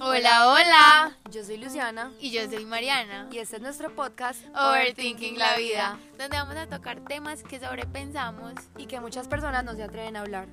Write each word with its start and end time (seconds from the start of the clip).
Hola, 0.00 0.48
hola. 0.48 1.18
Yo 1.30 1.44
soy 1.44 1.58
Luciana 1.58 2.10
Y 2.18 2.30
yo 2.30 2.48
soy 2.48 2.64
Mariana. 2.64 3.28
y 3.30 3.38
este 3.38 3.56
es 3.56 3.62
nuestro 3.62 3.94
podcast 3.94 4.42
Overthinking 4.56 5.36
la 5.38 5.58
vida, 5.58 5.98
donde 6.16 6.38
vamos 6.38 6.56
a 6.56 6.66
tocar 6.66 7.04
temas 7.04 7.42
que 7.42 7.60
sobrepensamos. 7.60 8.54
y 8.78 8.86
que 8.86 9.00
muchas 9.00 9.28
personas 9.28 9.64
no 9.64 9.74
se 9.74 9.82
atreven 9.82 10.16
a 10.16 10.20
hablar. 10.22 10.48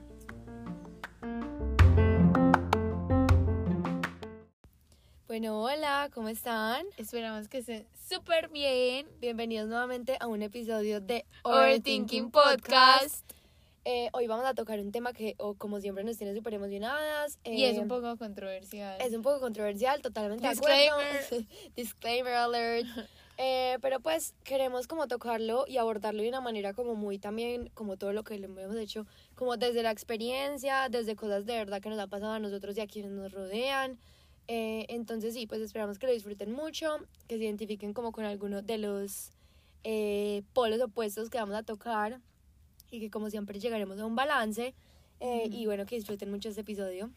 Bueno, 5.27 5.61
hola, 5.61 6.09
¿cómo 6.13 6.27
están? 6.27 6.85
Esperamos 6.97 7.47
que 7.47 7.59
estén 7.59 7.87
súper 8.09 8.49
bien. 8.49 9.07
Bienvenidos 9.19 9.69
nuevamente 9.69 10.17
a 10.19 10.27
un 10.27 10.41
episodio 10.41 10.99
de 10.99 11.25
Overthinking 11.43 12.29
Podcast. 12.31 13.34
Eh, 13.87 14.09
hoy 14.13 14.25
vamos 14.25 14.47
a 14.47 14.55
tocar 14.55 14.79
un 14.79 14.91
tema 14.91 15.13
que, 15.13 15.35
o 15.37 15.53
como 15.53 15.79
siempre, 15.79 16.03
nos 16.03 16.17
tiene 16.17 16.33
súper 16.33 16.55
emocionadas. 16.55 17.37
Y 17.43 17.65
es 17.65 17.77
Eh, 17.77 17.81
un 17.81 17.87
poco 17.87 18.17
controversial. 18.17 18.99
Es 18.99 19.13
un 19.13 19.21
poco 19.21 19.39
controversial, 19.39 20.01
totalmente 20.01 20.49
Disclaimer. 20.49 21.23
Disclaimer 21.75 22.33
alert. 22.33 22.87
Eh, 23.37 23.77
pero 23.81 23.99
pues 23.99 24.33
queremos 24.43 24.87
como 24.87 25.07
tocarlo 25.07 25.65
y 25.67 25.77
abordarlo 25.77 26.23
de 26.23 26.29
una 26.29 26.41
manera 26.41 26.73
como 26.73 26.95
muy 26.95 27.19
también, 27.19 27.69
como 27.75 27.95
todo 27.95 28.11
lo 28.11 28.23
que 28.23 28.39
le 28.39 28.45
hemos 28.47 28.75
hecho, 28.77 29.05
como 29.35 29.55
desde 29.57 29.83
la 29.83 29.91
experiencia, 29.91 30.87
desde 30.89 31.15
cosas 31.15 31.45
de 31.45 31.53
verdad 31.53 31.79
que 31.81 31.89
nos 31.89 31.99
ha 31.99 32.07
pasado 32.07 32.31
a 32.31 32.39
nosotros 32.39 32.75
y 32.77 32.81
a 32.81 32.87
quienes 32.87 33.11
nos 33.11 33.31
rodean. 33.33 33.99
Eh, 34.47 34.85
entonces 34.89 35.33
sí, 35.35 35.45
pues 35.47 35.61
esperamos 35.61 35.99
que 35.99 36.07
lo 36.07 36.13
disfruten 36.13 36.51
mucho, 36.53 36.97
que 37.27 37.37
se 37.37 37.43
identifiquen 37.43 37.93
como 37.93 38.11
con 38.11 38.23
alguno 38.23 38.61
de 38.61 38.77
los 38.79 39.31
eh, 39.83 40.41
polos 40.53 40.81
opuestos 40.81 41.29
que 41.29 41.37
vamos 41.37 41.55
a 41.55 41.63
tocar 41.63 42.21
y 42.91 42.99
que 42.99 43.09
como 43.09 43.29
siempre 43.29 43.59
llegaremos 43.59 43.99
a 43.99 44.05
un 44.05 44.15
balance. 44.15 44.73
Eh, 45.19 45.47
Y 45.51 45.65
bueno, 45.65 45.85
que 45.85 45.95
disfruten 45.95 46.29
mucho 46.31 46.49
este 46.49 46.61
episodio. 46.61 47.09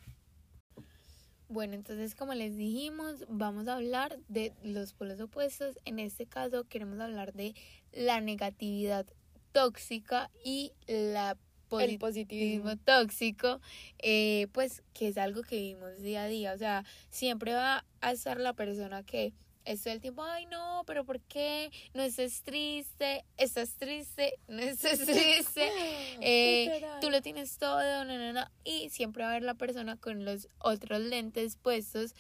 Bueno, 1.49 1.75
entonces 1.75 2.15
como 2.15 2.35
les 2.35 2.57
dijimos, 2.57 3.25
vamos 3.29 3.69
a 3.69 3.77
hablar 3.77 4.19
de 4.29 4.53
los 4.63 4.93
polos 4.93 5.19
opuestos. 5.21 5.79
En 5.85 5.99
este 5.99 6.27
caso 6.27 6.65
queremos 6.65 7.01
hablar 7.01 7.33
de 7.33 7.55
la 7.93 8.21
negatividad 8.21 9.07
tóxica 9.53 10.31
y 10.45 10.73
la 10.87 11.37
El 11.79 11.99
positivismo 11.99 11.99
positivismo. 11.99 12.77
tóxico, 12.77 13.61
eh, 13.99 14.47
pues 14.53 14.83
que 14.93 15.09
es 15.09 15.19
algo 15.19 15.43
que 15.43 15.57
vivimos 15.57 15.99
día 16.03 16.25
a 16.25 16.29
día. 16.29 16.53
O 16.53 16.59
sea, 16.59 16.85
siempre 17.11 17.55
va 17.55 17.85
a 18.03 18.13
estar 18.13 18.39
la 18.39 18.53
persona 18.53 19.03
que 19.03 19.33
es 19.69 19.83
todo 19.83 19.93
el 19.93 20.01
tiempo, 20.01 20.23
ay 20.23 20.47
no, 20.47 20.83
pero 20.87 21.05
¿por 21.05 21.21
qué? 21.21 21.71
No 21.93 22.03
estés 22.03 22.43
triste, 22.43 23.25
estás 23.37 23.75
triste, 23.75 24.39
no 24.49 24.61
estés 24.61 25.05
triste. 25.05 25.71
Eh, 26.21 26.83
tú 27.01 27.11
lo 27.11 27.21
tienes 27.23 27.59
todo, 27.59 28.05
no, 28.05 28.19
no, 28.19 28.33
no. 28.33 28.45
Y 28.65 28.89
siempre 28.91 29.23
va 29.23 29.29
a 29.29 29.33
haber 29.33 29.45
la 29.45 29.55
persona 29.55 29.97
con 29.97 30.25
los 30.25 30.49
otros 30.59 31.01
lentes 31.01 31.57
puestos 31.57 32.15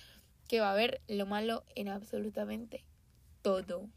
que 0.46 0.60
va 0.60 0.72
a 0.72 0.74
ver 0.74 1.00
lo 1.08 1.26
malo 1.26 1.64
en 1.74 1.88
absolutamente 1.88 2.84
todo. 3.42 3.88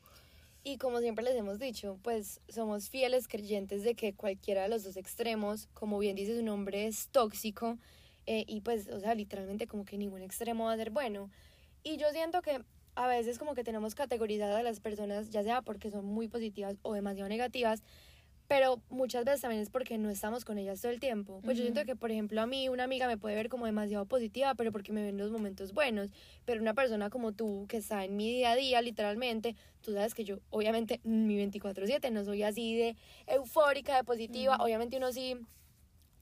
Y 0.63 0.77
como 0.77 0.99
siempre 0.99 1.25
les 1.25 1.35
hemos 1.35 1.59
dicho, 1.59 1.99
pues 2.03 2.39
somos 2.47 2.89
fieles 2.89 3.27
creyentes 3.27 3.83
de 3.83 3.95
que 3.95 4.13
cualquiera 4.13 4.63
de 4.63 4.69
los 4.69 4.83
dos 4.83 4.95
extremos, 4.95 5.67
como 5.73 5.99
bien 5.99 6.15
dice 6.15 6.37
su 6.37 6.43
nombre, 6.43 6.87
es 6.87 7.09
tóxico. 7.09 7.77
eh, 8.27 8.45
y 8.47 8.61
pues, 8.61 8.87
o 8.87 8.99
sea, 8.99 9.13
literalmente 9.15 9.67
como 9.67 9.83
que 9.83 9.97
ningún 9.97 10.21
extremo 10.21 10.65
va 10.65 10.73
a 10.73 10.77
ser 10.77 10.91
bueno. 10.91 11.29
Y 11.83 11.97
yo 11.97 12.09
siento 12.11 12.41
que 12.41 12.63
a 12.95 13.07
veces 13.07 13.39
como 13.39 13.53
que 13.53 13.63
tenemos 13.63 13.95
categorizadas 13.95 14.59
a 14.59 14.63
las 14.63 14.79
personas, 14.79 15.29
ya 15.29 15.43
sea 15.43 15.61
porque 15.61 15.91
son 15.91 16.05
muy 16.05 16.27
positivas 16.27 16.75
o 16.81 16.93
demasiado 16.93 17.29
negativas, 17.29 17.83
pero 18.47 18.81
muchas 18.89 19.23
veces 19.23 19.39
también 19.39 19.61
es 19.61 19.69
porque 19.69 19.97
no 19.97 20.09
estamos 20.09 20.43
con 20.43 20.57
ellas 20.57 20.81
todo 20.81 20.91
el 20.91 20.99
tiempo. 20.99 21.39
Pues 21.45 21.57
yo 21.57 21.63
Ujú. 21.63 21.71
siento 21.73 21.85
que, 21.85 21.95
por 21.95 22.11
ejemplo, 22.11 22.41
a 22.41 22.45
mí 22.45 22.67
una 22.67 22.83
amiga 22.83 23.07
me 23.07 23.17
puede 23.17 23.33
ver 23.33 23.47
como 23.47 23.65
demasiado 23.65 24.05
positiva, 24.05 24.55
pero 24.55 24.73
porque 24.73 24.91
me 24.91 25.03
ven 25.03 25.17
los 25.17 25.31
momentos 25.31 25.71
buenos. 25.71 26.09
Pero 26.43 26.61
una 26.61 26.73
persona 26.73 27.09
como 27.09 27.31
tú, 27.31 27.65
que 27.69 27.77
está 27.77 28.03
en 28.03 28.17
mi 28.17 28.27
día 28.29 28.51
a 28.51 28.55
día, 28.57 28.81
literalmente, 28.81 29.55
tú 29.79 29.93
sabes 29.93 30.13
que 30.13 30.25
yo, 30.25 30.39
obviamente, 30.49 30.99
mi 31.05 31.37
24-7 31.37 32.11
no 32.11 32.25
soy 32.25 32.43
así 32.43 32.75
de 32.75 32.97
eufórica, 33.25 33.95
de 33.95 34.03
positiva. 34.03 34.55
Ujú. 34.55 34.65
Obviamente 34.65 34.97
uno 34.97 35.13
sí 35.13 35.37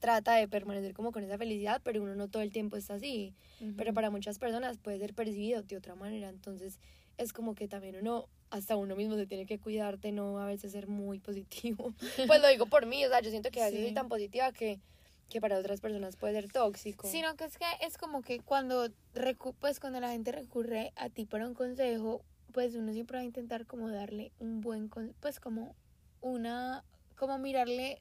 trata 0.00 0.34
de 0.34 0.48
permanecer 0.48 0.94
como 0.94 1.12
con 1.12 1.22
esa 1.22 1.38
felicidad, 1.38 1.80
pero 1.84 2.02
uno 2.02 2.14
no 2.16 2.28
todo 2.28 2.42
el 2.42 2.50
tiempo 2.52 2.76
está 2.76 2.94
así. 2.94 3.34
Pero 3.76 3.92
para 3.94 4.10
muchas 4.10 4.38
personas 4.38 4.78
puede 4.78 4.98
ser 4.98 5.14
percibido 5.14 5.62
de 5.62 5.76
otra 5.76 5.94
manera. 5.94 6.28
Entonces 6.30 6.78
es 7.18 7.32
como 7.34 7.54
que 7.54 7.68
también 7.68 7.96
uno, 7.96 8.26
hasta 8.48 8.76
uno 8.76 8.96
mismo 8.96 9.16
se 9.16 9.26
tiene 9.26 9.44
que 9.44 9.58
cuidar 9.58 9.98
de 10.00 10.10
no 10.12 10.38
a 10.40 10.46
veces 10.46 10.72
ser 10.72 10.88
muy 10.88 11.18
positivo. 11.18 11.92
pues 12.26 12.40
lo 12.40 12.48
digo 12.48 12.66
por 12.66 12.86
mí, 12.86 13.04
o 13.04 13.08
sea, 13.10 13.20
yo 13.20 13.30
siento 13.30 13.50
que 13.50 13.60
a 13.62 13.66
veces 13.66 13.80
Sí. 13.80 13.84
soy 13.86 13.94
tan 13.94 14.08
positiva 14.08 14.50
que, 14.52 14.80
que 15.28 15.40
para 15.40 15.58
otras 15.58 15.82
personas 15.82 16.16
puede 16.16 16.32
ser 16.32 16.50
tóxico. 16.50 17.06
Sino 17.06 17.36
que 17.36 17.44
es 17.44 17.58
que 17.58 17.66
es 17.82 17.98
como 17.98 18.22
que 18.22 18.40
cuando 18.40 18.88
recu 19.14 19.52
pues 19.52 19.78
cuando 19.78 20.00
la 20.00 20.08
gente 20.10 20.32
recurre 20.32 20.92
a 20.96 21.10
ti 21.10 21.26
para 21.26 21.46
un 21.46 21.52
consejo, 21.54 22.24
pues 22.52 22.74
uno 22.74 22.92
siempre 22.94 23.18
va 23.18 23.20
a 23.22 23.26
intentar 23.26 23.66
como 23.66 23.90
darle 23.90 24.32
un 24.40 24.62
buen 24.62 24.88
con 24.88 25.14
pues 25.20 25.38
como 25.38 25.76
una 26.22 26.82
como 27.16 27.38
mirarle 27.38 28.00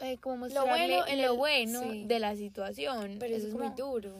eh, 0.00 0.18
como 0.18 0.36
mostrarle 0.38 0.70
bueno 0.70 1.06
en 1.06 1.22
lo 1.22 1.32
el- 1.32 1.36
bueno 1.38 1.82
sí. 1.82 2.04
de 2.06 2.18
la 2.18 2.36
situación. 2.36 3.16
Pero 3.18 3.36
eso 3.36 3.48
es 3.48 3.54
muy 3.54 3.70
duro. 3.70 4.14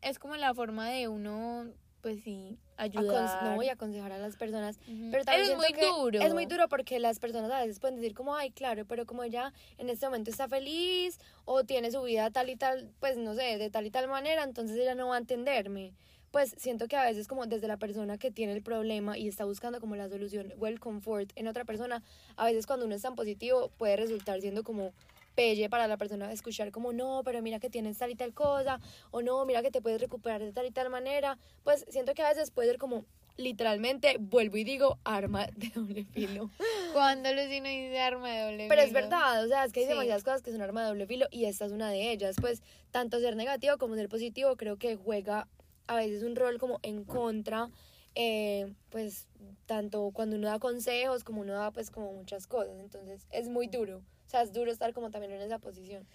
Es 0.00 0.18
como 0.18 0.36
la 0.36 0.54
forma 0.54 0.88
de 0.90 1.08
uno 1.08 1.66
pues 2.00 2.20
sí 2.24 2.58
ayudar. 2.76 3.44
no 3.44 3.54
voy 3.54 3.68
a 3.68 3.74
aconsejar 3.74 4.10
a 4.10 4.18
las 4.18 4.36
personas. 4.36 4.76
Pero 5.12 5.24
también 5.24 5.52
es 5.52 5.56
muy 5.56 5.72
que 5.72 5.86
duro. 5.86 6.20
Es 6.20 6.34
muy 6.34 6.46
duro 6.46 6.68
porque 6.68 6.98
las 6.98 7.20
personas 7.20 7.48
a 7.52 7.60
veces 7.60 7.78
pueden 7.78 7.94
decir 7.96 8.12
como, 8.12 8.34
ay, 8.34 8.50
claro, 8.50 8.84
pero 8.86 9.06
como 9.06 9.22
ella 9.22 9.52
en 9.78 9.88
este 9.88 10.06
momento 10.06 10.28
está 10.28 10.48
feliz 10.48 11.20
o 11.44 11.62
tiene 11.62 11.92
su 11.92 12.02
vida 12.02 12.28
tal 12.32 12.50
y 12.50 12.56
tal, 12.56 12.90
pues 12.98 13.16
no 13.16 13.34
sé, 13.34 13.56
de 13.56 13.70
tal 13.70 13.86
y 13.86 13.90
tal 13.92 14.08
manera, 14.08 14.42
entonces 14.42 14.76
ella 14.76 14.96
no 14.96 15.08
va 15.08 15.14
a 15.14 15.18
entenderme. 15.18 15.92
Pues 16.32 16.54
siento 16.56 16.88
que 16.88 16.96
a 16.96 17.04
veces 17.04 17.28
como 17.28 17.44
desde 17.46 17.68
la 17.68 17.76
persona 17.76 18.16
que 18.16 18.30
tiene 18.30 18.54
el 18.54 18.62
problema 18.62 19.18
y 19.18 19.28
está 19.28 19.44
buscando 19.44 19.80
como 19.80 19.96
la 19.96 20.08
solución 20.08 20.50
o 20.58 20.66
el 20.66 20.80
confort 20.80 21.30
en 21.36 21.46
otra 21.46 21.66
persona, 21.66 22.02
a 22.36 22.46
veces 22.46 22.66
cuando 22.66 22.86
uno 22.86 22.94
es 22.94 23.02
tan 23.02 23.14
positivo 23.14 23.70
puede 23.76 23.96
resultar 23.96 24.40
siendo 24.40 24.64
como 24.64 24.94
pelle 25.34 25.68
para 25.68 25.86
la 25.88 25.98
persona 25.98 26.32
escuchar 26.32 26.70
como 26.72 26.94
no, 26.94 27.20
pero 27.22 27.42
mira 27.42 27.60
que 27.60 27.68
tienes 27.68 27.98
tal 27.98 28.10
y 28.10 28.14
tal 28.14 28.32
cosa, 28.32 28.80
o 29.10 29.20
no, 29.20 29.44
mira 29.44 29.60
que 29.60 29.70
te 29.70 29.82
puedes 29.82 30.00
recuperar 30.00 30.40
de 30.42 30.52
tal 30.54 30.64
y 30.64 30.70
tal 30.70 30.88
manera, 30.88 31.38
pues 31.64 31.84
siento 31.90 32.14
que 32.14 32.22
a 32.22 32.30
veces 32.30 32.50
puede 32.50 32.68
ser 32.68 32.78
como 32.78 33.04
literalmente, 33.36 34.16
vuelvo 34.18 34.56
y 34.56 34.64
digo, 34.64 34.98
arma 35.04 35.46
de 35.54 35.68
doble 35.68 36.04
filo. 36.06 36.50
Cuando 36.94 37.30
Lucino 37.34 37.68
dice 37.68 38.00
arma 38.00 38.30
de 38.30 38.40
doble 38.42 38.68
Pero 38.70 38.80
es 38.80 38.88
filo. 38.88 39.00
verdad, 39.02 39.44
o 39.44 39.48
sea, 39.48 39.64
es 39.66 39.72
que 39.72 39.80
hay 39.80 39.86
Sí. 39.86 39.90
demasiadas 39.90 40.24
cosas 40.24 40.40
que 40.42 40.50
son 40.50 40.62
arma 40.62 40.80
de 40.82 40.88
doble 40.88 41.06
filo 41.06 41.26
y 41.30 41.44
esta 41.44 41.66
es 41.66 41.72
una 41.72 41.90
de 41.90 42.10
ellas, 42.10 42.36
pues 42.40 42.62
tanto 42.90 43.20
ser 43.20 43.36
negativo 43.36 43.76
como 43.76 43.96
ser 43.96 44.08
positivo 44.08 44.56
creo 44.56 44.78
que 44.78 44.96
juega 44.96 45.46
a 45.86 45.96
veces 45.96 46.22
un 46.22 46.36
rol 46.36 46.58
como 46.58 46.78
en 46.82 47.04
contra, 47.04 47.70
eh, 48.14 48.72
pues 48.90 49.26
tanto 49.66 50.10
cuando 50.12 50.36
uno 50.36 50.48
da 50.48 50.58
consejos 50.58 51.24
como 51.24 51.40
uno 51.40 51.54
da 51.54 51.70
pues 51.70 51.90
como 51.90 52.12
muchas 52.12 52.46
cosas, 52.46 52.78
entonces 52.80 53.26
es 53.30 53.48
muy 53.48 53.66
duro, 53.66 53.98
o 53.98 54.30
sea, 54.30 54.42
es 54.42 54.52
duro 54.52 54.70
estar 54.70 54.92
como 54.92 55.10
también 55.10 55.32
en 55.32 55.40
esa 55.40 55.58
posición. 55.58 56.06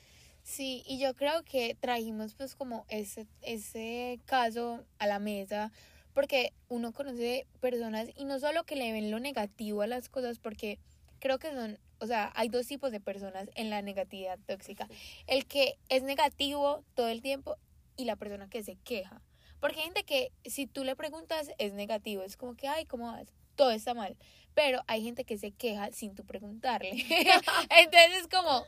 Sí, 0.43 0.83
y 0.87 0.97
yo 0.97 1.13
creo 1.13 1.43
que 1.43 1.75
trajimos 1.79 2.33
pues 2.33 2.55
como 2.55 2.85
ese, 2.87 3.27
ese 3.41 4.19
caso 4.25 4.85
a 4.97 5.05
la 5.05 5.19
mesa 5.19 5.73
porque 6.13 6.53
uno 6.69 6.93
conoce 6.93 7.45
personas 7.59 8.09
y 8.15 8.25
no 8.25 8.39
solo 8.39 8.63
que 8.63 8.75
le 8.75 8.91
ven 8.91 9.11
lo 9.11 9.19
negativo 9.19 9.81
a 9.81 9.87
las 9.87 10.09
cosas 10.09 10.39
porque 10.39 10.79
creo 11.19 11.37
que 11.37 11.51
son, 11.51 11.77
o 11.99 12.07
sea, 12.07 12.31
hay 12.35 12.49
dos 12.49 12.65
tipos 12.65 12.91
de 12.91 12.99
personas 12.99 13.49
en 13.55 13.69
la 13.69 13.81
negatividad 13.81 14.39
tóxica. 14.47 14.87
El 15.27 15.45
que 15.45 15.77
es 15.89 16.01
negativo 16.03 16.83
todo 16.95 17.09
el 17.09 17.21
tiempo 17.21 17.57
y 17.97 18.05
la 18.05 18.15
persona 18.15 18.49
que 18.49 18.63
se 18.63 18.77
queja. 18.77 19.21
Porque 19.59 19.79
hay 19.79 19.85
gente 19.85 20.03
que 20.03 20.31
si 20.45 20.67
tú 20.67 20.83
le 20.83 20.95
preguntas 20.95 21.49
es 21.57 21.73
negativo, 21.73 22.23
es 22.23 22.37
como 22.37 22.55
que, 22.55 22.67
ay, 22.67 22.85
¿cómo 22.85 23.11
vas? 23.11 23.27
Todo 23.55 23.71
está 23.71 23.93
mal. 23.93 24.15
Pero 24.53 24.83
hay 24.87 25.03
gente 25.03 25.23
que 25.23 25.37
se 25.37 25.51
queja 25.51 25.91
sin 25.91 26.15
tú 26.15 26.25
preguntarle. 26.25 26.91
Entonces 27.69 28.21
es 28.21 28.27
como, 28.27 28.65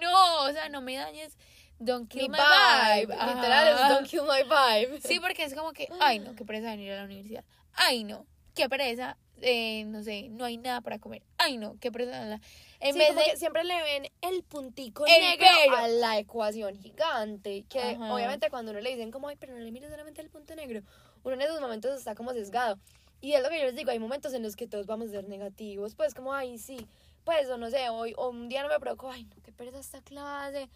no, 0.00 0.44
o 0.44 0.52
sea, 0.52 0.68
no 0.68 0.80
me 0.80 0.96
dañes, 0.96 1.36
don't 1.78 2.08
kill 2.08 2.28
my 2.28 2.38
vibe. 2.38 3.14
literal 3.14 3.68
es 3.68 3.88
don't 3.88 4.06
kill 4.06 4.22
my 4.22 4.42
vibe. 4.42 5.00
Sí, 5.00 5.20
porque 5.20 5.44
es 5.44 5.54
como 5.54 5.72
que, 5.72 5.88
ay, 6.00 6.18
no, 6.18 6.34
qué 6.34 6.44
pereza 6.44 6.70
venir 6.70 6.92
a 6.92 6.96
la 6.96 7.04
universidad. 7.04 7.44
Ay, 7.72 8.04
no, 8.04 8.26
qué 8.54 8.68
pereza, 8.68 9.16
eh, 9.42 9.84
no 9.86 10.02
sé, 10.02 10.28
no 10.30 10.44
hay 10.44 10.56
nada 10.56 10.80
para 10.80 10.98
comer. 10.98 11.22
Ay, 11.38 11.56
no, 11.58 11.76
qué 11.80 11.92
pereza. 11.92 12.24
la- 12.24 12.40
En 12.80 12.92
Sí, 12.92 12.98
vez 12.98 13.08
como 13.08 13.20
de 13.20 13.26
que 13.30 13.36
siempre 13.36 13.64
le 13.64 13.82
ven 13.82 14.08
el 14.22 14.42
puntico 14.42 15.06
El 15.06 15.20
negro 15.20 15.46
pero. 15.64 15.76
a 15.76 15.88
la 15.88 16.18
ecuación 16.18 16.76
gigante. 16.76 17.64
Que 17.68 17.80
Ajá. 17.80 18.14
obviamente 18.14 18.50
cuando 18.50 18.72
uno 18.72 18.80
le 18.80 18.90
dicen 18.90 19.10
como, 19.10 19.28
ay, 19.28 19.36
pero 19.38 19.52
no 19.54 19.60
le 19.60 19.70
mires 19.72 19.90
solamente 19.90 20.20
el 20.22 20.28
punto 20.30 20.54
negro, 20.54 20.80
uno 21.24 21.34
en 21.34 21.42
esos 21.42 21.60
momentos 21.60 21.96
está 21.98 22.14
como 22.14 22.32
sesgado. 22.32 22.78
Y 23.20 23.32
es 23.32 23.42
lo 23.42 23.48
que 23.48 23.58
yo 23.58 23.64
les 23.64 23.74
digo, 23.76 23.90
hay 23.90 23.98
momentos 23.98 24.34
en 24.34 24.42
los 24.42 24.56
que 24.56 24.66
todos 24.66 24.86
vamos 24.86 25.08
a 25.08 25.12
ser 25.12 25.28
negativos, 25.28 25.94
pues 25.94 26.12
como, 26.14 26.34
ay, 26.34 26.58
sí, 26.58 26.86
pues, 27.24 27.48
o 27.48 27.56
no 27.56 27.70
sé, 27.70 27.88
hoy, 27.88 28.12
o 28.16 28.28
un 28.28 28.48
día 28.48 28.62
no 28.62 28.68
me 28.68 28.78
preocupo, 28.78 29.10
ay, 29.10 29.24
no, 29.24 29.36
qué 29.42 29.52
pereza 29.52 29.78
esta 29.80 30.00
clase. 30.02 30.68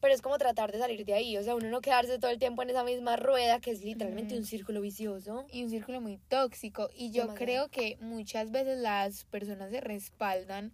Pero 0.00 0.14
es 0.14 0.22
como 0.22 0.38
tratar 0.38 0.70
de 0.70 0.78
salir 0.78 1.04
de 1.04 1.14
ahí, 1.14 1.36
o 1.36 1.42
sea, 1.42 1.56
uno 1.56 1.68
no 1.70 1.80
quedarse 1.80 2.18
todo 2.18 2.30
el 2.30 2.38
tiempo 2.38 2.62
en 2.62 2.70
esa 2.70 2.84
misma 2.84 3.16
rueda 3.16 3.60
que 3.60 3.72
es 3.72 3.82
literalmente 3.82 4.36
un 4.36 4.44
círculo 4.44 4.80
vicioso. 4.80 5.46
y 5.50 5.64
un 5.64 5.70
círculo 5.70 6.00
muy 6.00 6.18
tóxico. 6.28 6.88
Y 6.94 7.10
yo 7.10 7.22
Demasiado. 7.22 7.34
creo 7.34 7.68
que 7.68 7.96
muchas 8.00 8.50
veces 8.52 8.78
las 8.78 9.24
personas 9.24 9.70
se 9.70 9.80
respaldan 9.80 10.72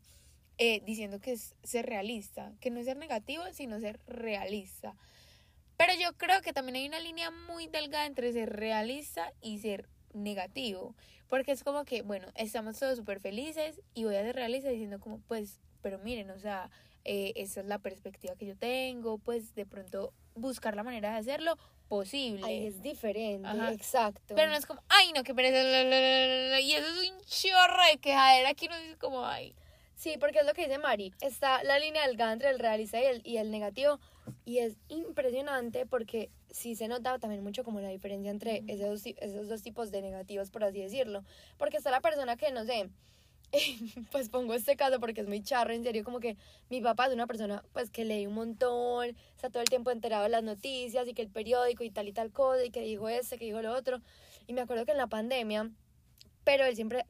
eh, 0.59 0.83
diciendo 0.85 1.21
que 1.21 1.33
es 1.33 1.55
ser 1.63 1.87
realista, 1.87 2.53
que 2.61 2.71
no 2.71 2.79
es 2.79 2.87
ser 2.87 2.97
negativo, 2.97 3.43
sino 3.53 3.81
ser 3.81 3.99
realista. 4.07 4.95
Pero 5.77 5.93
yo 6.01 6.13
creo 6.17 6.41
que 6.43 6.53
también 6.53 6.77
hay 6.77 6.87
una 6.87 7.01
línea 7.01 7.31
muy 7.31 7.67
delgada 7.67 8.07
entre 8.07 8.33
ser 8.33 8.51
realista 8.51 9.33
y 9.41 9.59
ser 9.59 9.89
negativo. 10.13 10.95
Porque 11.29 11.53
es 11.53 11.65
como 11.65 11.85
que, 11.85 12.03
bueno, 12.03 12.29
estamos 12.37 12.79
todos 12.79 12.97
súper 12.97 13.19
felices 13.21 13.81
y 13.95 14.05
voy 14.05 14.15
a 14.17 14.23
ser 14.23 14.37
realista 14.37 14.69
diciendo 14.69 15.01
como, 15.01 15.19
pues, 15.21 15.59
pero 15.83 15.99
miren, 15.99 16.31
o 16.31 16.39
sea, 16.39 16.71
eh, 17.05 17.33
esa 17.37 17.61
es 17.61 17.67
la 17.67 17.79
perspectiva 17.79 18.35
que 18.37 18.47
yo 18.47 18.57
tengo, 18.57 19.19
pues 19.19 19.55
de 19.55 19.67
pronto 19.67 20.13
buscar 20.35 20.75
la 20.75 20.83
manera 20.83 21.13
de 21.13 21.19
hacerlo 21.19 21.59
posible. 21.89 22.45
Ahí 22.45 22.67
es 22.67 22.83
diferente, 22.83 23.49
exacto. 23.73 24.35
Pero 24.35 24.51
no 24.51 24.57
es 24.57 24.67
como, 24.67 24.83
ay, 24.89 25.13
no, 25.13 25.23
que 25.23 25.35
pereza, 25.35 26.61
y 26.61 26.73
eso 26.73 26.87
es 26.87 27.11
un 27.11 27.21
chorro 27.27 27.85
de 27.91 27.99
quejadera 27.99 28.49
aquí 28.49 28.69
no 28.69 28.79
dice 28.79 28.97
como, 28.97 29.25
ay. 29.25 29.55
Sí, 29.97 30.17
porque 30.19 30.41
es 30.41 30.47
lo 30.47 30.55
que 30.55 30.63
dice 30.63 30.79
Mari, 30.79 31.13
está 31.21 31.63
la 31.63 31.79
línea 31.79 32.07
delgada 32.07 32.33
entre 32.33 32.51
el 32.51 32.59
realista 32.59 33.01
y 33.01 33.05
el, 33.05 33.23
y 33.25 33.37
el 33.37 33.51
negativo, 33.51 34.01
y 34.45 34.59
es 34.59 34.77
impresionante 34.89 35.87
porque 35.87 36.31
sí 36.51 36.75
se 36.75 36.89
nota 36.89 37.19
también 37.19 37.43
mucho 37.43 37.65
como 37.65 37.81
la 37.81 37.89
diferencia 37.89 38.31
entre 38.31 38.65
esos, 38.67 39.05
esos 39.07 39.49
dos 39.49 39.63
tipos 39.63 39.91
de 39.91 40.03
negativos, 40.03 40.51
por 40.51 40.65
así 40.65 40.81
decirlo. 40.81 41.25
Porque 41.59 41.77
está 41.77 41.91
la 41.91 42.01
persona 42.01 42.37
que, 42.37 42.51
no 42.53 42.65
sé, 42.65 42.89
pues 44.13 44.29
pongo 44.29 44.55
este 44.55 44.77
caso 44.77 45.01
porque 45.01 45.21
es 45.21 45.29
muy 45.29 45.43
charro, 45.43 45.73
en 45.73 45.83
serio, 45.83 46.05
como 46.05 46.21
que 46.21 46.37
mi 46.71 46.81
papá 46.81 47.07
es 47.07 47.15
una 47.15 47.27
persona 47.27 47.65
pues 47.73 47.91
que 47.91 48.05
lee 48.05 48.27
un 48.27 48.35
montón, 48.35 49.17
está 49.35 49.51
todo 49.51 49.63
el 49.63 49.69
tiempo 49.69 49.91
enterado 49.91 50.25
de 50.25 50.31
las 50.31 50.43
noticias 50.43 51.07
y 51.09 51.15
que 51.15 51.23
el 51.23 51.29
periódico 51.29 51.85
y 51.85 51.91
tal 51.91 52.09
y 52.09 52.13
tal 52.13 52.31
cosa 52.31 52.65
y 52.65 52.71
que 52.71 52.81
dijo 52.81 53.09
este, 53.09 53.39
que 53.39 53.45
dijo 53.45 53.63
lo 53.63 53.73
otro. 53.73 54.01
Y 54.47 54.53
me 54.53 54.61
acuerdo 54.61 54.85
que 54.85 54.93
en 54.93 54.99
la 54.99 55.07
pandemia, 55.07 55.71
pero 56.45 56.65
él 56.65 56.75
siempre, 56.75 57.05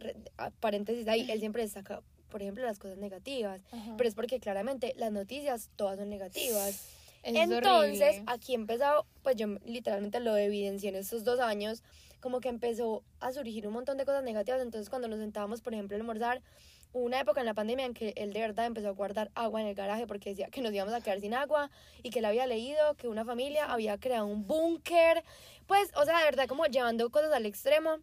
paréntesis 0.60 1.08
ahí, 1.08 1.28
él 1.30 1.40
siempre 1.40 1.62
destaca, 1.62 2.02
por 2.30 2.42
ejemplo, 2.42 2.64
las 2.64 2.78
cosas 2.78 2.98
negativas, 2.98 3.60
pero 3.96 4.08
es 4.08 4.14
porque 4.14 4.38
claramente 4.38 4.94
las 4.96 5.12
noticias 5.12 5.70
todas 5.76 5.98
son 5.98 6.08
negativas. 6.08 6.88
Entonces, 7.24 8.22
aquí 8.26 8.54
empezado, 8.54 9.06
pues 9.22 9.36
yo 9.36 9.46
literalmente 9.64 10.20
lo 10.20 10.36
evidencié 10.36 10.90
en 10.90 10.96
estos 10.96 11.24
dos 11.24 11.40
años, 11.40 11.82
como 12.24 12.40
que 12.40 12.48
empezó 12.48 13.04
a 13.20 13.32
surgir 13.32 13.66
un 13.66 13.74
montón 13.74 13.98
de 13.98 14.06
cosas 14.06 14.24
negativas. 14.24 14.62
Entonces, 14.62 14.88
cuando 14.88 15.08
nos 15.08 15.18
sentábamos, 15.18 15.60
por 15.60 15.74
ejemplo, 15.74 15.94
a 15.94 16.00
almorzar, 16.00 16.40
hubo 16.94 17.04
una 17.04 17.20
época 17.20 17.40
en 17.40 17.44
la 17.44 17.52
pandemia 17.52 17.84
en 17.84 17.92
que 17.92 18.14
él 18.16 18.32
de 18.32 18.40
verdad 18.40 18.64
empezó 18.64 18.88
a 18.88 18.92
guardar 18.92 19.30
agua 19.34 19.60
en 19.60 19.66
el 19.66 19.74
garaje 19.74 20.06
porque 20.06 20.30
decía 20.30 20.48
que 20.48 20.62
nos 20.62 20.72
íbamos 20.72 20.94
a 20.94 21.02
quedar 21.02 21.20
sin 21.20 21.34
agua 21.34 21.70
y 22.02 22.08
que 22.08 22.20
él 22.20 22.24
había 22.24 22.46
leído 22.46 22.94
que 22.94 23.08
una 23.08 23.26
familia 23.26 23.66
había 23.66 23.98
creado 23.98 24.24
un 24.24 24.46
búnker. 24.46 25.22
Pues, 25.66 25.90
o 25.96 26.06
sea, 26.06 26.16
de 26.16 26.24
verdad, 26.24 26.48
como 26.48 26.64
llevando 26.64 27.10
cosas 27.10 27.30
al 27.30 27.44
extremo. 27.44 27.98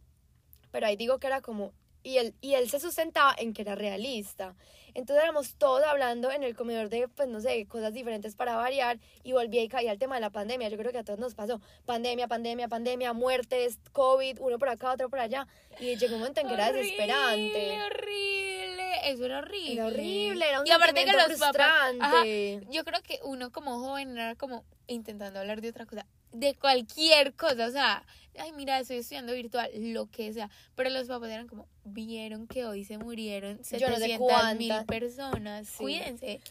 Pero 0.70 0.86
ahí 0.86 0.98
digo 0.98 1.18
que 1.18 1.26
era 1.26 1.42
como 1.42 1.74
y 2.04 2.18
él, 2.18 2.34
y 2.42 2.54
él 2.56 2.70
se 2.70 2.80
sustentaba 2.80 3.36
en 3.38 3.54
que 3.54 3.62
era 3.62 3.76
realista. 3.76 4.56
Entonces 4.94 5.24
éramos 5.24 5.56
todos 5.56 5.84
hablando 5.84 6.32
en 6.32 6.44
el 6.44 6.56
comedor 6.56 6.90
de, 6.90 7.08
pues 7.08 7.28
no 7.30 7.40
sé, 7.40 7.66
cosas 7.66 7.94
diferentes 7.94 8.36
para 8.36 8.56
variar 8.56 9.00
y 9.24 9.32
volvía 9.32 9.64
y 9.64 9.70
caía 9.70 9.92
el 9.92 10.00
tema 10.00 10.16
de 10.16 10.22
la 10.22 10.30
pandemia. 10.30 10.70
Yo 10.70 10.78
creo 10.78 10.92
que 10.92 10.98
a 10.98 11.04
todos 11.04 11.20
nos 11.20 11.34
pasó. 11.34 11.62
Pandemia, 11.86 12.28
pandemia, 12.28 12.68
pandemia, 12.68 13.14
muertes, 13.14 13.80
COVID, 13.94 14.40
uno 14.42 14.60
por 14.60 14.70
acá, 14.70 14.92
otro 14.92 15.10
por 15.10 15.20
allá. 15.20 15.48
Y 15.80 15.96
llegó 15.96 16.16
un 16.16 16.22
momento 16.22 16.42
en 16.42 16.48
que 16.48 16.54
era 16.54 16.72
desesperante. 16.72 17.80
Horrible, 17.86 19.12
eso 19.12 19.26
era 19.26 19.40
horrible. 19.40 19.74
Era 19.74 19.86
horrible, 19.88 20.50
era 20.50 20.62
un 20.62 20.68
y 20.68 20.72
aparte 20.72 21.06
que 21.06 21.14
los 21.14 21.38
frustrante. 21.38 22.62
yo 22.70 22.84
creo 22.84 23.02
que 23.02 23.20
uno 23.24 23.52
como 23.52 23.80
joven 23.80 24.18
era 24.18 24.36
como 24.36 24.66
intentando 24.88 25.40
hablar 25.40 25.62
de 25.62 25.70
otra 25.70 25.86
cosa 25.86 26.06
de 26.32 26.56
cualquier 26.56 27.34
cosa, 27.34 27.68
o 27.68 27.72
sea, 27.72 28.06
ay, 28.38 28.52
mira, 28.54 28.80
estoy 28.80 28.98
estudiando 28.98 29.34
virtual, 29.34 29.70
lo 29.76 30.10
que 30.10 30.34
sea, 30.34 30.50
pero 30.76 30.90
los 30.90 31.08
papás 31.08 31.30
eran 31.30 31.48
como, 31.48 31.68
vieron 31.84 32.48
que 32.48 32.66
hoy 32.66 32.84
se 32.84 32.98
murieron 32.98 33.64
700 33.64 34.56
mil 34.58 34.74
personas, 34.86 35.72
cuídense, 35.78 36.42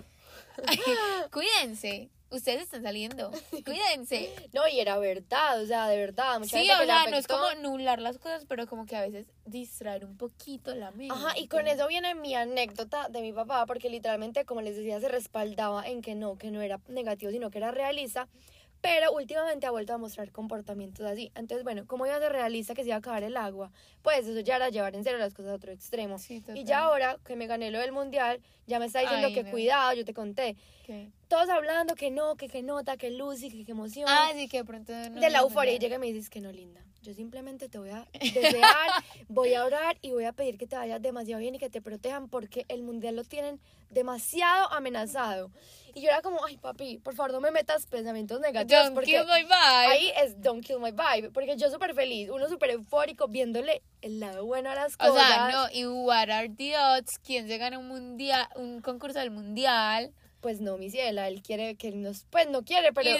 cuídense, 1.33 2.11
ustedes 2.31 2.63
están 2.63 2.83
saliendo, 2.83 3.31
cuídense. 3.65 4.31
No, 4.53 4.67
y 4.67 4.81
era 4.81 4.99
verdad, 4.99 5.63
o 5.63 5.67
sea, 5.67 5.89
de 5.89 5.97
verdad. 5.97 6.39
Mucha 6.39 6.59
sí, 6.59 6.69
o 6.71 6.85
sea, 6.85 7.07
no 7.09 7.17
es 7.17 7.27
como 7.27 7.55
nular 7.61 8.01
las 8.01 8.19
cosas, 8.19 8.45
pero 8.47 8.67
como 8.67 8.87
que 8.87 8.97
a 8.97 9.03
veces 9.03 9.27
distraer 9.45 10.05
un 10.05 10.17
poquito 10.17 10.75
la 10.75 10.91
mente. 10.91 11.15
Ajá, 11.15 11.39
y 11.39 11.47
con 11.47 11.67
eso 11.67 11.87
viene 11.89 12.15
mi 12.15 12.35
anécdota 12.35 13.09
de 13.09 13.21
mi 13.21 13.33
papá, 13.33 13.67
porque 13.67 13.91
literalmente, 13.91 14.45
como 14.45 14.61
les 14.61 14.77
decía, 14.77 15.01
se 15.01 15.09
respaldaba 15.09 15.87
en 15.87 16.03
que 16.03 16.15
no, 16.15 16.37
que 16.37 16.51
no 16.51 16.63
era 16.63 16.81
negativo, 16.89 17.31
sino 17.31 17.51
que 17.51 17.59
era 17.59 17.71
realista. 17.71 18.29
Pero 18.81 19.13
últimamente 19.13 19.67
ha 19.67 19.71
vuelto 19.71 19.93
a 19.93 19.99
mostrar 19.99 20.31
comportamientos 20.33 21.05
así. 21.05 21.31
Entonces, 21.35 21.65
bueno, 21.65 21.87
¿cómo 21.87 22.07
iba 22.07 22.17
a 22.17 22.19
ser 22.19 22.33
realista 22.33 22.75
que 22.75 22.83
se 22.83 22.89
iba 22.89 22.97
a 22.97 22.99
acabar 22.99 23.23
el 23.23 23.37
agua? 23.37 23.71
Pues 24.03 24.27
eso 24.27 24.41
ya 24.41 24.57
era 24.57 24.71
llevar 24.71 24.95
en 24.95 25.05
serio 25.05 25.19
las 25.19 25.35
cosas 25.35 25.53
a 25.53 25.55
otro 25.55 25.73
extremo. 25.73 26.17
y 26.55 26.65
ya 26.65 26.81
ahora 26.81 27.19
que 27.25 27.37
me 27.37 27.47
gané 27.47 27.71
lo 27.71 27.79
del 27.79 27.93
mundial, 27.93 28.41
ya 28.67 28.79
me 28.79 28.87
está 28.87 29.01
diciendo 29.01 29.29
que 29.35 29.51
cuidado, 29.51 29.93
yo 29.95 30.05
te 30.05 30.15
conté. 30.15 30.57
Todos 31.29 31.49
hablando 31.49 31.95
que 31.95 32.11
no, 32.11 32.37
que 32.37 32.49
qué 32.49 32.63
nota, 32.63 32.97
que 32.97 33.11
luz 33.11 33.43
y 33.43 33.51
que 33.51 33.65
qué 33.65 33.73
emoción. 33.73 34.07
Ah, 34.09 34.31
sí, 34.35 34.49
que 34.49 34.65
pronto 34.65 34.93
De 34.93 35.31
la 35.31 35.41
euforia 35.41 35.75
y 35.75 35.79
llega 35.79 35.97
y 35.97 35.99
me 35.99 36.07
dices 36.07 36.31
que 36.31 36.41
no, 36.41 36.51
linda. 36.51 36.81
Yo 37.03 37.15
simplemente 37.15 37.69
te 37.69 37.79
voy 37.79 37.91
a 37.91 38.07
desear, 38.21 38.91
voy 39.29 39.55
a 39.55 39.65
orar 39.65 39.97
y 40.03 40.11
voy 40.11 40.25
a 40.25 40.33
pedir 40.33 40.59
que 40.59 40.67
te 40.67 40.77
vaya 40.77 40.99
demasiado 40.99 41.41
bien 41.41 41.55
y 41.55 41.59
que 41.59 41.71
te 41.71 41.81
protejan 41.81 42.29
porque 42.29 42.67
el 42.69 42.83
mundial 42.83 43.17
lo 43.17 43.25
tienen 43.25 43.61
demasiado 43.91 44.71
amenazado. 44.73 45.51
Y 45.95 46.03
yo 46.03 46.09
era 46.09 46.23
como, 46.23 46.45
ay 46.45 46.57
papi, 46.57 46.99
por 46.99 47.15
favor 47.15 47.33
no 47.33 47.41
me 47.41 47.51
metas 47.51 47.87
pensamientos 47.87 48.41
negativos. 48.41 48.95
Don't 48.95 49.05
kill 49.05 49.25
my 49.25 49.43
vibe. 49.43 49.93
Ahí 49.93 50.13
es 50.23 50.41
don't 50.41 50.65
kill 50.65 50.79
my 50.79 50.93
vibe. 50.93 51.31
Porque 51.31 51.57
yo 51.57 51.71
súper 51.71 51.95
feliz, 51.95 52.31
uno 52.31 52.49
súper 52.49 52.71
eufórico 52.71 53.29
viéndole 53.29 53.83
el 54.03 54.21
lado 54.21 54.45
bueno 54.45 54.71
a 54.71 54.75
las 54.75 54.97
cosas. 54.97 55.15
O 55.15 55.17
sea, 55.17 55.51
no, 55.51 55.67
y 55.73 55.87
what 55.87 56.31
are 56.31 56.49
the 56.49 56.77
odds? 56.77 57.19
¿Quién 57.25 57.49
se 57.49 57.59
gana 57.59 57.79
un 57.79 57.89
mundial, 57.89 58.49
un 58.57 58.81
concurso 58.81 59.19
del 59.19 59.31
mundial? 59.31 60.13
pues 60.41 60.61
no, 60.61 60.79
mi 60.79 60.91
ciela, 60.91 61.29
él 61.29 61.43
quiere 61.43 61.77
que 61.77 61.93
nos, 61.93 62.25
pues 62.31 62.49
no 62.49 62.65
quiere, 62.65 62.93
pero... 62.93 63.11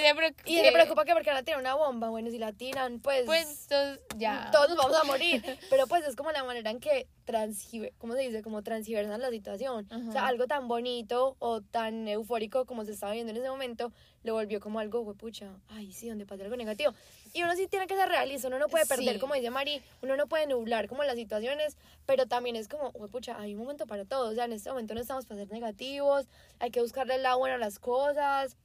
Y 0.47 0.63
le, 0.63 0.73
preocupa 0.73 1.05
que 1.05 1.13
porque 1.13 1.33
la 1.33 1.43
tiran 1.43 1.61
una 1.61 1.75
bomba, 1.75 2.09
bueno, 2.09 2.31
si 2.31 2.39
la 2.39 2.53
tiran, 2.53 3.01
pues... 3.01 3.25
Pues 3.27 3.69
ya. 4.17 4.49
Todos 4.51 4.71
nos 4.71 4.79
vamos 4.79 4.97
a 4.99 5.05
morir, 5.05 5.43
pero 5.69 5.87
pues 5.87 6.05
es 6.07 6.17
como 6.17 6.33
la 6.33 6.45
manera 6.45 6.71
en 6.71 6.81
que 6.81 7.07
transgiver, 7.31 7.93
¿cómo 7.99 8.15
se 8.15 8.23
dice? 8.23 8.43
Como 8.43 8.63
transgiversan 8.63 9.21
la 9.21 9.31
situación. 9.31 9.87
O 10.09 10.13
sea, 10.13 10.27
algo 10.27 10.47
tan 10.47 10.67
bonito 10.67 11.37
o 11.39 11.61
tan 11.61 12.09
eufórico 12.09 12.67
como 12.67 12.85
se 12.85 12.93
estaba 12.93 13.13
viendo 13.13 13.31
en 13.31 13.37
ese 13.37 13.49
momento, 13.49 13.93
lo 14.25 14.35
volvió 14.35 14.59
como 14.59 14.81
algo, 14.81 15.15
pucha, 15.15 15.49
ay, 15.69 15.93
sí, 15.93 16.09
donde 16.09 16.27
pasa 16.27 16.43
algo 16.43 16.57
negativo. 16.57 16.93
Y 17.33 17.45
uno 17.45 17.55
sí 17.55 17.69
tiene 17.69 17.87
que 17.87 17.97
ser 17.97 18.09
realista, 18.09 18.49
uno 18.49 18.59
no 18.59 18.69
puede 18.69 18.85
perder, 18.87 19.21
como 19.21 19.35
dice 19.35 19.51
Mari, 19.51 19.81
uno 20.03 20.17
no 20.17 20.27
puede 20.27 20.49
nublar 20.49 20.89
como 20.89 21.05
las 21.05 21.15
situaciones, 21.15 21.77
pero 22.05 22.27
también 22.27 22.57
es 22.57 22.67
como, 22.67 22.93
pucha, 22.93 23.41
hay 23.41 23.55
un 23.55 23.61
momento 23.61 23.87
para 23.87 24.05
todo, 24.05 24.31
o 24.31 24.35
sea, 24.35 24.47
en 24.47 24.53
este 24.53 24.71
momento 24.71 24.95
no 24.95 25.01
estamos 25.01 25.27
para 25.27 25.41
ser 25.41 25.53
negativos, 25.53 26.27
hay 26.59 26.71
que 26.73 26.81
buscarle 26.81 27.15
el 27.15 27.23
lado 27.23 27.39
bueno 27.39 27.55
a 27.55 27.59
las 27.59 27.79
cosas. 27.79 28.57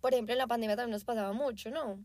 Por 0.00 0.12
ejemplo, 0.12 0.32
en 0.32 0.38
la 0.38 0.48
pandemia 0.48 0.76
también 0.76 0.92
nos 0.92 1.04
pasaba 1.04 1.32
mucho, 1.32 1.70
¿no? 1.70 1.98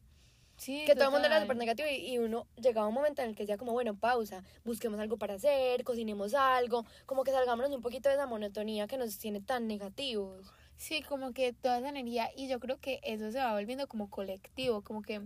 Sí, 0.60 0.84
que 0.86 0.94
todo 0.94 1.06
el 1.06 1.12
mundo 1.12 1.28
era 1.28 1.40
súper 1.40 1.56
negativo 1.56 1.88
y, 1.88 2.14
y, 2.14 2.18
uno 2.18 2.46
llegaba 2.58 2.86
un 2.88 2.94
momento 2.94 3.22
en 3.22 3.30
el 3.30 3.36
que 3.36 3.44
decía 3.44 3.58
como, 3.58 3.72
bueno, 3.72 3.96
pausa, 3.96 4.44
busquemos 4.66 5.00
algo 5.00 5.18
para 5.18 5.36
hacer, 5.36 5.86
cocinemos 5.86 6.34
algo, 6.34 6.86
como 7.06 7.24
que 7.24 7.32
salgámonos 7.32 7.72
un 7.72 7.82
poquito 7.82 8.10
de 8.10 8.16
esa 8.16 8.28
monotonía 8.28 8.86
que 8.86 8.98
nos 8.98 9.18
tiene 9.18 9.40
tan 9.40 9.68
negativos. 9.68 10.52
Sí, 10.76 11.02
como 11.02 11.32
que 11.32 11.54
toda 11.54 11.80
esa 11.80 11.88
energía 11.88 12.30
y 12.36 12.50
yo 12.50 12.60
creo 12.60 12.78
que 12.78 13.00
eso 13.04 13.32
se 13.32 13.40
va 13.40 13.54
volviendo 13.54 13.88
como 13.88 14.10
colectivo, 14.10 14.82
como 14.82 15.02
que 15.02 15.22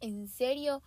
en 0.00 0.28
serio 0.28 0.82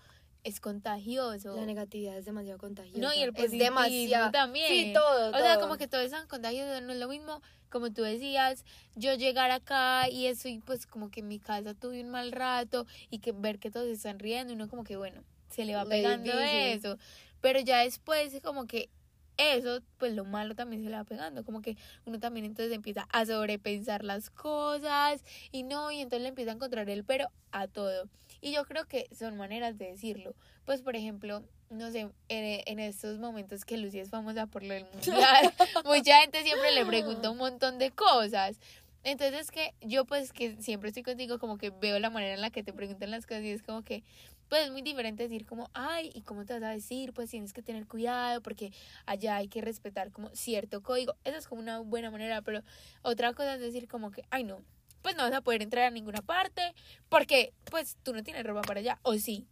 es 0.45 0.59
contagioso. 0.59 1.55
La 1.55 1.65
negatividad 1.65 2.15
es 2.15 2.25
demasiado 2.25 2.59
contagiosa. 2.59 2.99
No, 2.99 3.11
y 3.15 3.23
el 3.23 3.33
positivismo 3.33 3.81
es 3.81 3.91
demasiado. 3.91 4.31
también. 4.31 4.67
Sí, 4.67 4.93
todo, 4.93 5.31
O 5.31 5.39
sea, 5.39 5.59
como 5.59 5.77
que 5.77 5.87
todo 5.87 6.01
es 6.01 6.13
contagioso, 6.27 6.81
no 6.81 6.93
es 6.93 6.99
lo 6.99 7.07
mismo, 7.07 7.41
como 7.75 7.91
tú 7.91 8.03
decías, 8.03 8.63
yo 8.95 9.15
llegar 9.15 9.51
acá 9.51 10.07
y 10.09 10.27
eso, 10.27 10.47
y 10.47 10.59
pues 10.59 10.87
como 10.87 11.11
que 11.11 11.19
en 11.19 11.27
mi 11.27 11.39
casa 11.39 11.73
tuve 11.73 11.99
un 11.99 12.09
mal 12.09 12.31
rato, 12.31 12.87
y 13.09 13.19
que 13.19 13.33
ver 13.33 13.59
que 13.59 13.69
todos 13.69 13.87
están 13.87 14.17
riendo, 14.17 14.53
y 14.53 14.55
uno 14.55 14.69
como 14.69 14.85
que, 14.85 14.95
bueno, 14.95 15.25
se 15.49 15.65
le 15.65 15.75
va 15.75 15.83
pegando 15.83 16.31
eso. 16.39 16.97
Pero 17.41 17.59
ya 17.59 17.79
después, 17.79 18.39
como 18.41 18.65
que 18.65 18.87
eso, 19.35 19.81
pues 19.97 20.13
lo 20.13 20.23
malo 20.23 20.55
también 20.55 20.85
se 20.85 20.89
le 20.89 20.95
va 20.95 21.03
pegando, 21.03 21.43
como 21.43 21.61
que 21.61 21.75
uno 22.05 22.17
también 22.17 22.45
entonces 22.45 22.73
empieza 22.73 23.09
a 23.11 23.25
sobrepensar 23.25 24.05
las 24.05 24.29
cosas 24.29 25.21
y 25.51 25.63
no, 25.63 25.91
y 25.91 25.99
entonces 25.99 26.21
le 26.21 26.29
empieza 26.29 26.51
a 26.51 26.55
encontrar 26.55 26.89
el 26.89 27.03
pero 27.03 27.27
a 27.51 27.67
todo. 27.67 28.07
Y 28.45 28.51
yo 28.51 28.63
creo 28.63 28.85
que 28.85 29.09
son 29.11 29.37
maneras 29.37 29.79
de 29.79 29.87
decirlo. 29.87 30.35
Pues, 30.65 30.83
por 30.83 30.95
ejemplo, 30.95 31.41
no 31.71 31.89
sé, 31.89 32.11
en, 32.29 32.79
estos 32.79 33.17
momentos 33.17 33.65
que 33.65 33.75
Lucía 33.75 34.03
es 34.03 34.11
famosa 34.11 34.45
por 34.45 34.61
lo 34.61 34.75
del 34.75 34.85
mundial, 34.93 35.51
mucha 35.83 36.21
gente 36.21 36.43
siempre 36.43 36.71
le 36.73 36.85
pregunta 36.85 37.31
un 37.31 37.39
montón 37.39 37.79
de 37.79 37.89
cosas. 37.89 38.59
Entonces 39.03 39.41
es 39.41 39.51
que 39.51 39.73
yo 39.81 40.05
pues 40.05 40.31
que 40.31 40.61
siempre 40.61 40.89
estoy 40.89 41.01
contigo 41.01 41.39
como 41.39 41.57
que 41.57 41.71
veo 41.71 41.97
la 41.97 42.11
manera 42.11 42.35
en 42.35 42.41
la 42.41 42.51
que 42.51 42.61
te 42.61 42.71
preguntan 42.71 43.09
las 43.09 43.25
cosas 43.25 43.41
y 43.41 43.49
es 43.49 43.63
como 43.63 43.81
que 43.81 44.03
pues 44.47 44.65
es 44.65 44.71
muy 44.71 44.83
diferente 44.83 45.23
decir 45.23 45.47
como, 45.47 45.71
ay, 45.73 46.11
¿y 46.13 46.21
cómo 46.21 46.45
te 46.45 46.53
vas 46.53 46.61
a 46.61 46.69
decir? 46.69 47.13
Pues 47.13 47.31
tienes 47.31 47.51
que 47.51 47.63
tener 47.63 47.87
cuidado 47.87 48.41
porque 48.41 48.71
allá 49.07 49.37
hay 49.37 49.47
que 49.47 49.61
respetar 49.61 50.11
como 50.11 50.29
cierto 50.35 50.83
código. 50.83 51.15
Eso 51.23 51.37
es 51.37 51.47
como 51.47 51.61
una 51.61 51.79
buena 51.79 52.11
manera, 52.11 52.43
pero 52.43 52.61
otra 53.01 53.33
cosa 53.33 53.55
es 53.55 53.61
decir 53.61 53.87
como 53.87 54.11
que, 54.11 54.23
ay, 54.29 54.43
no, 54.43 54.61
pues 55.05 55.15
no 55.15 55.21
vas 55.21 55.33
a 55.33 55.41
poder 55.41 55.61
entrar 55.61 55.83
a 55.83 55.91
ninguna 55.91 56.23
parte 56.23 56.73
porque 57.09 57.53
pues 57.69 57.95
tú 58.01 58.11
no 58.11 58.23
tienes 58.23 58.43
ropa 58.43 58.63
para 58.63 58.79
allá, 58.79 58.97
o 59.03 59.13
sí. 59.13 59.45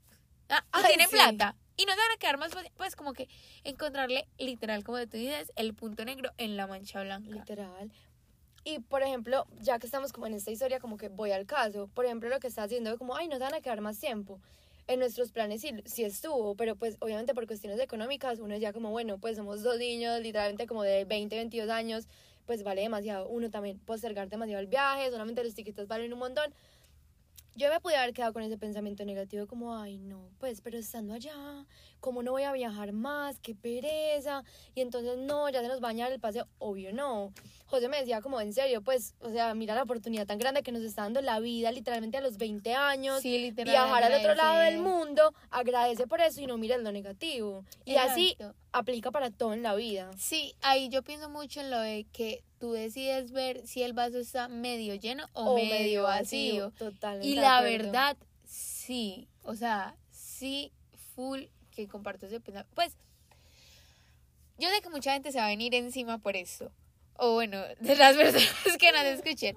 Ah, 0.49 0.65
Ay, 0.71 0.85
tienen 0.87 1.07
sí. 1.07 1.15
plata. 1.15 1.55
Y 1.77 1.85
no 1.85 1.91
se 1.91 1.99
van 1.99 2.11
a 2.11 2.17
quedar 2.17 2.39
más 2.39 2.51
fácil, 2.51 2.71
pues 2.75 2.95
como 2.95 3.13
que 3.13 3.29
encontrarle 3.63 4.27
literal, 4.39 4.83
como 4.83 4.97
tú 5.05 5.17
dices, 5.17 5.51
el 5.55 5.75
punto 5.75 6.05
negro 6.05 6.31
en 6.39 6.57
la 6.57 6.65
mancha 6.65 7.03
blanca. 7.03 7.29
Literal. 7.29 7.91
Y 8.63 8.79
por 8.79 9.03
ejemplo, 9.03 9.45
ya 9.59 9.77
que 9.77 9.85
estamos 9.85 10.11
como 10.11 10.25
en 10.25 10.33
esta 10.33 10.49
historia, 10.49 10.79
como 10.79 10.97
que 10.97 11.09
voy 11.09 11.29
al 11.29 11.45
caso. 11.45 11.87
Por 11.93 12.05
ejemplo, 12.05 12.29
lo 12.29 12.39
que 12.39 12.47
está 12.47 12.63
haciendo, 12.63 12.97
como, 12.97 13.15
ay, 13.15 13.27
no 13.27 13.35
se 13.35 13.43
van 13.43 13.53
a 13.53 13.61
quedar 13.61 13.81
más 13.81 13.99
tiempo. 13.99 14.41
En 14.87 14.97
nuestros 14.97 15.31
planes 15.31 15.61
sí, 15.61 15.69
sí 15.85 16.03
estuvo, 16.03 16.55
pero 16.55 16.75
pues 16.75 16.97
obviamente 16.99 17.35
por 17.35 17.45
cuestiones 17.45 17.79
económicas, 17.79 18.39
uno 18.39 18.55
es 18.55 18.61
ya 18.61 18.73
como, 18.73 18.89
bueno, 18.89 19.19
pues 19.19 19.37
somos 19.37 19.61
dos 19.61 19.77
niños, 19.77 20.19
literalmente 20.19 20.65
como 20.65 20.81
de 20.81 21.05
20, 21.05 21.35
22 21.35 21.69
años, 21.69 22.07
pues 22.45 22.63
vale 22.63 22.81
demasiado. 22.81 23.27
Uno 23.27 23.49
también 23.49 23.79
postergar 23.79 24.29
demasiado 24.29 24.61
el 24.61 24.67
viaje, 24.67 25.09
solamente 25.09 25.43
los 25.43 25.55
tiquetes 25.55 25.87
valen 25.87 26.13
un 26.13 26.19
montón. 26.19 26.53
Yo 27.55 27.69
me 27.69 27.79
pude 27.79 27.95
haber 27.95 28.13
quedado 28.13 28.33
con 28.33 28.41
ese 28.41 28.57
pensamiento 28.57 29.05
negativo 29.05 29.45
como, 29.45 29.75
ay 29.75 29.99
no, 29.99 30.29
pues 30.39 30.61
pero 30.61 30.77
estando 30.77 31.13
allá, 31.13 31.65
¿cómo 32.03 32.21
no 32.21 32.33
voy 32.33 32.43
a 32.43 32.51
viajar 32.51 32.91
más? 32.91 33.39
Qué 33.39 33.55
pereza. 33.55 34.43
Y 34.75 34.81
entonces 34.81 35.17
no, 35.17 35.49
ya 35.49 35.61
se 35.61 35.69
nos 35.69 35.81
va 35.81 35.87
a 35.87 35.91
dañar 35.91 36.11
el 36.11 36.19
paseo. 36.19 36.45
Obvio 36.59 36.91
no. 36.91 37.31
José 37.65 37.87
me 37.87 37.97
decía 37.97 38.21
como, 38.21 38.41
en 38.41 38.51
serio, 38.51 38.81
pues, 38.81 39.15
o 39.21 39.31
sea, 39.31 39.55
mira 39.55 39.73
la 39.73 39.83
oportunidad 39.83 40.27
tan 40.27 40.37
grande 40.37 40.63
que 40.63 40.73
nos 40.73 40.83
está 40.83 41.03
dando 41.03 41.21
la 41.21 41.39
vida 41.39 41.71
literalmente 41.71 42.17
a 42.17 42.21
los 42.21 42.37
20 42.37 42.75
años. 42.75 43.21
Sí, 43.21 43.51
viajar 43.51 44.03
al 44.03 44.13
otro 44.19 44.35
lado 44.35 44.59
del 44.59 44.79
mundo, 44.79 45.33
agradece 45.49 46.05
por 46.05 46.19
eso 46.19 46.41
y 46.41 46.45
no 46.45 46.57
mires 46.57 46.83
lo 46.83 46.91
negativo. 46.91 47.63
Y 47.85 47.95
así 47.95 48.35
aplica 48.73 49.09
para 49.09 49.31
todo 49.31 49.53
en 49.53 49.63
la 49.63 49.73
vida. 49.73 50.11
Sí, 50.17 50.55
ahí 50.61 50.89
yo 50.89 51.03
pienso 51.03 51.29
mucho 51.29 51.61
en 51.61 51.71
lo 51.71 51.79
de 51.79 52.05
que 52.11 52.43
tú 52.59 52.73
decides 52.73 53.31
ver 53.31 53.65
si 53.65 53.81
el 53.81 53.93
vaso 53.93 54.17
está 54.17 54.49
medio 54.49 54.95
lleno 54.95 55.23
o, 55.31 55.55
medio, 55.55 56.03
vacío. 56.03 56.71
Totalmente. 56.71 57.29
Y 57.29 57.35
la 57.35 57.59
acuerdo. 57.59 57.85
verdad, 57.85 58.17
sí. 58.45 59.29
O 59.43 59.55
sea, 59.55 59.95
sí, 60.11 60.73
full 61.15 61.43
que 61.73 61.87
comparto 61.87 62.25
ese 62.27 62.39
pensamiento. 62.39 62.71
Pues, 62.75 62.95
yo 64.57 64.69
sé 64.69 64.81
que 64.81 64.89
mucha 64.89 65.13
gente 65.13 65.31
se 65.31 65.39
va 65.39 65.45
a 65.45 65.49
venir 65.49 65.73
encima 65.75 66.17
por 66.19 66.35
eso. 66.35 66.71
O 67.15 67.33
bueno, 67.33 67.61
de 67.79 67.95
las 67.95 68.15
personas 68.15 68.77
que 68.79 68.91
nos 68.91 69.03
escuchen. 69.05 69.55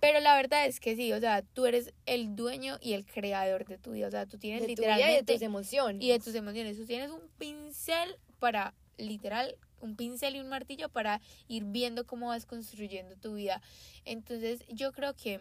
Pero 0.00 0.20
la 0.20 0.36
verdad 0.36 0.64
es 0.66 0.78
que 0.78 0.94
sí, 0.94 1.12
o 1.12 1.18
sea, 1.18 1.42
tú 1.42 1.66
eres 1.66 1.92
el 2.06 2.36
dueño 2.36 2.78
y 2.80 2.92
el 2.92 3.04
creador 3.04 3.66
de 3.66 3.78
tu 3.78 3.92
vida. 3.92 4.06
O 4.06 4.10
sea, 4.10 4.26
tú 4.26 4.38
tienes 4.38 4.62
de 4.66 4.74
tu 4.76 4.82
vida 4.82 4.92
y 4.92 4.92
de 4.92 4.98
literalmente 4.98 5.32
tus 5.34 5.42
emociones. 5.42 6.02
y 6.04 6.08
de 6.08 6.18
tus 6.20 6.34
emociones. 6.36 6.76
Tú 6.76 6.86
tienes 6.86 7.10
un 7.10 7.22
pincel 7.38 8.16
para, 8.38 8.74
literal, 8.96 9.56
un 9.80 9.96
pincel 9.96 10.36
y 10.36 10.40
un 10.40 10.48
martillo 10.48 10.88
para 10.88 11.20
ir 11.48 11.64
viendo 11.64 12.06
cómo 12.06 12.28
vas 12.28 12.46
construyendo 12.46 13.16
tu 13.16 13.34
vida. 13.34 13.60
Entonces, 14.04 14.64
yo 14.68 14.92
creo 14.92 15.14
que 15.14 15.40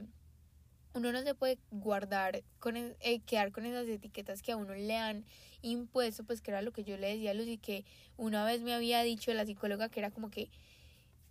uno 0.94 1.12
no 1.12 1.22
se 1.22 1.36
puede 1.36 1.60
guardar, 1.70 2.42
con 2.60 2.78
e- 2.78 2.96
eh, 3.02 3.20
quedar 3.20 3.52
con 3.52 3.64
esas 3.68 3.88
etiquetas 3.88 4.42
que 4.42 4.54
a 4.54 4.58
uno 4.58 4.74
le 4.74 4.96
han 4.96 5.24
impuesto, 5.62 6.24
pues 6.24 6.42
que 6.42 6.52
era 6.52 6.62
lo 6.62 6.72
que 6.72 6.84
yo 6.84 6.98
le 6.98 7.08
decía 7.08 7.32
a 7.32 7.34
Lucy, 7.34 7.58
que 7.58 7.86
una 8.18 8.46
vez 8.46 8.62
me 8.62 8.74
había 8.74 9.02
dicho 9.04 9.34
la 9.34 9.46
psicóloga 9.46 9.90
que 9.90 10.00
era 10.00 10.12
como 10.12 10.30
que 10.30 10.50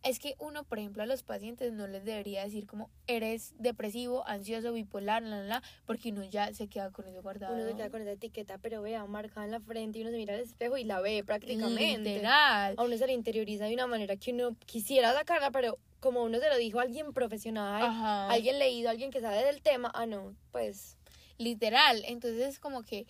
es 0.02 0.20
que 0.20 0.36
uno, 0.38 0.62
por 0.62 0.78
ejemplo, 0.78 1.02
a 1.02 1.06
los 1.06 1.24
pacientes 1.24 1.72
no 1.72 1.88
les 1.88 2.04
debería 2.04 2.44
decir 2.44 2.66
como 2.66 2.90
eres 3.08 3.54
depresivo, 3.58 4.26
ansioso, 4.26 4.72
bipolar, 4.72 5.22
la, 5.22 5.38
la, 5.38 5.42
la, 5.42 5.62
porque 5.84 6.10
uno 6.10 6.22
ya 6.22 6.52
se 6.54 6.68
queda 6.68 6.90
con 6.92 7.08
eso 7.08 7.22
guardado. 7.22 7.54
Uno 7.54 7.66
se 7.66 7.74
queda 7.74 7.90
con 7.90 8.02
esa 8.02 8.12
etiqueta, 8.12 8.58
pero 8.58 8.82
vea, 8.82 9.04
marcada 9.06 9.44
en 9.46 9.50
la 9.50 9.60
frente 9.60 9.98
y 9.98 10.02
uno 10.02 10.12
se 10.12 10.16
mira 10.16 10.34
al 10.34 10.40
espejo 10.40 10.76
y 10.76 10.84
la 10.84 11.00
ve 11.00 11.24
prácticamente. 11.24 12.14
Literal. 12.14 12.74
A 12.78 12.82
uno 12.84 12.96
se 12.96 13.06
le 13.06 13.14
interioriza 13.14 13.64
de 13.64 13.74
una 13.74 13.88
manera 13.88 14.16
que 14.16 14.32
uno 14.32 14.56
quisiera 14.64 15.12
sacarla, 15.12 15.50
pero 15.50 15.78
como 15.98 16.22
uno 16.22 16.38
se 16.38 16.48
lo 16.48 16.56
dijo 16.56 16.78
a 16.78 16.82
alguien 16.82 17.12
profesional, 17.12 17.82
Ajá. 17.82 18.30
alguien 18.30 18.60
leído, 18.60 18.90
alguien 18.90 19.10
que 19.10 19.20
sabe 19.20 19.44
del 19.44 19.60
tema, 19.60 19.90
ah, 19.92 20.06
no, 20.06 20.36
pues 20.52 20.98
literal. 21.38 22.02
Entonces 22.06 22.46
es 22.46 22.58
como 22.60 22.84
que 22.84 23.06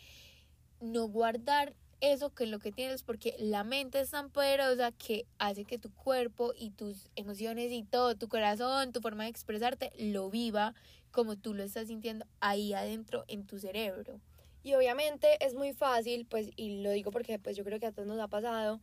no 0.81 1.09
guardar 1.09 1.75
eso 2.01 2.35
que 2.35 2.45
es 2.45 2.51
lo 2.51 2.59
que 2.59 2.73
tienes 2.73 3.03
porque 3.03 3.35
la 3.39 3.65
mente 3.65 4.01
es 4.01 4.11
tan 4.11 4.31
poderosa 4.31 4.93
que 4.93 5.27
hace 5.39 5.65
que 5.65 5.79
tu 5.79 5.91
cuerpo 5.91 6.53
y 6.57 6.71
tus 6.71 7.11
emociones 7.17 7.73
y 7.73 7.83
todo, 7.83 8.17
tu 8.17 8.29
corazón, 8.29 8.93
tu 8.93 9.01
forma 9.01 9.25
de 9.25 9.31
expresarte, 9.31 9.93
lo 9.99 10.31
viva 10.31 10.75
como 11.11 11.37
tú 11.37 11.55
lo 11.55 11.63
estás 11.63 11.89
sintiendo 11.89 12.27
ahí 12.41 12.75
adentro 12.75 13.25
en 13.29 13.47
tu 13.47 13.59
cerebro. 13.59 14.21
Y 14.63 14.75
obviamente 14.75 15.43
es 15.45 15.55
muy 15.55 15.73
fácil, 15.73 16.27
pues, 16.27 16.51
y 16.57 16.83
lo 16.83 16.91
digo 16.91 17.11
porque 17.11 17.39
pues 17.39 17.57
yo 17.57 17.65
creo 17.65 17.79
que 17.79 17.87
a 17.87 17.93
todos 17.93 18.09
nos 18.09 18.19
ha 18.19 18.29
pasado, 18.29 18.81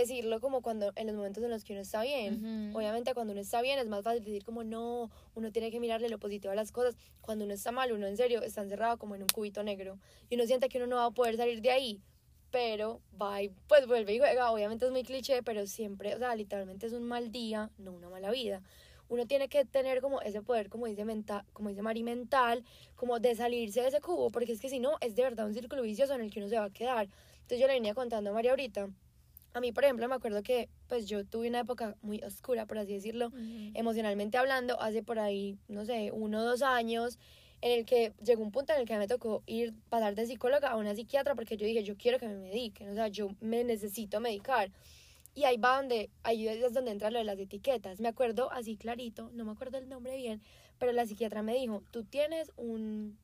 decirlo 0.00 0.40
como 0.40 0.62
cuando 0.62 0.92
en 0.96 1.06
los 1.06 1.16
momentos 1.16 1.42
en 1.42 1.50
los 1.50 1.64
que 1.64 1.72
uno 1.72 1.82
está 1.82 2.02
bien. 2.02 2.72
Obviamente 2.74 3.14
cuando 3.14 3.32
uno 3.32 3.40
está 3.40 3.62
bien 3.62 3.78
es 3.78 3.88
más 3.88 4.02
fácil 4.02 4.24
decir 4.24 4.44
como 4.44 4.64
no, 4.64 5.10
uno 5.34 5.52
tiene 5.52 5.70
que 5.70 5.80
mirarle 5.80 6.08
lo 6.08 6.18
positivo 6.18 6.52
a 6.52 6.56
las 6.56 6.72
cosas. 6.72 6.96
Cuando 7.20 7.44
uno 7.44 7.54
está 7.54 7.72
mal, 7.72 7.92
uno 7.92 8.06
en 8.06 8.16
serio 8.16 8.42
está 8.42 8.62
encerrado 8.62 8.98
como 8.98 9.14
en 9.14 9.22
un 9.22 9.28
cubito 9.28 9.62
negro 9.62 9.98
y 10.28 10.34
uno 10.34 10.46
siente 10.46 10.68
que 10.68 10.78
uno 10.78 10.86
no 10.86 10.96
va 10.96 11.06
a 11.06 11.10
poder 11.10 11.36
salir 11.36 11.60
de 11.60 11.70
ahí. 11.70 12.00
Pero 12.50 13.00
va 13.20 13.42
y 13.42 13.48
pues 13.66 13.86
vuelve 13.86 14.14
y 14.14 14.18
juega. 14.18 14.50
Obviamente 14.52 14.84
es 14.84 14.92
muy 14.92 15.04
cliché, 15.04 15.42
pero 15.42 15.66
siempre, 15.66 16.14
o 16.14 16.18
sea, 16.18 16.34
literalmente 16.34 16.86
es 16.86 16.92
un 16.92 17.04
mal 17.04 17.32
día, 17.32 17.70
no 17.78 17.92
una 17.92 18.10
mala 18.10 18.30
vida. 18.30 18.62
Uno 19.08 19.26
tiene 19.26 19.48
que 19.48 19.64
tener 19.64 20.00
como 20.00 20.22
ese 20.22 20.40
poder, 20.42 20.70
como 20.70 20.86
dice, 20.86 21.04
menta, 21.04 21.44
como 21.52 21.68
dice 21.68 21.82
Mari, 21.82 22.02
mental, 22.02 22.64
como 22.94 23.20
de 23.20 23.34
salirse 23.34 23.82
de 23.82 23.88
ese 23.88 24.00
cubo, 24.00 24.30
porque 24.30 24.52
es 24.52 24.60
que 24.60 24.68
si 24.70 24.80
no, 24.80 24.96
es 25.00 25.14
de 25.14 25.22
verdad 25.22 25.46
un 25.46 25.52
círculo 25.54 25.82
vicioso 25.82 26.14
en 26.14 26.22
el 26.22 26.30
que 26.30 26.40
uno 26.40 26.48
se 26.48 26.58
va 26.58 26.64
a 26.64 26.70
quedar. 26.70 27.08
Entonces 27.34 27.58
yo 27.58 27.66
le 27.66 27.74
venía 27.74 27.94
contando 27.94 28.30
a 28.30 28.32
María 28.32 28.52
ahorita. 28.52 28.88
A 29.54 29.60
mí, 29.60 29.72
por 29.72 29.84
ejemplo, 29.84 30.08
me 30.08 30.14
acuerdo 30.14 30.42
que 30.42 30.68
pues 30.88 31.06
yo 31.06 31.24
tuve 31.26 31.48
una 31.48 31.60
época 31.60 31.96
muy 32.00 32.22
oscura, 32.22 32.66
por 32.66 32.78
así 32.78 32.94
decirlo, 32.94 33.30
emocionalmente 33.74 34.38
hablando, 34.38 34.80
hace 34.80 35.02
por 35.02 35.18
ahí, 35.18 35.58
no 35.68 35.84
sé, 35.84 36.10
uno 36.12 36.40
o 36.40 36.44
dos 36.44 36.62
años, 36.62 37.18
en 37.60 37.78
el 37.78 37.84
que 37.86 38.12
llegó 38.22 38.42
un 38.42 38.50
punto 38.50 38.72
en 38.72 38.80
el 38.80 38.86
que 38.86 38.96
me 38.96 39.06
tocó 39.06 39.42
ir, 39.46 39.74
pasar 39.88 40.14
de 40.14 40.26
psicóloga 40.26 40.68
a 40.68 40.76
una 40.76 40.94
psiquiatra, 40.94 41.34
porque 41.34 41.56
yo 41.56 41.66
dije, 41.66 41.84
yo 41.84 41.96
quiero 41.96 42.18
que 42.18 42.26
me 42.26 42.36
mediquen, 42.36 42.88
o 42.90 42.94
sea, 42.94 43.08
yo 43.08 43.30
me 43.40 43.62
necesito 43.62 44.20
medicar. 44.20 44.70
Y 45.34 45.44
ahí 45.44 45.56
va 45.56 45.76
donde, 45.76 46.10
ahí 46.24 46.48
es 46.48 46.72
donde 46.72 46.90
entra 46.90 47.10
lo 47.10 47.18
de 47.18 47.24
las 47.24 47.38
etiquetas. 47.38 48.00
Me 48.00 48.08
acuerdo 48.08 48.50
así 48.52 48.76
clarito, 48.76 49.30
no 49.32 49.44
me 49.44 49.52
acuerdo 49.52 49.78
el 49.78 49.88
nombre 49.88 50.16
bien, 50.16 50.42
pero 50.78 50.92
la 50.92 51.06
psiquiatra 51.06 51.42
me 51.42 51.54
dijo, 51.54 51.82
tú 51.90 52.04
tienes 52.04 52.52
un, 52.56 53.16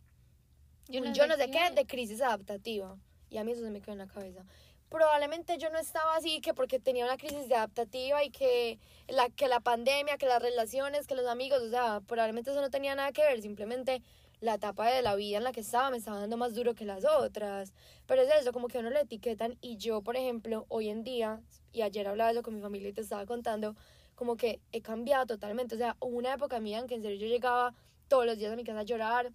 Yo 0.88 1.00
un 1.00 1.08
no 1.08 1.12
yo 1.12 1.24
sé 1.24 1.28
no 1.28 1.36
sé 1.36 1.50
qué 1.50 1.74
de 1.74 1.86
crisis 1.86 2.22
adaptativa. 2.22 2.96
Y 3.30 3.36
a 3.36 3.44
mí 3.44 3.52
eso 3.52 3.62
se 3.62 3.70
me 3.70 3.80
quedó 3.80 3.92
en 3.92 3.98
la 3.98 4.06
cabeza. 4.06 4.44
Probablemente 4.88 5.58
yo 5.58 5.70
no 5.70 5.78
estaba 5.78 6.16
así 6.16 6.40
que 6.40 6.54
porque 6.54 6.78
tenía 6.78 7.04
una 7.04 7.18
crisis 7.18 7.48
de 7.48 7.54
adaptativa 7.54 8.24
y 8.24 8.30
que 8.30 8.78
la, 9.06 9.28
que 9.28 9.48
la 9.48 9.60
pandemia, 9.60 10.16
que 10.16 10.26
las 10.26 10.40
relaciones, 10.40 11.06
que 11.06 11.14
los 11.14 11.26
amigos, 11.26 11.60
o 11.60 11.70
sea, 11.70 12.00
probablemente 12.06 12.50
eso 12.50 12.60
no 12.60 12.70
tenía 12.70 12.94
nada 12.94 13.12
que 13.12 13.22
ver, 13.22 13.42
simplemente 13.42 14.02
la 14.40 14.54
etapa 14.54 14.88
de 14.90 15.02
la 15.02 15.14
vida 15.16 15.38
en 15.38 15.44
la 15.44 15.52
que 15.52 15.60
estaba 15.60 15.90
me 15.90 15.96
estaba 15.96 16.20
dando 16.20 16.36
más 16.36 16.54
duro 16.54 16.74
que 16.74 16.84
las 16.84 17.04
otras. 17.04 17.72
Pero 18.06 18.22
es 18.22 18.30
eso, 18.40 18.52
como 18.52 18.68
que 18.68 18.78
uno 18.78 18.90
lo 18.90 18.98
etiquetan 18.98 19.58
y 19.60 19.76
yo, 19.76 20.02
por 20.02 20.16
ejemplo, 20.16 20.64
hoy 20.68 20.88
en 20.88 21.04
día, 21.04 21.40
y 21.72 21.82
ayer 21.82 22.06
hablaba 22.08 22.30
eso 22.30 22.42
con 22.42 22.54
mi 22.54 22.60
familia 22.60 22.88
y 22.88 22.92
te 22.92 23.00
estaba 23.00 23.26
contando, 23.26 23.74
como 24.14 24.36
que 24.36 24.60
he 24.72 24.80
cambiado 24.80 25.26
totalmente. 25.26 25.74
O 25.74 25.78
sea, 25.78 25.96
hubo 26.00 26.16
una 26.16 26.34
época 26.34 26.60
mía 26.60 26.78
en 26.78 26.86
que 26.86 26.94
en 26.94 27.02
serio 27.02 27.18
yo 27.18 27.26
llegaba 27.26 27.74
todos 28.08 28.26
los 28.26 28.38
días 28.38 28.52
a 28.52 28.56
mi 28.56 28.64
casa 28.64 28.80
a 28.80 28.84
llorar. 28.84 29.32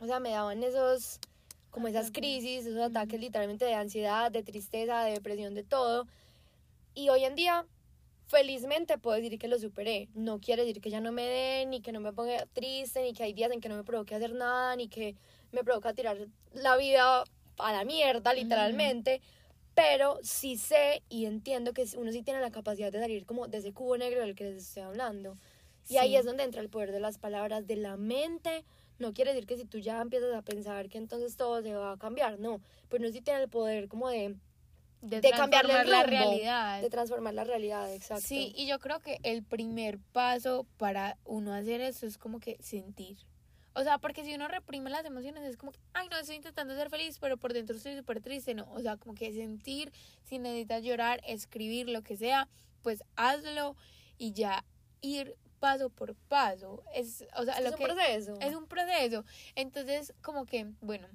O 0.00 0.06
sea, 0.06 0.20
me 0.20 0.30
daban 0.30 0.62
esos, 0.62 1.20
como 1.72 1.88
esas 1.88 2.12
crisis, 2.12 2.66
esos 2.66 2.78
ataques 2.82 3.18
literalmente 3.18 3.64
de 3.64 3.74
ansiedad, 3.74 4.30
de 4.30 4.42
tristeza, 4.42 5.04
de 5.04 5.12
depresión, 5.12 5.54
de 5.54 5.64
todo. 5.64 6.06
Y 6.94 7.08
hoy 7.08 7.24
en 7.24 7.34
día, 7.34 7.66
felizmente 8.26 8.98
puedo 8.98 9.16
decir 9.16 9.38
que 9.38 9.48
lo 9.48 9.58
superé. 9.58 10.08
No 10.14 10.38
quiere 10.38 10.64
decir 10.64 10.82
que 10.82 10.90
ya 10.90 11.00
no 11.00 11.12
me 11.12 11.22
dé, 11.22 11.66
ni 11.66 11.80
que 11.80 11.90
no 11.90 12.00
me 12.00 12.12
ponga 12.12 12.44
triste, 12.52 13.02
ni 13.02 13.14
que 13.14 13.22
hay 13.22 13.32
días 13.32 13.50
en 13.50 13.62
que 13.62 13.70
no 13.70 13.76
me 13.76 13.84
provoque 13.84 14.14
hacer 14.14 14.34
nada, 14.34 14.76
ni 14.76 14.88
que 14.88 15.16
me 15.50 15.64
provoca 15.64 15.94
tirar 15.94 16.18
la 16.52 16.76
vida 16.76 17.24
a 17.56 17.72
la 17.72 17.84
mierda, 17.86 18.34
literalmente. 18.34 19.22
Pero 19.74 20.18
sí 20.22 20.58
sé 20.58 21.02
y 21.08 21.24
entiendo 21.24 21.72
que 21.72 21.86
uno 21.96 22.12
sí 22.12 22.22
tiene 22.22 22.40
la 22.40 22.50
capacidad 22.50 22.92
de 22.92 23.00
salir 23.00 23.24
como 23.24 23.48
de 23.48 23.58
ese 23.58 23.72
cubo 23.72 23.96
negro 23.96 24.20
del 24.20 24.34
que 24.34 24.44
les 24.44 24.62
estoy 24.62 24.82
hablando. 24.82 25.38
Y 25.88 25.96
ahí 25.96 26.10
Sí. 26.10 26.16
es 26.16 26.26
donde 26.26 26.42
entra 26.44 26.60
el 26.60 26.68
poder 26.68 26.92
de 26.92 27.00
las 27.00 27.16
palabras, 27.16 27.66
de 27.66 27.76
la 27.76 27.96
mente. 27.96 28.64
No 29.02 29.12
quiere 29.12 29.32
decir 29.32 29.48
que 29.48 29.56
si 29.56 29.64
tú 29.64 29.78
ya 29.78 30.00
empiezas 30.00 30.32
a 30.32 30.42
pensar 30.42 30.88
que 30.88 30.96
entonces 30.96 31.36
todo 31.36 31.60
se 31.60 31.74
va 31.74 31.92
a 31.92 31.98
cambiar, 31.98 32.38
no. 32.38 32.60
Pero 32.88 33.02
uno 33.02 33.12
sí 33.12 33.20
tiene 33.20 33.42
el 33.42 33.48
poder 33.48 33.88
como 33.88 34.08
de, 34.08 34.36
de, 35.00 35.20
transformar 35.20 35.88
la 35.88 36.04
realidad. 36.04 36.80
de 36.80 36.88
transformar 36.88 37.34
la 37.34 37.42
realidad, 37.42 37.92
exacto. 37.92 38.24
Sí, 38.24 38.52
y 38.54 38.68
yo 38.68 38.78
creo 38.78 39.00
que 39.00 39.18
el 39.24 39.42
primer 39.42 39.98
paso 39.98 40.68
para 40.76 41.18
uno 41.24 41.52
hacer 41.52 41.80
eso 41.80 42.06
es 42.06 42.16
como 42.16 42.38
que 42.38 42.58
sentir. 42.62 43.18
O 43.74 43.82
sea, 43.82 43.98
porque 43.98 44.22
si 44.24 44.34
uno 44.34 44.46
reprime 44.46 44.88
las 44.88 45.04
emociones 45.04 45.42
es 45.42 45.56
como 45.56 45.72
que, 45.72 45.80
ay, 45.94 46.08
no, 46.08 46.16
estoy 46.18 46.36
intentando 46.36 46.76
ser 46.76 46.88
feliz, 46.88 47.18
pero 47.18 47.38
por 47.38 47.52
dentro 47.52 47.76
estoy 47.76 47.96
súper 47.96 48.20
triste, 48.20 48.54
no. 48.54 48.70
O 48.70 48.80
sea, 48.80 48.98
como 48.98 49.14
que 49.14 49.32
sentir, 49.32 49.92
si 50.22 50.38
necesitas 50.38 50.84
llorar, 50.84 51.20
escribir, 51.26 51.88
lo 51.88 52.02
que 52.02 52.16
sea, 52.16 52.48
pues 52.82 53.02
hazlo 53.16 53.74
y 54.16 54.32
ya 54.32 54.64
ir 55.00 55.36
paso 55.62 55.90
por 55.90 56.16
paso. 56.16 56.82
Es, 56.92 57.24
o 57.36 57.44
sea, 57.44 57.54
es 57.54 57.62
lo 57.62 57.70
un 57.70 57.76
que 57.76 57.84
proceso. 57.84 58.36
es 58.40 58.52
un 58.52 58.66
proceso. 58.66 59.24
Entonces, 59.54 60.12
como 60.20 60.44
que, 60.44 60.66
bueno, 60.80 61.06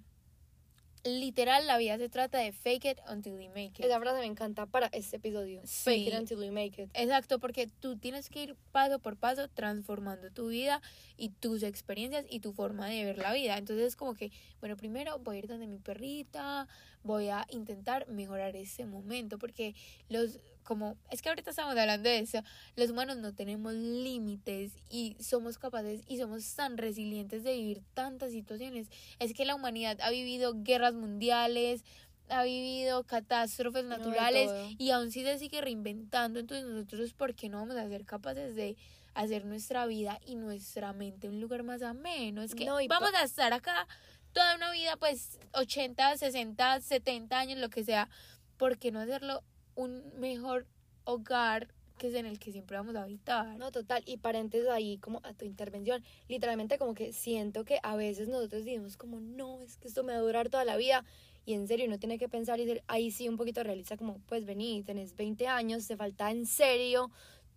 literal 1.03 1.67
la 1.67 1.77
vida 1.77 1.97
se 1.97 2.07
trata 2.07 2.37
de 2.37 2.53
fake 2.53 2.85
it 2.85 2.99
until 3.11 3.33
you 3.33 3.49
make 3.49 3.73
it. 3.77 3.83
Esa 3.83 3.99
frase 3.99 4.19
me 4.19 4.25
encanta 4.25 4.65
para 4.65 4.87
este 4.87 5.17
episodio. 5.17 5.61
Fake 5.65 6.07
it 6.07 6.13
until 6.13 6.41
you 6.41 6.53
make 6.53 6.81
it. 6.81 6.89
Exacto, 6.93 7.39
porque 7.39 7.67
tú 7.67 7.97
tienes 7.97 8.29
que 8.29 8.43
ir 8.43 8.55
paso 8.71 8.99
por 8.99 9.17
paso 9.17 9.49
transformando 9.49 10.31
tu 10.31 10.47
vida 10.47 10.81
y 11.17 11.27
tus 11.27 11.63
experiencias 11.63 12.25
y 12.29 12.39
tu 12.39 12.53
forma 12.53 12.87
de 12.87 13.03
ver 13.03 13.17
la 13.17 13.33
vida. 13.33 13.57
Entonces 13.57 13.85
es 13.87 13.95
como 13.97 14.15
que, 14.15 14.31
bueno, 14.61 14.77
primero 14.77 15.19
voy 15.19 15.35
a 15.35 15.39
ir 15.39 15.47
donde 15.47 15.67
mi 15.67 15.79
perrita, 15.79 16.69
voy 17.03 17.27
a 17.27 17.45
intentar 17.49 18.07
mejorar 18.07 18.55
ese 18.55 18.85
momento, 18.85 19.37
porque 19.39 19.75
los 20.07 20.39
como 20.67 20.97
es 21.09 21.21
que 21.21 21.29
ahorita 21.29 21.51
estamos 21.51 21.77
hablando 21.77 22.09
de 22.09 22.19
eso, 22.19 22.43
los 22.75 22.89
humanos 22.89 23.15
no 23.17 23.33
tenemos 23.33 23.73
límites 23.73 24.73
y 24.89 25.15
somos 25.17 25.57
capaces 25.57 26.01
y 26.07 26.17
somos 26.17 26.53
tan 26.55 26.77
resilientes 26.77 27.45
de 27.45 27.53
vivir 27.53 27.81
tantas 27.93 28.31
situaciones. 28.31 28.89
Es 29.19 29.33
que 29.33 29.45
la 29.45 29.55
humanidad 29.55 29.97
ha 30.01 30.09
vivido 30.09 30.53
guerras 30.57 30.93
mundiales, 30.93 31.85
ha 32.27 32.43
vivido 32.43 33.05
catástrofes 33.05 33.85
naturales 33.85 34.51
y 34.77 34.91
aún 34.91 35.09
sí 35.09 35.23
se 35.23 35.39
sigue 35.39 35.61
reinventando. 35.61 36.37
Entonces 36.37 36.67
nosotros, 36.67 37.13
¿por 37.13 37.33
qué 37.33 37.47
no 37.47 37.59
vamos 37.59 37.77
a 37.77 37.87
ser 37.87 38.03
capaces 38.03 38.53
de 38.55 38.75
hacer 39.13 39.45
nuestra 39.45 39.85
vida 39.85 40.19
y 40.25 40.35
nuestra 40.35 40.91
mente 40.91 41.29
un 41.29 41.39
lugar 41.39 41.63
más 41.63 41.81
ameno? 41.81 42.41
Es 42.41 42.55
que 42.55 42.65
vamos 42.89 43.13
a 43.13 43.23
estar 43.23 43.53
acá 43.53 43.87
toda 44.33 44.57
una 44.57 44.69
vida, 44.73 44.97
pues 44.97 45.39
80, 45.53 46.17
60, 46.17 46.81
70 46.81 47.39
años, 47.39 47.57
lo 47.57 47.69
que 47.69 47.85
sea. 47.85 48.09
¿Por 48.57 48.77
qué 48.77 48.91
no 48.91 48.99
hacerlo 48.99 49.43
un 49.77 50.03
mejor 50.19 50.65
hogar 51.05 51.69
que 51.97 52.07
es 52.07 52.13
en 52.13 52.25
el 52.25 52.39
que 52.39 52.51
siempre 52.51 52.77
vamos 52.77 52.95
a 52.95 53.03
habitar. 53.03 53.57
No, 53.57 53.71
total. 53.71 54.03
Y 54.05 54.17
paréntesis 54.17 54.67
ahí 54.67 54.97
como 54.97 55.19
a 55.23 55.33
tu 55.33 55.45
intervención, 55.45 56.03
literalmente 56.27 56.77
como 56.77 56.93
que 56.93 57.11
siento 57.11 57.65
que 57.65 57.79
a 57.81 57.95
veces 57.95 58.27
nosotros 58.27 58.65
decimos 58.65 58.97
como, 58.97 59.19
no, 59.19 59.61
es 59.61 59.77
que 59.77 59.87
esto 59.87 60.03
me 60.03 60.13
va 60.13 60.19
a 60.19 60.21
durar 60.21 60.49
toda 60.49 60.65
la 60.65 60.77
vida. 60.77 61.03
Y 61.45 61.53
en 61.53 61.67
serio, 61.67 61.85
uno 61.85 61.97
tiene 61.97 62.19
que 62.19 62.27
pensar 62.29 62.59
y 62.59 62.65
ser 62.65 62.83
ahí 62.87 63.09
sí 63.09 63.29
un 63.29 63.37
poquito 63.37 63.63
realista, 63.63 63.97
como, 63.97 64.19
pues 64.27 64.45
vení, 64.45 64.83
tenés 64.83 65.15
20 65.15 65.47
años, 65.47 65.87
te 65.87 65.95
falta 65.95 66.29
en 66.29 66.45
serio 66.45 67.09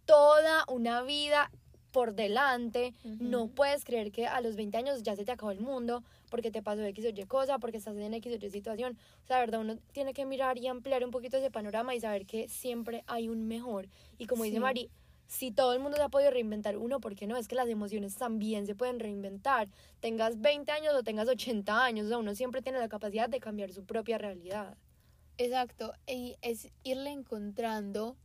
toda 0.04 0.64
una 0.68 1.02
vida 1.02 1.50
por 1.90 2.14
delante. 2.14 2.94
No 3.02 3.48
puedes 3.48 3.84
creer 3.84 4.12
que 4.12 4.26
a 4.26 4.40
los 4.40 4.56
20 4.56 4.76
años 4.78 5.02
ya 5.02 5.16
se 5.16 5.24
te 5.24 5.32
acabó 5.32 5.50
el 5.50 5.60
mundo 5.60 6.04
porque 6.30 6.50
te 6.50 6.62
pasó 6.62 6.82
X 6.82 7.04
o 7.04 7.08
Y 7.08 7.26
cosa, 7.26 7.58
porque 7.58 7.76
estás 7.76 7.96
en 7.96 8.14
X 8.14 8.32
o 8.32 8.46
Y 8.46 8.50
situación. 8.50 8.96
O 9.24 9.26
sea, 9.26 9.36
de 9.36 9.42
verdad, 9.42 9.60
uno 9.60 9.76
tiene 9.92 10.14
que 10.14 10.24
mirar 10.24 10.56
y 10.56 10.66
ampliar 10.68 11.04
un 11.04 11.10
poquito 11.10 11.36
ese 11.36 11.50
panorama 11.50 11.94
y 11.94 12.00
saber 12.00 12.24
que 12.24 12.48
siempre 12.48 13.04
hay 13.06 13.28
un 13.28 13.46
mejor. 13.46 13.88
Y 14.16 14.26
como 14.26 14.44
dice 14.44 14.60
Mari, 14.60 14.90
si 15.26 15.52
todo 15.52 15.74
el 15.74 15.80
mundo 15.80 15.96
se 15.96 16.02
ha 16.02 16.08
podido 16.08 16.30
reinventar, 16.30 16.76
uno, 16.76 17.00
¿por 17.00 17.14
qué 17.14 17.26
no? 17.26 17.36
Es 17.36 17.46
que 17.46 17.54
las 17.54 17.68
emociones 17.68 18.16
también 18.16 18.66
se 18.66 18.74
pueden 18.74 18.98
reinventar. 18.98 19.68
Tengas 20.00 20.40
20 20.40 20.72
años 20.72 20.94
o 20.94 21.04
tengas 21.04 21.28
80 21.28 21.84
años, 21.84 22.06
o 22.06 22.08
sea, 22.08 22.18
uno 22.18 22.34
siempre 22.34 22.62
tiene 22.62 22.80
la 22.80 22.88
capacidad 22.88 23.28
de 23.28 23.38
cambiar 23.38 23.72
su 23.72 23.84
propia 23.84 24.18
realidad. 24.18 24.76
Exacto, 25.38 25.94
y 26.06 26.36
es 26.42 26.70
irle 26.82 27.10
encontrando 27.10 28.16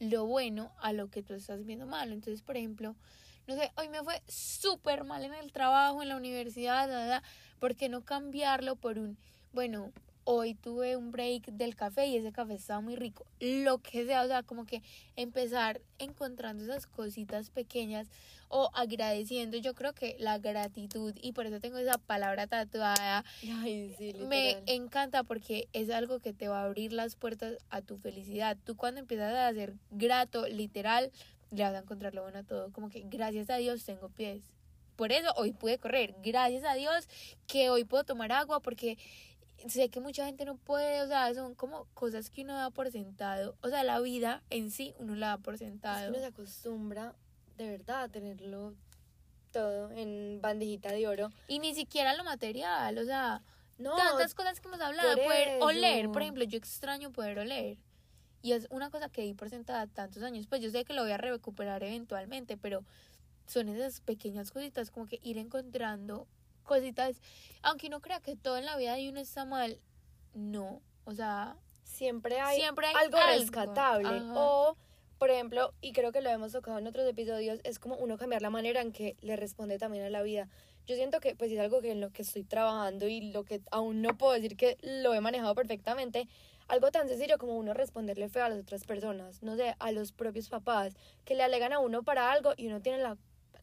lo 0.00 0.26
bueno 0.26 0.72
a 0.80 0.92
lo 0.92 1.08
que 1.08 1.22
tú 1.22 1.34
estás 1.34 1.64
viendo 1.64 1.86
malo. 1.86 2.14
Entonces, 2.14 2.42
por 2.42 2.56
ejemplo, 2.56 2.96
no 3.46 3.54
sé, 3.54 3.70
hoy 3.76 3.88
me 3.88 4.02
fue 4.02 4.22
súper 4.26 5.04
mal 5.04 5.24
en 5.24 5.34
el 5.34 5.52
trabajo, 5.52 6.02
en 6.02 6.08
la 6.08 6.16
universidad, 6.16 6.88
nada, 6.88 7.22
¿por 7.60 7.76
qué 7.76 7.88
no 7.88 8.02
cambiarlo 8.02 8.76
por 8.76 8.98
un, 8.98 9.16
bueno, 9.52 9.92
hoy 10.24 10.54
tuve 10.54 10.96
un 10.96 11.12
break 11.12 11.46
del 11.52 11.76
café 11.76 12.06
y 12.06 12.16
ese 12.16 12.32
café 12.32 12.54
estaba 12.54 12.80
muy 12.80 12.96
rico, 12.96 13.26
lo 13.40 13.78
que 13.78 14.06
sea, 14.06 14.22
o 14.22 14.26
sea, 14.26 14.42
como 14.42 14.64
que 14.64 14.82
empezar 15.16 15.80
encontrando 15.98 16.64
esas 16.64 16.86
cositas 16.86 17.50
pequeñas 17.50 18.08
o 18.48 18.70
agradeciendo, 18.74 19.56
yo 19.56 19.74
creo 19.74 19.94
que 19.94 20.16
la 20.18 20.38
gratitud 20.38 21.14
y 21.20 21.32
por 21.32 21.46
eso 21.46 21.60
tengo 21.60 21.76
esa 21.78 21.98
palabra 21.98 22.46
tatuada, 22.46 23.24
me 24.28 24.62
encanta 24.66 25.24
porque 25.24 25.68
es 25.72 25.90
algo 25.90 26.20
que 26.20 26.32
te 26.32 26.48
va 26.48 26.60
a 26.60 26.64
abrir 26.64 26.92
las 26.92 27.16
puertas 27.16 27.58
a 27.68 27.82
tu 27.82 27.96
felicidad, 27.98 28.56
tú 28.64 28.76
cuando 28.76 29.00
empiezas 29.00 29.34
a 29.34 29.52
ser 29.52 29.74
grato, 29.90 30.46
literal, 30.46 31.10
le 31.54 31.62
vas 31.64 31.74
a 31.74 31.78
encontrar 31.78 32.14
lo 32.14 32.22
bueno 32.22 32.38
a 32.38 32.42
todo, 32.42 32.72
como 32.72 32.90
que 32.90 33.02
gracias 33.06 33.50
a 33.50 33.56
Dios 33.56 33.84
tengo 33.84 34.08
pies. 34.08 34.42
Por 34.96 35.12
eso 35.12 35.32
hoy 35.36 35.52
pude 35.52 35.78
correr, 35.78 36.14
gracias 36.22 36.64
a 36.64 36.74
Dios 36.74 37.08
que 37.46 37.70
hoy 37.70 37.84
puedo 37.84 38.04
tomar 38.04 38.30
agua 38.32 38.60
porque 38.60 38.96
sé 39.68 39.88
que 39.88 40.00
mucha 40.00 40.26
gente 40.26 40.44
no 40.44 40.56
puede, 40.56 41.02
o 41.02 41.06
sea, 41.06 41.32
son 41.34 41.54
como 41.54 41.86
cosas 41.94 42.30
que 42.30 42.42
uno 42.42 42.54
da 42.54 42.70
por 42.70 42.90
sentado. 42.90 43.56
O 43.62 43.68
sea, 43.68 43.82
la 43.82 44.00
vida 44.00 44.42
en 44.50 44.70
sí 44.70 44.94
uno 44.98 45.14
la 45.14 45.28
da 45.28 45.38
por 45.38 45.58
sentado. 45.58 46.10
uno 46.10 46.18
se 46.18 46.26
acostumbra 46.26 47.14
de 47.56 47.68
verdad 47.68 48.04
a 48.04 48.08
tenerlo 48.08 48.74
todo 49.50 49.90
en 49.92 50.40
bandejita 50.40 50.92
de 50.92 51.06
oro. 51.06 51.30
Y 51.48 51.58
ni 51.60 51.74
siquiera 51.74 52.14
lo 52.14 52.24
material, 52.24 52.98
o 52.98 53.04
sea, 53.04 53.42
no, 53.78 53.96
tantas 53.96 54.34
cosas 54.34 54.60
que 54.60 54.68
hemos 54.68 54.80
hablado, 54.80 55.16
poder 55.16 55.62
oler, 55.62 56.10
por 56.10 56.22
ejemplo, 56.22 56.44
yo 56.44 56.58
extraño 56.58 57.10
poder 57.10 57.38
oler. 57.38 57.78
Y 58.44 58.52
es 58.52 58.66
una 58.68 58.90
cosa 58.90 59.08
que 59.08 59.22
di 59.22 59.32
por 59.32 59.48
sentada 59.48 59.86
tantos 59.86 60.22
años, 60.22 60.46
pues 60.46 60.60
yo 60.60 60.68
sé 60.68 60.84
que 60.84 60.92
lo 60.92 61.00
voy 61.00 61.12
a 61.12 61.16
recuperar 61.16 61.82
eventualmente, 61.82 62.58
pero 62.58 62.84
son 63.46 63.70
esas 63.70 64.02
pequeñas 64.02 64.50
cositas 64.50 64.90
como 64.90 65.06
que 65.06 65.18
ir 65.22 65.38
encontrando 65.38 66.26
cositas, 66.62 67.22
aunque 67.62 67.86
uno 67.86 68.02
crea 68.02 68.20
que 68.20 68.36
todo 68.36 68.58
en 68.58 68.66
la 68.66 68.76
vida 68.76 68.96
de 68.96 69.08
uno 69.08 69.18
está 69.18 69.46
mal, 69.46 69.80
no, 70.34 70.82
o 71.06 71.14
sea, 71.14 71.56
siempre 71.84 72.38
hay, 72.38 72.58
siempre 72.60 72.86
algo, 72.88 73.16
rescatable. 73.16 74.20
O 74.34 74.76
por 75.16 75.30
ejemplo, 75.30 75.72
y 75.80 75.92
creo 75.92 76.12
que 76.12 76.20
lo 76.20 76.28
hemos 76.28 76.52
tocado 76.52 76.78
en 76.78 76.86
otros 76.86 77.08
episodios, 77.08 77.60
es 77.64 77.78
como 77.78 77.96
uno 77.96 78.18
cambiar 78.18 78.42
la 78.42 78.50
manera 78.50 78.82
en 78.82 78.92
que 78.92 79.16
le 79.22 79.36
responde 79.36 79.78
también 79.78 80.04
a 80.04 80.10
la 80.10 80.22
vida. 80.22 80.50
Yo 80.86 80.96
siento 80.96 81.20
que 81.20 81.34
pues 81.34 81.50
es 81.50 81.58
algo 81.58 81.80
que 81.80 81.92
en 81.92 82.02
lo 82.02 82.10
que 82.10 82.20
estoy 82.20 82.44
trabajando 82.44 83.08
y 83.08 83.32
lo 83.32 83.44
que 83.44 83.62
aún 83.70 84.02
no 84.02 84.18
puedo 84.18 84.34
decir 84.34 84.54
que 84.54 84.76
lo 84.82 85.14
he 85.14 85.22
manejado 85.22 85.54
perfectamente, 85.54 86.28
algo 86.68 86.90
tan 86.90 87.08
sencillo 87.08 87.38
como 87.38 87.56
uno 87.56 87.74
responderle 87.74 88.28
feo 88.28 88.44
a 88.44 88.48
las 88.48 88.60
otras 88.60 88.84
personas, 88.84 89.42
no 89.42 89.56
sé, 89.56 89.74
a 89.78 89.92
los 89.92 90.12
propios 90.12 90.48
papás, 90.48 90.94
que 91.24 91.34
le 91.34 91.42
alegan 91.42 91.72
a 91.72 91.78
uno 91.78 92.02
para 92.02 92.32
algo 92.32 92.52
y 92.56 92.66
uno 92.68 92.80
tiene 92.80 92.98
la 92.98 93.16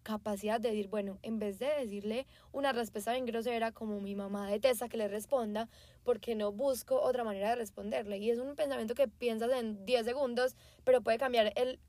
capacidad 0.03 0.59
de 0.59 0.69
decir, 0.69 0.87
bueno, 0.87 1.19
en 1.21 1.39
vez 1.39 1.59
de 1.59 1.67
decirle 1.67 2.25
una 2.51 2.73
respuesta 2.73 3.13
bien 3.13 3.25
grosera 3.25 3.71
como 3.71 4.01
mi 4.01 4.15
mamá 4.15 4.49
detesta 4.49 4.89
que 4.89 4.97
le 4.97 5.07
responda, 5.07 5.69
porque 6.03 6.35
no 6.35 6.51
busco 6.51 6.99
otra 6.99 7.23
manera 7.23 7.49
de 7.49 7.55
responderle? 7.55 8.17
Y 8.17 8.31
es 8.31 8.39
un 8.39 8.55
pensamiento 8.55 8.95
que 8.95 9.07
piensas 9.07 9.51
en 9.51 9.85
10 9.85 10.05
segundos, 10.05 10.55
pero 10.83 11.01
puede 11.01 11.17
cambiar 11.17 11.53
el, 11.55 11.79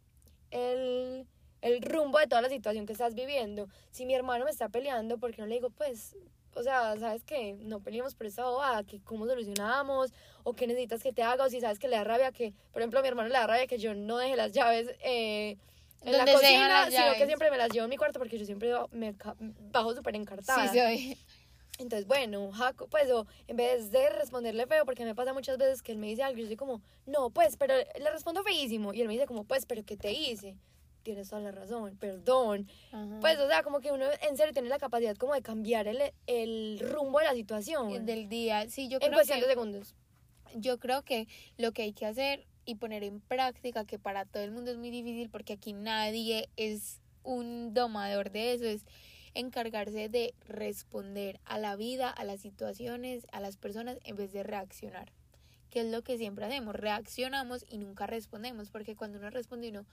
el, 0.51 1.27
el 1.63 1.83
rumbo 1.83 2.19
de 2.19 2.27
toda 2.27 2.43
la 2.43 2.49
situación 2.49 2.87
que 2.87 2.93
estás 2.93 3.15
viviendo. 3.15 3.69
Si 3.91 4.05
mi 4.07 4.15
hermano 4.15 4.45
me 4.45 4.51
está 4.51 4.69
peleando, 4.69 5.19
¿por 5.19 5.33
qué 5.33 5.41
no 5.41 5.47
le 5.47 5.55
digo, 5.55 5.71
pues, 5.71 6.17
o 6.55 6.63
sea, 6.63 6.97
¿sabes 6.99 7.25
qué? 7.25 7.55
No 7.61 7.81
peleemos 7.81 8.15
por 8.15 8.27
esa 8.27 8.45
bobada, 8.45 8.85
que 8.85 9.01
cómo 9.01 9.27
solucionamos, 9.27 10.13
o 10.45 10.55
qué 10.55 10.67
necesitas 10.67 11.03
que 11.03 11.13
te 11.13 11.23
haga, 11.23 11.45
o 11.45 11.49
si 11.49 11.61
sabes 11.61 11.79
que 11.79 11.89
le 11.89 11.97
da 11.97 12.05
rabia 12.05 12.33
que, 12.33 12.53
por 12.73 12.83
ejemplo, 12.83 12.99
a 12.99 13.03
mi 13.03 13.09
hermano 13.09 13.29
le 13.29 13.35
da 13.35 13.47
rabia 13.47 13.67
que 13.67 13.79
yo 13.79 13.95
no 13.95 14.19
deje 14.19 14.37
las 14.37 14.53
llaves 14.53 14.89
eh, 15.05 15.57
en 16.03 16.17
la 16.17 16.25
cocina, 16.25 16.91
sino 16.91 17.15
que 17.15 17.27
siempre 17.27 17.51
me 17.51 17.57
las 17.57 17.71
llevo 17.71 17.85
en 17.85 17.91
mi 17.91 17.97
cuarto 17.97 18.19
porque 18.19 18.39
yo 18.39 18.45
siempre 18.45 18.73
me 18.91 19.15
bajo 19.71 19.95
súper 19.95 20.17
encartada. 20.17 20.69
Sí, 20.69 20.79
soy. 20.79 21.19
Entonces, 21.79 22.07
bueno, 22.07 22.53
Jaco, 22.53 22.87
pues, 22.89 23.11
o 23.11 23.27
en 23.49 23.57
vez 23.57 23.91
de 23.91 24.11
responderle 24.11 24.67
feo, 24.67 24.85
porque 24.85 25.05
me 25.05 25.15
pasa 25.15 25.33
muchas 25.33 25.59
veces 25.59 25.83
que 25.83 25.93
él 25.93 25.99
me 25.99 26.07
dice 26.09 26.23
algo, 26.23 26.39
yo 26.39 26.47
soy 26.47 26.57
como, 26.57 26.83
no, 27.07 27.31
pues, 27.31 27.57
pero 27.57 27.75
le 27.77 28.11
respondo 28.11 28.43
feísimo. 28.43 28.93
Y 28.93 29.01
él 29.01 29.09
me 29.09 29.15
dice 29.15 29.27
como, 29.27 29.45
pues, 29.45 29.67
pero 29.67 29.83
¿qué 29.85 29.97
te 29.97 30.13
hice? 30.13 30.55
Tienes 31.03 31.29
toda 31.29 31.43
la 31.43 31.51
razón, 31.51 31.97
perdón. 31.97 32.69
Pues, 33.21 33.39
o 33.39 33.49
sea, 33.49 33.63
como 33.63 33.81
que 33.81 33.91
uno 33.91 34.07
en 34.29 34.37
serio 34.37 34.53
tiene 34.53 34.69
la 34.69 34.79
capacidad 34.79 35.17
como 35.17 35.35
de 35.35 35.43
cambiar 35.43 35.89
el, 35.89 36.01
el 36.27 36.79
rumbo 36.81 37.19
de 37.19 37.25
la 37.25 37.35
situación. 37.35 38.07
Del 38.07 38.29
día, 38.29 38.69
sí, 38.69 38.89
yo 38.89 38.99
creo 38.99 39.11
En 39.11 39.15
cuestión 39.15 39.41
de 39.41 39.47
segundos. 39.47 39.95
Yo 40.55 40.79
creo 40.79 41.03
que 41.03 41.29
lo 41.57 41.73
que 41.73 41.83
hay 41.83 41.93
que 41.93 42.07
hacer 42.07 42.47
y 42.65 42.77
poner 42.77 43.03
en 43.03 43.21
práctica, 43.21 43.85
que 43.85 43.99
para 43.99 44.25
todo 44.25 44.43
el 44.43 44.53
mundo 44.53 44.71
es 44.71 44.77
muy 44.77 44.91
difícil 44.91 45.31
porque 45.31 45.55
aquí 45.55 45.73
nadie 45.73 46.49
es 46.57 47.01
un 47.25 47.75
domador 47.75 48.31
de 48.31 48.55
eso, 48.55 48.65
es 48.65 48.85
encargarse 49.35 50.09
de 50.09 50.35
responder 50.47 51.41
a 51.45 51.59
la 51.59 51.77
vida, 51.77 52.11
a 52.11 52.25
las 52.25 52.41
situaciones, 52.41 53.27
a 53.33 53.41
las 53.41 53.57
personas 53.57 53.99
en 54.05 54.17
vez 54.17 54.33
de 54.33 54.43
reaccionar. 54.43 55.13
Que 55.71 55.81
es 55.81 55.87
lo 55.87 56.03
que 56.03 56.19
siempre 56.19 56.45
hacemos, 56.45 56.77
reaccionamos 56.77 57.65
y 57.69 57.79
nunca 57.79 58.07
respondemos, 58.07 58.71
porque 58.71 58.95
cuando 58.95 59.19
uno 59.19 59.31
responde 59.31 59.71
uno, 59.71 59.87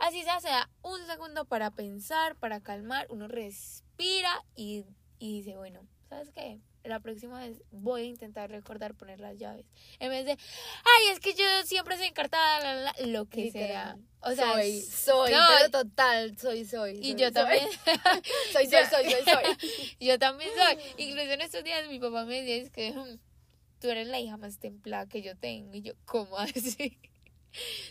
así 0.00 0.22
se 0.22 0.30
hace, 0.30 0.48
da 0.48 0.70
un 0.82 1.06
segundo 1.06 1.44
para 1.44 1.70
pensar, 1.70 2.36
para 2.36 2.60
calmar, 2.60 3.06
uno 3.10 3.28
respira 3.28 4.44
y, 4.54 4.84
y 5.18 5.38
dice, 5.38 5.56
bueno, 5.56 5.86
¿sabes 6.08 6.30
qué? 6.30 6.60
la 6.84 7.00
próxima 7.00 7.40
vez 7.40 7.62
voy 7.70 8.02
a 8.02 8.04
intentar 8.04 8.50
recordar 8.50 8.94
poner 8.94 9.20
las 9.20 9.36
llaves. 9.36 9.66
En 9.98 10.10
vez 10.10 10.24
de, 10.24 10.32
ay, 10.32 11.12
es 11.12 11.20
que 11.20 11.34
yo 11.34 11.44
siempre 11.64 11.96
soy 11.96 12.06
encartada, 12.06 12.94
lo 13.06 13.26
que 13.26 13.50
sea. 13.50 13.96
O 14.20 14.32
sea, 14.32 14.52
soy, 14.52 14.80
soy, 14.82 15.30
pero 15.30 15.70
total, 15.70 16.36
soy, 16.38 16.64
soy. 16.64 17.00
Y 17.02 17.14
yo 17.14 17.32
también. 17.32 17.66
soy, 18.52 18.66
soy, 18.66 18.84
soy, 18.84 19.10
soy, 19.10 19.22
soy. 19.24 19.96
yo 20.00 20.18
también 20.18 20.50
soy. 20.56 20.78
Incluso 20.98 21.30
en 21.30 21.40
estos 21.40 21.64
días 21.64 21.88
mi 21.88 21.98
papá 21.98 22.24
me 22.24 22.42
decía, 22.42 22.56
es 22.56 22.70
que 22.70 22.92
hmm, 22.92 23.18
tú 23.80 23.88
eres 23.88 24.08
la 24.08 24.20
hija 24.20 24.36
más 24.36 24.58
templada 24.58 25.06
que 25.06 25.22
yo 25.22 25.36
tengo. 25.36 25.74
Y 25.74 25.82
yo, 25.82 25.92
¿cómo 26.04 26.38
así? 26.38 26.98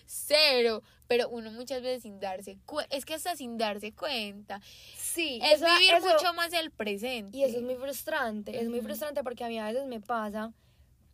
Cero. 0.05 0.83
Pero 1.07 1.27
uno 1.29 1.51
muchas 1.51 1.81
veces 1.81 2.03
sin 2.03 2.19
darse 2.19 2.59
cuenta, 2.65 2.95
es 2.95 3.03
que 3.03 3.15
hasta 3.15 3.35
sin 3.35 3.57
darse 3.57 3.93
cuenta. 3.93 4.61
Sí. 4.95 5.39
Es 5.43 5.59
vivir 5.59 5.93
mucho 6.01 6.33
más 6.33 6.53
el 6.53 6.69
presente. 6.69 7.35
Y 7.35 7.43
eso 7.43 7.57
es 7.57 7.63
muy 7.63 7.75
frustrante. 7.75 8.61
Es 8.61 8.69
muy 8.69 8.81
frustrante 8.81 9.23
porque 9.23 9.43
a 9.43 9.47
mí 9.47 9.59
a 9.59 9.65
veces 9.65 9.87
me 9.87 9.99
pasa, 9.99 10.53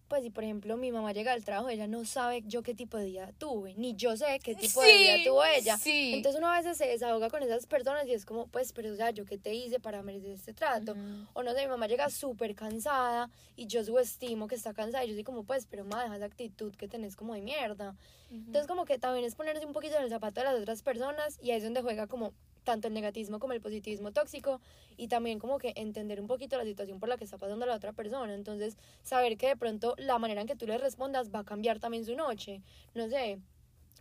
pues 0.08 0.24
si 0.24 0.30
por 0.30 0.44
ejemplo 0.44 0.78
mi 0.78 0.92
mamá 0.92 1.14
llega 1.14 1.34
al 1.34 1.44
trabajo, 1.44 1.70
ella 1.70 1.88
no 1.88 2.06
sabe 2.06 2.44
yo 2.46 2.62
qué 2.64 2.74
tipo 2.74 2.98
de 2.98 3.06
día 3.06 3.34
tuve, 3.38 3.74
ni 3.76 3.96
yo 3.96 4.16
sé 4.16 4.40
qué 4.44 4.56
tipo 4.56 4.82
de 4.82 4.98
día 4.98 5.24
tuvo 5.24 5.44
ella. 5.44 5.78
Sí. 5.78 6.14
Entonces 6.14 6.40
uno 6.40 6.50
a 6.50 6.58
veces 6.58 6.78
se 6.78 6.86
desahoga 6.88 7.30
con 7.30 7.42
esas 7.44 7.66
personas 7.66 8.08
y 8.08 8.14
es 8.14 8.26
como, 8.26 8.48
pues, 8.48 8.72
pero 8.74 8.94
o 8.94 8.96
sea, 8.96 9.12
yo 9.12 9.26
qué 9.26 9.38
te 9.38 9.54
hice 9.54 9.80
para 9.80 10.04
merecer 10.04 10.32
este 10.32 10.54
trato. 10.54 10.96
O 11.34 11.44
no 11.44 11.54
sé, 11.54 11.62
mi 11.62 11.68
mamá 11.68 11.88
llega 11.88 12.10
súper 12.10 12.56
cansada 12.56 13.30
y 13.56 13.68
yo 13.68 13.84
subestimo 13.84 14.48
que 14.48 14.56
está 14.56 14.74
cansada 14.74 15.06
y 15.06 15.10
yo 15.10 15.14
soy 15.16 15.24
como, 15.24 15.44
pues, 15.44 15.66
pero 15.66 15.86
ma, 15.86 16.04
deja 16.04 16.18
esa 16.18 16.26
actitud 16.26 16.76
que 16.76 16.88
tenés 16.88 17.16
como 17.16 17.34
de 17.34 17.42
mierda. 17.42 17.96
Entonces 18.30 18.68
como 18.68 18.86
que 18.86 18.98
también 18.98 19.26
es 19.26 19.36
ponerse 19.36 19.66
un 19.66 19.74
poquito 19.74 19.96
en 19.98 20.04
el 20.04 20.10
zapato 20.10 20.42
de 20.42 20.46
las 20.46 20.60
otras 20.60 20.82
personas 20.82 21.40
y 21.42 21.52
ahí 21.52 21.58
es 21.58 21.64
donde 21.64 21.82
juega 21.82 22.08
como 22.08 22.34
tanto 22.66 22.90
el 22.90 22.94
negativismo 22.94 23.40
como 23.40 23.54
el 23.54 23.62
positivismo 23.62 24.12
tóxico 24.12 24.60
y 24.98 25.08
también 25.08 25.40
como 25.40 25.58
que 25.58 25.72
entender 25.78 26.20
un 26.20 26.28
poquito 26.28 26.58
la 26.58 26.66
situación 26.66 27.00
por 27.00 27.08
la 27.08 27.16
que 27.16 27.24
está 27.24 27.38
pasando 27.38 27.66
la 27.66 27.76
otra 27.76 27.94
persona. 27.94 28.34
Entonces 28.34 28.78
saber 29.04 29.38
que 29.38 29.48
de 29.48 29.56
pronto 29.56 29.96
la 29.98 30.20
manera 30.20 30.42
en 30.42 30.48
que 30.48 30.58
tú 30.58 30.68
le 30.68 30.78
respondas 30.78 31.34
va 31.34 31.40
a 31.40 31.44
cambiar 31.46 31.80
también 31.80 32.04
su 32.04 32.16
noche. 32.16 32.62
No 32.94 33.08
sé, 33.08 33.40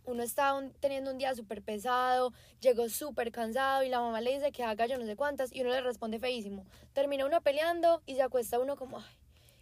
uno 0.05 0.23
está 0.23 0.61
teniendo 0.79 1.11
un 1.11 1.17
día 1.17 1.33
súper 1.35 1.61
pesado, 1.61 2.33
llegó 2.59 2.89
súper 2.89 3.31
cansado 3.31 3.83
y 3.83 3.89
la 3.89 3.99
mamá 3.99 4.21
le 4.21 4.33
dice 4.33 4.51
que 4.51 4.63
haga 4.63 4.85
yo 4.85 4.97
no 4.97 5.05
sé 5.05 5.15
cuántas 5.15 5.53
y 5.53 5.61
uno 5.61 5.69
le 5.69 5.81
responde 5.81 6.19
feísimo. 6.19 6.65
Termina 6.93 7.25
uno 7.25 7.41
peleando 7.41 8.01
y 8.05 8.15
se 8.15 8.21
acuesta 8.21 8.59
uno 8.59 8.75
como, 8.75 9.01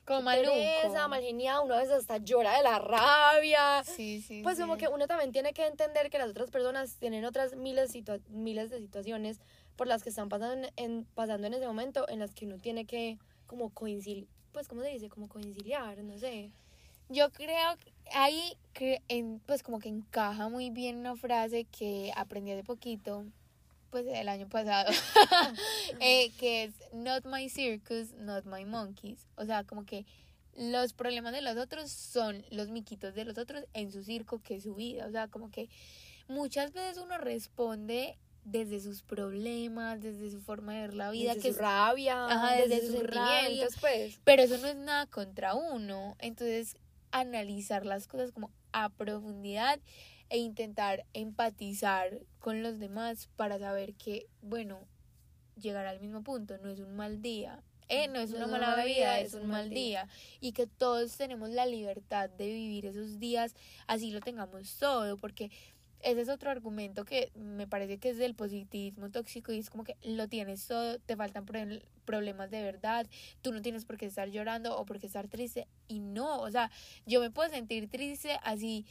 Como 0.06 0.30
pereza, 0.30 1.08
mal 1.08 1.22
geniado, 1.22 1.64
uno 1.64 1.76
a 1.76 1.78
veces 1.78 1.94
hasta 1.94 2.18
llora 2.18 2.58
de 2.58 2.64
la 2.64 2.78
rabia. 2.80 3.84
Sí, 3.86 4.22
sí. 4.22 4.42
Pues 4.44 4.58
sí. 4.58 4.62
como 4.62 4.76
que 4.78 4.88
uno 4.90 5.08
también 5.08 5.32
tiene 5.32 5.54
que 5.54 5.66
entender 5.66 6.10
que 6.10 6.18
las 6.18 6.30
otras 6.30 6.52
personas 6.52 6.98
tienen 6.98 7.24
otras 7.24 7.56
miles, 7.56 7.94
miles 8.30 8.70
de 8.70 8.80
situaciones 8.80 9.40
por 9.78 9.88
las 9.88 10.04
que 10.04 10.10
están 10.10 10.28
pasando 10.30 10.68
en, 10.68 10.74
en- 10.76 11.06
pasando 11.16 11.48
en 11.48 11.54
ese 11.54 11.66
momento 11.66 12.08
en 12.10 12.20
las 12.20 12.34
que 12.34 12.46
uno 12.46 12.58
tiene 12.58 12.86
que 12.86 13.18
como 13.48 13.70
coincidir, 13.70 14.28
pues 14.52 14.68
como 14.68 14.82
se 14.82 14.90
dice, 14.90 15.10
como 15.10 15.30
coinciliar, 15.30 15.98
no 16.04 16.18
sé. 16.18 16.52
Yo 17.10 17.32
creo 17.32 17.78
que 17.78 17.94
ahí, 18.14 18.58
pues 19.46 19.64
como 19.64 19.80
que 19.80 19.90
encaja 19.90 20.50
muy 20.50 20.70
bien 20.70 20.98
una 20.98 21.16
frase 21.16 21.66
que 21.66 22.12
aprendí 22.16 22.52
hace 22.52 22.64
poquito, 22.64 23.26
pues 23.94 24.08
el 24.08 24.28
año 24.28 24.50
pasado, 24.50 24.92
eh, 26.00 26.32
que 26.40 26.64
es 26.64 26.74
not 26.94 27.26
my 27.28 27.48
circus, 27.48 28.12
not 28.14 28.44
my 28.44 28.66
monkeys. 28.66 29.28
O 29.36 29.46
sea, 29.46 29.64
como 29.66 29.86
que 29.86 30.08
los 30.56 30.94
problemas 30.94 31.32
de 31.32 31.44
los 31.44 31.58
otros 31.58 31.92
son 31.92 32.44
los 32.50 32.70
miquitos 32.70 33.14
de 33.14 33.24
los 33.24 33.38
otros 33.38 33.66
en 33.74 33.92
su 33.92 34.04
circo, 34.04 34.42
que 34.42 34.56
es 34.56 34.64
su 34.64 34.74
vida. 34.74 35.06
O 35.06 35.12
sea, 35.12 35.28
como 35.28 35.52
que 35.52 35.70
muchas 36.28 36.74
veces 36.74 36.98
uno 36.98 37.20
responde 37.20 38.18
desde 38.44 38.80
sus 38.80 39.04
problemas, 39.04 40.02
desde 40.02 40.32
su 40.32 40.42
forma 40.42 40.74
de 40.74 40.82
ver 40.82 40.94
la 40.96 41.12
vida, 41.12 41.36
desde 41.36 41.50
que 41.50 41.54
su 41.54 41.60
es 41.60 41.62
rabia, 41.62 42.26
Ajá, 42.26 42.56
desde, 42.56 42.82
desde 42.82 42.98
sus 42.98 43.08
rabia. 43.08 43.68
pues. 43.80 44.20
pero 44.24 44.42
eso 44.42 44.58
no 44.58 44.70
es 44.70 44.76
nada 44.76 45.06
contra 45.06 45.54
uno. 45.54 46.16
Entonces, 46.18 46.78
analizar 47.12 47.86
las 47.86 48.08
cosas 48.08 48.32
como 48.32 48.50
a 48.72 48.90
profundidad 48.90 49.80
e 50.30 50.38
intentar 50.38 51.06
empatizar 51.14 52.20
con 52.40 52.64
los 52.64 52.80
demás 52.80 53.30
para 53.36 53.60
saber 53.60 53.94
que, 53.94 54.28
bueno, 54.42 54.88
llegar 55.60 55.86
al 55.86 56.00
mismo 56.00 56.24
punto 56.24 56.58
no 56.58 56.70
es 56.70 56.80
un 56.80 56.96
mal 56.96 57.22
día. 57.22 57.62
Eh, 57.90 58.08
no 58.08 58.20
es 58.20 58.32
una 58.32 58.48
mala 58.48 58.76
vida, 58.86 59.20
es 59.20 59.34
un 59.34 59.48
mal 59.48 59.70
día. 59.70 60.08
Y 60.40 60.54
que 60.54 60.66
todos 60.68 61.16
tenemos 61.18 61.50
la 61.50 61.66
libertad 61.66 62.30
de 62.30 62.48
vivir 62.48 62.86
esos 62.86 63.20
días, 63.20 63.56
así 63.88 64.10
lo 64.12 64.20
tengamos 64.22 64.78
todo, 64.78 65.18
porque 65.18 65.52
ese 66.00 66.22
es 66.22 66.30
otro 66.30 66.50
argumento 66.50 67.06
que 67.06 67.32
me 67.36 67.68
parece 67.68 67.98
que 67.98 68.10
es 68.10 68.18
del 68.18 68.36
positivismo 68.36 69.12
tóxico 69.12 69.52
y 69.54 69.60
es 69.60 69.70
como 69.70 69.84
que 69.84 69.96
lo 70.02 70.28
tienes 70.28 70.66
todo, 70.68 70.98
te 71.00 71.16
faltan 71.16 71.46
pro- 71.46 71.80
problemas 72.04 72.52
de 72.52 72.62
verdad, 72.64 73.08
tú 73.42 73.54
no 73.54 73.62
tienes 73.62 73.86
por 73.86 73.98
qué 73.98 74.08
estar 74.08 74.30
llorando 74.30 74.78
o 74.78 74.86
por 74.86 75.00
qué 75.00 75.08
estar 75.08 75.28
triste 75.30 75.68
y 75.88 76.00
no, 76.00 76.40
o 76.42 76.52
sea, 76.52 76.72
yo 77.06 77.22
me 77.22 77.32
puedo 77.32 77.50
sentir 77.50 77.90
triste 77.90 78.38
así, 78.44 78.86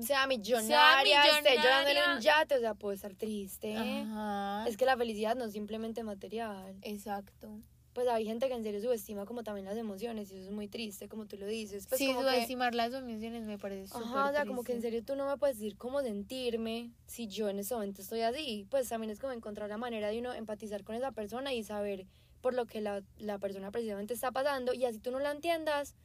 Sea 0.00 0.26
millonaria, 0.26 1.24
esté 1.38 1.56
llorando 1.56 1.90
en 1.90 1.96
millonaria. 1.96 2.14
un 2.16 2.20
yate, 2.20 2.56
o 2.56 2.60
sea, 2.60 2.74
puede 2.74 2.96
estar 2.96 3.14
triste. 3.14 3.76
ajá, 3.76 4.64
Es 4.68 4.76
que 4.76 4.84
la 4.86 4.96
felicidad 4.96 5.34
no 5.36 5.44
es 5.44 5.52
simplemente 5.52 6.02
material. 6.02 6.76
exacto. 6.82 7.60
Pues 7.94 8.06
hay 8.06 8.24
gente 8.24 8.46
que 8.46 8.54
en 8.54 8.62
serio 8.62 8.80
subestima 8.80 9.24
como 9.26 9.42
también 9.42 9.64
las 9.64 9.76
emociones 9.76 10.30
y 10.30 10.36
eso 10.36 10.44
es 10.44 10.52
muy 10.52 10.68
triste, 10.68 11.08
como 11.08 11.26
tú 11.26 11.36
lo 11.36 11.46
dices. 11.46 11.86
Pues 11.88 11.98
sí, 11.98 12.06
como 12.06 12.20
que- 12.20 12.26
subestimar 12.28 12.72
las 12.74 12.92
emociones 12.94 13.44
me 13.44 13.58
parece 13.58 13.88
súper 13.88 14.02
Ajá, 14.04 14.28
o 14.28 14.32
sea, 14.32 14.46
como 14.46 14.62
que 14.62 14.70
en 14.72 14.78
triste. 14.78 14.98
serio 14.98 15.04
tú 15.04 15.16
no 15.16 15.26
me 15.26 15.36
puedes 15.36 15.58
decir 15.58 15.76
cómo 15.76 16.00
sentirme 16.00 16.92
si 17.06 17.26
yo 17.26 17.48
en 17.48 17.58
ese 17.58 17.74
momento 17.74 18.02
estoy 18.02 18.20
así. 18.20 18.66
Pues 18.70 18.88
también 18.88 19.10
es 19.10 19.18
como 19.18 19.32
encontrar 19.32 19.68
la 19.68 19.78
manera 19.78 20.10
de 20.10 20.18
uno 20.20 20.32
empatizar 20.32 20.84
con 20.84 20.94
esa 20.94 21.10
persona 21.10 21.52
y 21.54 21.64
saber 21.64 22.06
por 22.40 22.54
lo 22.54 22.66
que 22.66 22.80
la, 22.80 23.02
la 23.18 23.38
persona 23.38 23.72
precisamente 23.72 24.14
está 24.14 24.30
pasando 24.30 24.72
y 24.74 24.84
así 24.84 25.00
tú 25.00 25.10
no 25.10 25.18
la 25.18 25.32
entiendas, 25.32 25.96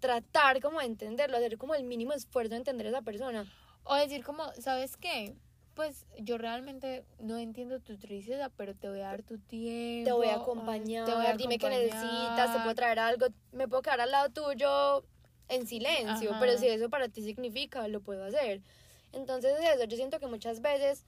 tratar 0.00 0.60
como 0.60 0.80
de 0.80 0.86
entenderlo, 0.86 1.36
hacer 1.36 1.58
como 1.58 1.74
el 1.74 1.84
mínimo 1.84 2.12
esfuerzo 2.12 2.50
de 2.50 2.56
entender 2.56 2.86
a 2.86 2.90
esa 2.90 3.02
persona. 3.02 3.46
O 3.84 3.94
decir 3.94 4.24
como, 4.24 4.44
¿sabes 4.54 4.96
qué? 4.96 5.34
Pues 5.74 6.04
yo 6.18 6.36
realmente 6.36 7.04
no 7.20 7.38
entiendo 7.38 7.80
tu 7.80 7.96
tristeza, 7.96 8.50
pero 8.56 8.74
te 8.74 8.88
voy 8.88 9.00
a 9.00 9.04
dar 9.04 9.22
tu 9.22 9.38
tiempo. 9.38 10.08
Te 10.08 10.12
voy 10.12 10.28
a 10.28 10.36
acompañar, 10.36 11.06
te 11.06 11.14
voy 11.14 11.26
a 11.26 11.36
dime 11.36 11.58
qué 11.58 11.70
necesitas, 11.70 12.00
te 12.00 12.10
acompañar. 12.10 12.62
puedo 12.64 12.74
traer 12.74 12.98
algo, 12.98 13.26
me 13.52 13.68
puedo 13.68 13.82
quedar 13.82 14.00
al 14.00 14.10
lado 14.10 14.30
tuyo 14.30 15.04
en 15.48 15.66
silencio, 15.66 16.30
Ajá. 16.30 16.40
pero 16.40 16.58
si 16.58 16.66
eso 16.68 16.90
para 16.90 17.08
ti 17.08 17.22
significa, 17.22 17.86
lo 17.88 18.00
puedo 18.00 18.24
hacer. 18.24 18.62
Entonces 19.12 19.54
eso, 19.74 19.84
yo 19.84 19.96
siento 19.96 20.20
que 20.20 20.26
muchas 20.26 20.60
veces, 20.60 21.04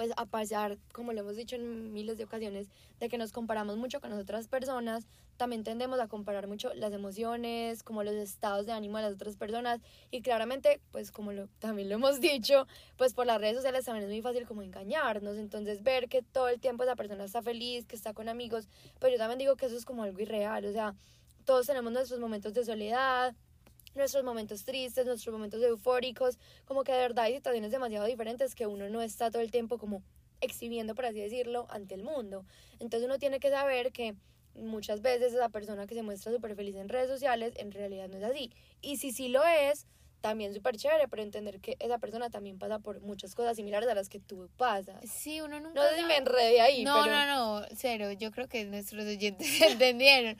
pues 0.00 0.12
a 0.16 0.24
pesar, 0.24 0.78
como 0.94 1.12
lo 1.12 1.20
hemos 1.20 1.36
dicho 1.36 1.56
en 1.56 1.92
miles 1.92 2.16
de 2.16 2.24
ocasiones, 2.24 2.68
de 3.00 3.10
que 3.10 3.18
nos 3.18 3.32
comparamos 3.32 3.76
mucho 3.76 4.00
con 4.00 4.08
las 4.08 4.18
otras 4.18 4.48
personas, 4.48 5.06
también 5.36 5.62
tendemos 5.62 6.00
a 6.00 6.08
comparar 6.08 6.46
mucho 6.46 6.72
las 6.72 6.94
emociones, 6.94 7.82
como 7.82 8.02
los 8.02 8.14
estados 8.14 8.64
de 8.64 8.72
ánimo 8.72 8.96
de 8.96 9.02
las 9.02 9.12
otras 9.12 9.36
personas 9.36 9.82
y 10.10 10.22
claramente, 10.22 10.80
pues 10.90 11.12
como 11.12 11.32
lo, 11.32 11.48
también 11.58 11.90
lo 11.90 11.96
hemos 11.96 12.18
dicho, 12.22 12.66
pues 12.96 13.12
por 13.12 13.26
las 13.26 13.38
redes 13.42 13.56
sociales 13.56 13.84
también 13.84 14.04
es 14.04 14.10
muy 14.10 14.22
fácil 14.22 14.46
como 14.46 14.62
engañarnos, 14.62 15.36
entonces 15.36 15.82
ver 15.82 16.08
que 16.08 16.22
todo 16.22 16.48
el 16.48 16.60
tiempo 16.60 16.84
esa 16.84 16.96
persona 16.96 17.24
está 17.24 17.42
feliz, 17.42 17.84
que 17.84 17.94
está 17.94 18.14
con 18.14 18.30
amigos, 18.30 18.68
pero 19.00 19.12
yo 19.12 19.18
también 19.18 19.38
digo 19.38 19.56
que 19.56 19.66
eso 19.66 19.76
es 19.76 19.84
como 19.84 20.04
algo 20.04 20.18
irreal, 20.18 20.64
o 20.64 20.72
sea, 20.72 20.94
todos 21.44 21.66
tenemos 21.66 21.92
nuestros 21.92 22.20
momentos 22.20 22.54
de 22.54 22.64
soledad, 22.64 23.34
nuestros 23.94 24.24
momentos 24.24 24.64
tristes, 24.64 25.06
nuestros 25.06 25.32
momentos 25.32 25.62
eufóricos, 25.62 26.38
como 26.64 26.84
que 26.84 26.92
de 26.92 26.98
verdad 26.98 27.24
hay 27.24 27.34
situaciones 27.34 27.70
demasiado 27.70 28.06
diferentes 28.06 28.54
que 28.54 28.66
uno 28.66 28.88
no 28.88 29.02
está 29.02 29.30
todo 29.30 29.42
el 29.42 29.50
tiempo 29.50 29.78
como 29.78 30.02
exhibiendo, 30.40 30.94
por 30.94 31.06
así 31.06 31.20
decirlo, 31.20 31.66
ante 31.70 31.94
el 31.94 32.02
mundo. 32.02 32.44
Entonces 32.78 33.06
uno 33.06 33.18
tiene 33.18 33.40
que 33.40 33.50
saber 33.50 33.92
que 33.92 34.14
muchas 34.54 35.00
veces 35.02 35.32
esa 35.32 35.48
persona 35.48 35.86
que 35.86 35.94
se 35.94 36.02
muestra 36.02 36.32
súper 36.32 36.56
feliz 36.56 36.76
en 36.76 36.88
redes 36.88 37.08
sociales 37.08 37.52
en 37.56 37.72
realidad 37.72 38.08
no 38.08 38.18
es 38.18 38.24
así. 38.24 38.50
Y 38.80 38.96
si 38.96 39.12
sí 39.12 39.28
lo 39.28 39.44
es, 39.44 39.86
también 40.20 40.52
súper 40.54 40.76
chévere, 40.76 41.08
pero 41.08 41.22
entender 41.22 41.60
que 41.60 41.76
esa 41.78 41.98
persona 41.98 42.30
también 42.30 42.58
pasa 42.58 42.78
por 42.78 43.00
muchas 43.00 43.34
cosas 43.34 43.56
similares 43.56 43.88
a 43.88 43.94
las 43.94 44.08
que 44.08 44.20
tú 44.20 44.48
pasas. 44.56 44.96
Sí, 45.10 45.40
uno 45.40 45.60
nunca 45.60 45.80
No 45.80 45.88
sé 45.88 45.96
si 45.96 46.04
me 46.04 46.16
enredé 46.16 46.60
ahí, 46.60 46.84
No, 46.84 47.02
pero... 47.02 47.14
no, 47.14 47.60
no, 47.60 47.66
cero. 47.74 48.12
Yo 48.12 48.30
creo 48.30 48.48
que 48.48 48.64
nuestros 48.64 49.04
oyentes 49.06 49.60
entendieron. 49.62 50.36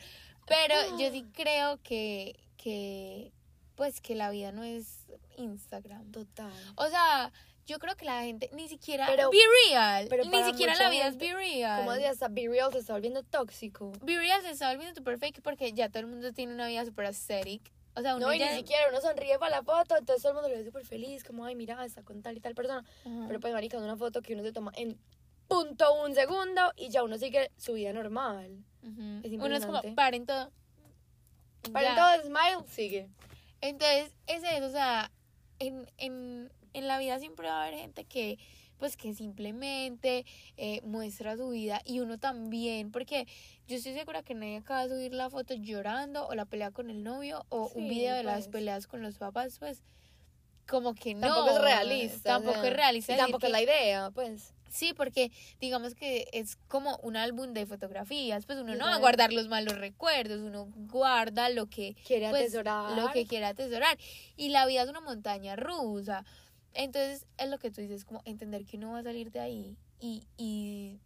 Pero 0.47 0.99
yo 0.99 1.11
sí 1.11 1.25
creo 1.33 1.79
que, 1.83 2.39
que, 2.57 3.33
pues, 3.81 4.03
que 4.03 4.14
la 4.14 4.29
vida 4.29 4.53
no 4.53 4.62
es 4.62 5.07
Instagram. 5.38 6.12
Total. 6.12 6.53
O 6.77 6.87
sea, 6.88 7.33
yo 7.64 7.79
creo 7.79 7.97
que 7.97 8.05
la 8.05 8.21
gente 8.25 8.51
ni 8.53 8.69
siquiera 8.69 9.07
Pero- 9.07 9.31
be 9.31 9.38
real. 9.71 10.07
pero 10.11 10.23
ni 10.27 10.45
siquiera 10.45 10.75
la 10.75 10.90
vida 10.90 11.05
gente, 11.05 11.25
es 11.27 11.33
be 11.33 11.35
real. 11.35 11.79
Como 11.79 11.93
de 11.95 12.07
hasta 12.07 12.29
Be 12.29 12.47
Real 12.47 12.71
se 12.73 12.81
está 12.81 12.93
volviendo 12.93 13.23
tóxico. 13.23 13.90
Be 14.03 14.19
real 14.19 14.43
se 14.43 14.51
está 14.51 14.69
volviendo 14.69 14.95
super 14.95 15.16
fake 15.19 15.40
porque 15.40 15.73
ya 15.73 15.88
todo 15.88 16.01
el 16.01 16.09
mundo 16.09 16.31
tiene 16.35 16.53
una 16.53 16.66
vida 16.66 16.85
super 16.85 17.07
aesthetic. 17.07 17.73
O 17.95 18.03
sea, 18.03 18.16
uno 18.16 18.27
No, 18.27 18.35
y 18.35 18.38
ya... 18.38 18.51
ni 18.51 18.59
siquiera 18.59 18.83
uno 18.90 19.01
sonríe 19.01 19.38
para 19.38 19.57
la 19.57 19.62
foto, 19.62 19.97
entonces 19.97 20.21
todo 20.23 20.33
el 20.33 20.35
mundo 20.37 20.51
lo 20.51 20.57
ve 20.59 20.64
súper 20.66 20.85
feliz, 20.85 21.25
como, 21.25 21.47
ay, 21.47 21.55
mira, 21.55 21.83
está 21.87 22.03
con 22.03 22.21
tal 22.21 22.37
y 22.37 22.40
tal 22.40 22.55
persona. 22.55 22.85
Ajá. 23.07 23.25
Pero 23.29 23.40
pues, 23.40 23.55
marica, 23.55 23.79
es 23.79 23.83
una 23.83 23.97
foto 23.97 24.21
que 24.21 24.35
uno 24.35 24.43
se 24.43 24.53
toma 24.53 24.73
en 24.77 24.99
punto 25.49 25.95
un 26.05 26.14
segundo 26.14 26.71
y 26.77 26.90
ya 26.90 27.03
uno 27.03 27.16
sigue 27.16 27.51
su 27.57 27.73
vida 27.73 27.95
normal. 27.95 28.62
Ujú. 28.83 29.21
es 29.23 29.33
Uno 29.33 29.57
es 29.57 29.64
como, 29.64 29.81
paren 29.95 30.27
todo. 30.27 30.53
Para 31.73 31.95
Ya. 31.95 31.97
todo 31.97 32.23
smile, 32.29 32.69
sigue. 32.69 33.09
Entonces, 33.61 34.12
ese 34.27 34.57
es, 34.57 34.62
o 34.62 34.70
sea, 34.70 35.11
en, 35.59 35.90
en, 35.99 36.53
en 36.73 36.88
la 36.88 36.99
vida 36.99 37.18
siempre 37.18 37.49
va 37.49 37.61
a 37.61 37.66
haber 37.66 37.79
gente 37.79 38.05
que, 38.05 38.38
pues, 38.79 38.96
que 38.96 39.12
simplemente 39.14 40.25
eh, 40.57 40.81
muestra 40.83 41.37
su 41.37 41.51
vida 41.51 41.83
y 41.85 42.01
uno 42.01 42.18
también, 42.18 42.90
porque 42.90 43.27
yo 43.66 43.77
estoy 43.77 43.92
segura 43.92 44.23
que 44.23 44.35
nadie 44.35 44.59
acaba 44.59 44.87
de 44.87 44.94
subir 44.94 45.14
la 45.14 45.29
foto 45.29 45.55
llorando 45.55 46.27
o 46.27 46.35
la 46.35 46.46
pelea 46.46 46.70
con 46.70 46.90
el 46.90 47.03
novio 47.05 47.44
o 47.51 47.68
un 47.75 47.88
video 47.88 48.16
de 48.16 48.23
las 48.23 48.44
pues. 48.44 48.49
peleas 48.49 48.87
con 48.87 49.03
los 49.03 49.18
papás, 49.18 49.59
pues, 49.59 49.83
como 50.66 50.94
que 50.94 51.14
no. 51.14 51.20
Tampoco 51.20 51.51
es 51.51 51.61
realista. 51.61 52.31
Tampoco 52.31 52.59
o 52.59 52.62
sea, 52.62 52.70
es 52.70 52.77
realista. 52.77 53.14
y 53.14 53.16
tampoco 53.16 53.46
es 53.46 53.53
la 53.53 53.62
idea, 53.62 54.11
pues. 54.12 54.55
Sí, 54.71 54.95
porque 54.95 55.33
digamos 55.61 55.95
que 55.95 56.29
es 56.33 56.57
como 56.69 56.97
un 57.03 57.17
álbum 57.17 57.53
de 57.53 57.67
fotografías, 57.67 58.47
pues 58.47 58.59
uno 58.59 58.75
no 58.77 58.87
va 58.87 58.95
a 58.95 58.99
guardar 58.99 59.33
los 59.33 59.49
malos 59.49 59.77
recuerdos, 59.79 60.41
uno 60.41 60.69
guarda 60.77 61.49
lo 61.49 61.67
que 61.67 61.97
Quiere 62.07 62.31
pues, 62.31 62.43
atesorar. 62.43 62.97
lo 62.97 63.11
que 63.13 63.27
quiera 63.27 63.49
atesorar. 63.49 63.99
Y 64.37 64.51
la 64.51 64.67
vida 64.67 64.83
es 64.83 64.89
una 64.89 65.01
montaña 65.01 65.57
rusa. 65.57 66.25
Entonces, 66.73 67.27
es 67.37 67.49
lo 67.49 67.59
que 67.59 67.71
tú 67.71 67.81
dices, 67.81 68.05
como 68.05 68.23
entender 68.25 68.65
que 68.65 68.77
uno 68.77 68.93
va 68.93 69.01
a 69.01 69.03
salir 69.03 69.33
de 69.33 69.41
ahí 69.41 69.77
y, 69.99 70.23
y 70.37 71.01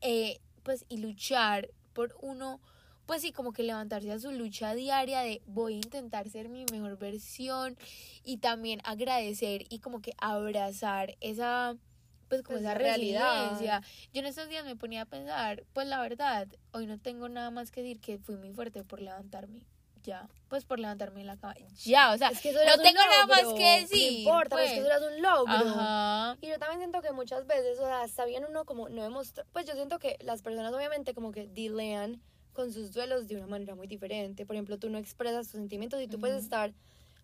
eh, 0.00 0.40
pues, 0.62 0.86
y 0.88 0.96
luchar 0.98 1.70
por 1.92 2.16
uno, 2.22 2.60
pues 3.04 3.20
sí, 3.20 3.32
como 3.32 3.52
que 3.52 3.62
levantarse 3.62 4.10
a 4.10 4.18
su 4.18 4.32
lucha 4.32 4.74
diaria 4.74 5.20
de 5.20 5.42
voy 5.46 5.74
a 5.74 5.76
intentar 5.76 6.30
ser 6.30 6.48
mi 6.48 6.64
mejor 6.72 6.98
versión 6.98 7.76
y 8.24 8.38
también 8.38 8.80
agradecer 8.84 9.66
y 9.68 9.80
como 9.80 10.00
que 10.00 10.14
abrazar 10.18 11.16
esa 11.20 11.76
pues 12.32 12.42
como 12.42 12.56
Pues, 12.56 12.64
esa 12.64 12.74
realidad. 12.78 13.50
resiliencia. 13.50 13.82
Yo 14.14 14.20
en 14.20 14.26
estos 14.26 14.48
días 14.48 14.64
me 14.64 14.74
ponía 14.74 15.02
a 15.02 15.04
pensar, 15.04 15.64
pues 15.74 15.86
la 15.86 16.00
verdad, 16.00 16.48
hoy 16.72 16.86
no 16.86 16.98
tengo 16.98 17.28
nada 17.28 17.50
más 17.50 17.70
que 17.70 17.82
decir 17.82 18.00
que 18.00 18.16
fui 18.16 18.36
muy 18.36 18.52
fuerte 18.54 18.84
por 18.84 19.02
levantarme. 19.02 19.66
Ya, 20.02 20.26
pues 20.48 20.64
por 20.64 20.78
levantarme 20.80 21.20
de 21.20 21.26
la 21.26 21.36
cama. 21.36 21.54
Ya, 21.84 22.10
o 22.12 22.16
sea, 22.18 22.30
Es 22.30 22.40
que 22.40 22.52
no 22.52 22.82
tengo 22.82 23.00
nada 23.06 23.26
más 23.26 23.42
logro. 23.42 23.56
que 23.58 23.80
decir. 23.82 24.12
No 24.12 24.18
importa, 24.20 24.56
pero 24.56 24.62
es 24.66 24.72
que 24.72 24.80
pues. 24.80 24.90
eso 24.96 25.06
es 25.06 25.12
un 25.14 25.22
logro. 25.22 25.52
Ajá. 25.52 26.36
Y 26.40 26.48
yo 26.48 26.58
también 26.58 26.78
siento 26.80 27.02
que 27.02 27.12
muchas 27.12 27.46
veces, 27.46 27.78
o 27.78 27.84
sea, 27.84 28.02
está 28.04 28.24
bien 28.24 28.46
uno 28.48 28.64
como 28.64 28.88
no 28.88 29.02
demostrar, 29.02 29.46
pues 29.52 29.66
yo 29.66 29.74
siento 29.74 29.98
que 29.98 30.16
las 30.22 30.40
personas 30.40 30.72
obviamente 30.72 31.12
como 31.12 31.32
que 31.32 31.46
dealean 31.48 32.22
con 32.54 32.72
sus 32.72 32.92
duelos 32.92 33.28
de 33.28 33.36
una 33.36 33.46
manera 33.46 33.74
muy 33.74 33.86
diferente. 33.88 34.46
Por 34.46 34.56
ejemplo, 34.56 34.78
tú 34.78 34.88
no 34.88 34.96
expresas 34.96 35.48
tus 35.48 35.60
sentimientos 35.60 36.00
y 36.00 36.08
tú 36.08 36.18
puedes 36.18 36.36
Ujú. 36.38 36.44
estar 36.44 36.72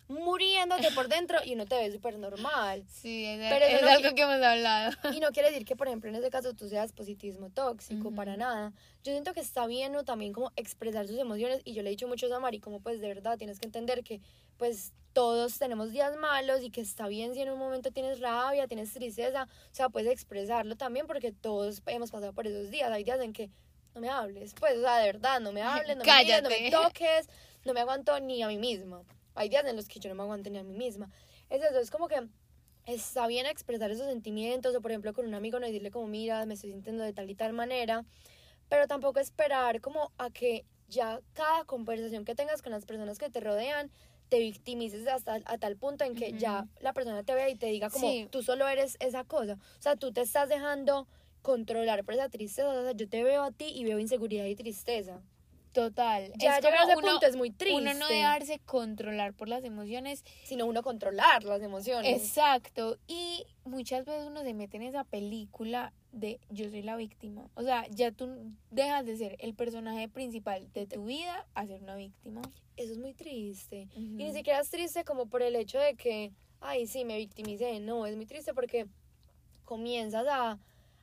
muriéndote 0.09 0.89
por 0.91 1.07
dentro 1.07 1.37
y 1.45 1.53
uno 1.53 1.65
te 1.65 1.75
ve 1.75 1.91
súper 1.91 2.17
normal. 2.17 2.83
Sí, 2.89 3.25
es, 3.25 3.39
Pero 3.49 3.65
es 3.65 3.81
no 3.81 3.89
algo 3.89 4.15
que 4.15 4.21
hemos 4.23 4.43
hablado. 4.43 4.91
Y 5.13 5.19
no 5.19 5.29
quiere 5.31 5.49
decir 5.49 5.65
que, 5.65 5.75
por 5.75 5.87
ejemplo, 5.87 6.09
en 6.09 6.15
ese 6.15 6.29
caso 6.29 6.53
tú 6.53 6.67
seas 6.67 6.91
positivismo 6.91 7.51
tóxico, 7.51 8.07
Ujú. 8.07 8.15
para 8.15 8.35
nada. 8.35 8.73
Yo 9.03 9.11
siento 9.11 9.33
que 9.33 9.39
está 9.39 9.67
bien 9.67 9.93
¿no? 9.93 10.03
también 10.03 10.33
como 10.33 10.51
expresar 10.55 11.07
sus 11.07 11.17
emociones 11.17 11.61
y 11.63 11.73
yo 11.73 11.83
le 11.83 11.89
he 11.89 11.91
dicho 11.91 12.07
mucho 12.07 12.33
a 12.35 12.39
Mari 12.39 12.59
como 12.59 12.81
pues 12.81 12.99
de 12.99 13.07
verdad 13.07 13.37
tienes 13.37 13.59
que 13.59 13.67
entender 13.67 14.03
que 14.03 14.19
pues 14.57 14.93
todos 15.13 15.57
tenemos 15.57 15.91
días 15.91 16.15
malos 16.17 16.61
y 16.63 16.71
que 16.71 16.81
está 16.81 17.07
bien 17.07 17.33
si 17.33 17.41
en 17.41 17.51
un 17.51 17.59
momento 17.59 17.91
tienes 17.91 18.19
rabia, 18.19 18.67
tienes 18.67 18.91
tristeza, 18.93 19.43
o 19.43 19.75
sea, 19.75 19.89
puedes 19.89 20.11
expresarlo 20.11 20.75
también 20.75 21.07
porque 21.07 21.31
todos 21.31 21.81
hemos 21.85 22.11
pasado 22.11 22.33
por 22.33 22.47
esos 22.47 22.71
días. 22.71 22.91
Hay 22.91 23.03
días 23.03 23.19
en 23.21 23.33
que 23.33 23.49
no 23.93 24.01
me 24.01 24.09
hables, 24.09 24.55
pues, 24.59 24.77
o 24.77 24.81
sea, 24.81 24.97
de 24.97 25.05
verdad, 25.05 25.39
no 25.39 25.51
me 25.51 25.61
hables, 25.61 25.97
no 25.97 26.03
me 26.03 26.41
no 26.41 26.49
me 26.49 26.71
toques, 26.71 27.27
no 27.65 27.73
me 27.73 27.81
aguanto 27.81 28.19
ni 28.19 28.41
a 28.41 28.47
mí 28.47 28.57
misma. 28.57 29.03
Hay 29.35 29.49
días 29.49 29.65
en 29.65 29.75
los 29.75 29.87
que 29.87 29.99
yo 29.99 30.09
no 30.09 30.15
me 30.15 30.23
aguanto 30.23 30.49
ni 30.49 30.57
a 30.57 30.63
mí 30.63 30.75
misma. 30.77 31.09
Es 31.49 31.61
eso, 31.63 31.79
es 31.79 31.91
como 31.91 32.07
que 32.07 32.27
está 32.85 33.27
bien 33.27 33.45
expresar 33.45 33.91
esos 33.91 34.07
sentimientos 34.07 34.75
o 34.75 34.81
por 34.81 34.91
ejemplo 34.91 35.13
con 35.13 35.25
un 35.25 35.33
amigo 35.35 35.59
no 35.59 35.67
decirle 35.67 35.91
como 35.91 36.07
mira 36.07 36.45
me 36.45 36.55
estoy 36.55 36.71
sintiendo 36.71 37.03
de 37.03 37.13
tal 37.13 37.29
y 37.29 37.35
tal 37.35 37.53
manera 37.53 38.03
pero 38.67 38.87
tampoco 38.87 39.19
esperar 39.19 39.79
como 39.81 40.11
a 40.17 40.29
que 40.31 40.65
ya 40.87 41.19
cada 41.33 41.65
conversación 41.65 42.25
que 42.25 42.33
tengas 42.35 42.61
con 42.63 42.71
las 42.71 42.85
personas 42.85 43.19
que 43.19 43.29
te 43.29 43.41
rodean 43.41 43.91
te 44.29 44.39
victimices 44.39 45.07
hasta 45.07 45.39
a 45.45 45.57
tal 45.59 45.75
punto 45.77 46.03
en 46.03 46.15
que 46.15 46.29
Ujú. 46.29 46.37
ya 46.37 46.67
la 46.79 46.93
persona 46.93 47.21
te 47.23 47.35
vea 47.35 47.49
y 47.49 47.55
te 47.55 47.67
diga 47.67 47.89
como 47.89 48.09
Sí. 48.09 48.27
tú 48.31 48.41
solo 48.41 48.67
eres 48.67 48.97
esa 49.01 49.23
cosa 49.23 49.53
o 49.77 49.81
sea 49.81 49.95
tú 49.95 50.11
te 50.11 50.21
estás 50.21 50.49
dejando 50.49 51.07
controlar 51.43 52.03
por 52.05 52.15
esa 52.15 52.29
tristeza 52.29 52.69
o 52.69 52.83
sea 52.83 52.93
yo 52.93 53.07
te 53.07 53.23
veo 53.23 53.43
a 53.43 53.51
ti 53.51 53.65
y 53.75 53.83
veo 53.83 53.99
inseguridad 53.99 54.45
y 54.45 54.55
tristeza 54.55 55.21
Total. 55.73 56.31
ya 56.37 56.57
es 56.57 56.65
como 56.65 56.75
ese 56.75 56.97
uno- 56.97 57.11
punto 57.11 57.25
es 57.27 57.35
muy 57.35 57.51
triste 57.51 57.79
Uno 57.79 57.93
no 57.93 58.07
dejarse 58.07 58.59
controlar 58.59 59.33
por 59.33 59.47
las 59.47 59.63
emociones. 59.63 60.23
sino 60.45 60.65
uno 60.65 60.81
controlar 60.83 61.43
las 61.43 61.61
emociones 61.61 62.21
Exacto. 62.21 62.97
Y 63.07 63.45
muchas 63.65 64.05
veces 64.05 64.25
uno 64.25 64.41
se 64.41 64.53
mete 64.53 64.77
en 64.77 64.83
esa 64.83 65.03
película 65.03 65.93
de 66.11 66.39
yo 66.49 66.69
soy 66.71 66.81
la 66.81 66.95
víctima. 66.95 67.49
O 67.53 67.61
sea, 67.61 67.85
ya 67.91 68.11
tú 68.11 68.35
dejas 68.71 69.05
de 69.05 69.15
ser 69.15 69.35
el 69.39 69.53
personaje 69.53 70.09
principal 70.09 70.71
de 70.73 70.87
tu 70.87 71.05
vida 71.05 71.45
a 71.53 71.67
ser 71.67 71.83
una 71.83 71.95
víctima. 71.95 72.41
eso 72.77 72.91
es 72.93 72.97
muy 72.97 73.13
triste 73.13 73.87
Y 73.95 73.99
ni 74.23 74.33
siquiera 74.33 74.59
es 74.61 74.69
triste 74.71 75.03
como 75.03 75.27
por 75.27 75.43
el 75.43 75.55
hecho 75.55 75.77
de 75.79 75.95
que, 75.95 76.31
ay, 76.61 76.87
sí, 76.87 77.05
me 77.05 77.17
victimicé. 77.17 77.79
No, 77.79 78.07
es 78.07 78.15
muy 78.15 78.25
triste 78.25 78.53
porque 78.55 78.87
comienzas 79.65 80.25
a, 80.27 80.57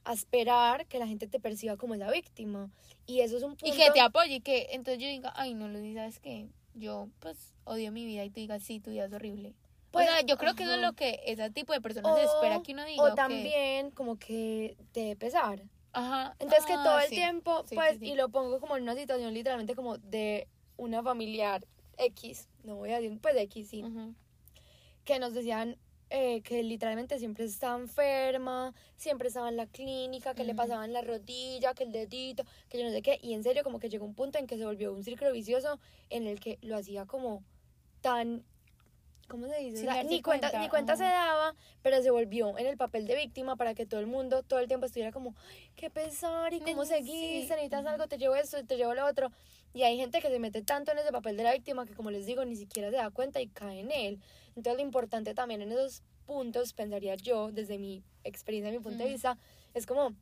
a 0.07 0.13
esperar 0.13 0.87
que 0.87 0.99
la 0.99 1.07
gente 1.07 1.27
te 1.27 1.41
perciba 1.41 1.77
como 1.77 1.97
la 1.97 2.11
víctima. 2.11 2.71
Y 3.07 3.21
eso 3.21 3.37
es 3.37 3.43
un 3.43 3.57
punto... 3.57 3.67
Y 3.67 3.77
que 3.77 3.91
te 3.91 4.01
apoye 4.01 4.37
y 4.37 4.41
que 4.41 4.69
entonces 4.71 5.03
yo 5.03 5.09
diga, 5.09 5.33
ay, 5.37 5.55
no, 5.55 5.69
Lucy, 5.69 5.95
¿sabes 5.95 6.21
qué? 6.21 6.49
Yo, 6.75 7.09
pues, 7.19 7.53
odio 7.65 7.91
mi 7.91 8.05
vida 8.07 8.25
y 8.25 8.31
tú 8.31 8.41
digas, 8.41 8.63
sí, 8.63 8.81
tu 8.81 8.91
vida 8.91 9.07
es 9.07 9.13
horrible. 9.13 9.55
Pues, 9.91 10.09
o 10.09 10.13
sea, 10.13 10.21
yo 10.23 10.37
creo 10.37 10.55
que 10.55 10.63
eso 10.63 10.73
es 10.73 10.79
ajá. 10.79 10.87
lo 10.87 10.93
que 10.95 11.21
ese 11.27 11.51
tipo 11.51 11.73
de 11.73 11.81
personas 11.81 12.19
espera 12.21 12.63
que 12.63 12.73
uno 12.73 12.85
diga. 12.85 13.03
O 13.03 13.15
también 13.15 13.91
como 13.91 14.17
que 14.17 14.77
te 14.93 15.01
dé 15.01 15.17
pesar. 15.17 15.63
Ajá. 15.93 16.37
Entonces 16.39 16.67
que 16.67 16.75
ah, 16.75 16.83
todo 16.85 17.01
el 17.01 17.09
sí. 17.09 17.15
tiempo, 17.15 17.65
Sí, 17.67 17.75
pues, 17.75 17.99
sí, 17.99 18.11
y 18.11 18.15
lo 18.15 18.29
pongo 18.29 18.61
como 18.61 18.77
en 18.77 18.83
una 18.83 18.95
situación 18.95 19.33
literalmente 19.33 19.75
como 19.75 19.99
de 19.99 20.47
una 20.77 21.03
familiar 21.03 21.67
X, 21.97 22.49
no 22.63 22.77
voy 22.77 22.93
a 22.93 23.01
decir, 23.01 23.19
pues 23.21 23.35
X, 23.37 23.69
sí, 23.69 23.83
que 25.05 25.19
nos 25.19 25.33
decían 25.33 25.79
eh, 26.11 26.43
que 26.43 26.63
literalmente 26.63 27.19
siempre 27.19 27.45
estaba 27.45 27.79
enferma, 27.79 28.75
siempre 28.97 29.29
estaba 29.29 29.49
en 29.49 29.57
la 29.57 29.67
clínica, 29.67 30.35
que 30.35 30.45
le 30.45 30.53
Ujú. 30.53 30.57
pasaban 30.57 30.93
la 30.93 31.03
rodilla, 31.03 31.75
que 31.75 31.85
el 31.85 31.93
dedito, 31.93 32.45
que 32.69 32.79
yo 32.79 32.85
no 32.85 32.91
sé 32.91 33.03
qué, 33.03 33.19
y 33.23 33.35
en 33.35 33.43
serio 33.43 33.63
como 33.65 33.79
que 33.81 33.89
llegó 33.89 34.05
un 34.07 34.15
punto 34.15 34.39
en 34.39 34.47
que 34.47 34.57
se 34.59 34.65
volvió 34.65 34.93
un 34.95 35.03
círculo 35.05 35.33
vicioso 35.33 35.81
en 36.11 36.27
el 36.27 36.41
que 36.41 36.59
lo 36.63 36.77
hacía 36.77 37.07
como 37.07 37.45
tan 38.01 38.47
¿cómo 39.29 39.49
se 39.49 39.57
dice? 39.59 39.79
O 39.79 39.81
sea, 39.93 40.05
ni 40.05 40.23
cuenta, 40.23 40.49
cuenta, 40.49 40.61
ni 40.61 40.69
cuenta 40.69 40.97
se 40.97 41.05
daba, 41.05 41.55
pero 41.83 42.01
se 42.03 42.11
volvió 42.11 42.57
en 42.59 42.67
el 42.67 42.77
papel 42.77 43.07
de 43.07 43.17
víctima 43.17 43.57
para 43.57 43.75
que 43.75 43.85
todo 43.87 44.01
el 44.01 44.07
mundo 44.07 44.43
todo 44.45 44.61
el 44.61 44.69
tiempo 44.69 44.87
estuviera 44.87 45.11
como, 45.13 45.35
"Ay, 45.39 45.73
qué 45.75 45.91
pesar 45.91 46.55
y 46.55 46.61
cómo 46.61 46.85
Sí. 46.85 46.91
seguiste, 46.91 47.55
necesitas 47.55 47.85
Ujú. 47.85 47.89
algo, 47.93 48.07
te 48.09 48.19
llevo 48.19 48.37
esto, 48.37 48.65
te 48.65 48.77
llevo 48.77 48.95
lo 48.95 49.05
otro. 49.07 49.31
Y 49.73 49.83
hay 49.83 49.97
gente 49.99 50.21
que 50.21 50.29
se 50.29 50.39
mete 50.39 50.63
tanto 50.63 50.93
en 50.93 50.99
ese 50.99 51.11
papel 51.13 51.37
de 51.37 51.43
la 51.45 51.53
víctima 51.53 51.87
que 51.87 51.95
como 51.95 52.11
les 52.13 52.25
digo, 52.27 52.45
ni 52.45 52.57
siquiera 52.57 52.91
se 52.91 52.97
da 52.97 53.11
cuenta 53.11 53.41
y 53.41 53.49
cae 53.49 53.81
en 53.81 53.91
él. 53.91 54.23
Entonces 54.57 54.81
lo 54.81 54.87
importante 54.87 55.35
también 55.35 55.61
en 55.63 55.71
esos 55.71 56.03
puntos, 56.25 56.73
pensaría 56.73 57.15
yo, 57.15 57.53
desde 57.53 57.79
mi 57.79 58.03
experiencia, 58.25 58.73
mi 58.73 58.79
punto 58.79 58.99
de 58.99 59.05
Ujú. 59.05 59.13
vista, 59.13 59.39
es 59.75 59.87
como 59.87 60.15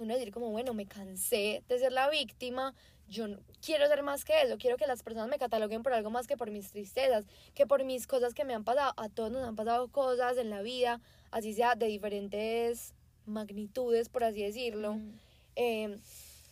uno 0.00 0.14
decir 0.14 0.32
como, 0.32 0.50
bueno, 0.50 0.74
me 0.74 0.86
cansé 0.86 1.62
de 1.68 1.78
ser 1.78 1.92
la 1.92 2.10
víctima, 2.10 2.74
yo 3.08 3.26
no- 3.28 3.40
quiero 3.64 3.86
ser 3.86 4.02
más 4.02 4.24
que 4.24 4.42
eso, 4.42 4.58
quiero 4.58 4.76
que 4.76 4.86
las 4.86 5.02
personas 5.02 5.28
me 5.28 5.38
cataloguen 5.38 5.82
por 5.82 5.92
algo 5.92 6.10
más 6.10 6.26
que 6.26 6.36
por 6.36 6.50
mis 6.50 6.70
tristezas, 6.70 7.24
que 7.54 7.66
por 7.66 7.84
mis 7.84 8.06
cosas 8.06 8.34
que 8.34 8.44
me 8.44 8.54
han 8.54 8.64
pasado, 8.64 8.92
a 8.96 9.08
todos 9.08 9.30
nos 9.30 9.46
han 9.46 9.56
pasado 9.56 9.88
cosas 9.88 10.36
en 10.38 10.50
la 10.50 10.60
vida, 10.62 11.00
así 11.30 11.54
sea 11.54 11.74
de 11.74 11.86
diferentes 11.86 12.94
magnitudes, 13.26 14.08
por 14.08 14.24
así 14.24 14.42
decirlo, 14.42 14.92
Ujú. 14.92 15.12
eh, 15.56 15.98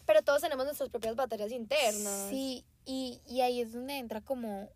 pero 0.06 0.22
todos 0.22 0.40
tenemos 0.42 0.64
nuestras 0.64 0.88
propias 0.88 1.16
batallas 1.16 1.50
internas. 1.52 2.28
Sí, 2.30 2.64
y, 2.84 3.20
y 3.26 3.40
ahí 3.40 3.60
es 3.60 3.72
donde 3.72 3.98
entra 3.98 4.20
como 4.20 4.70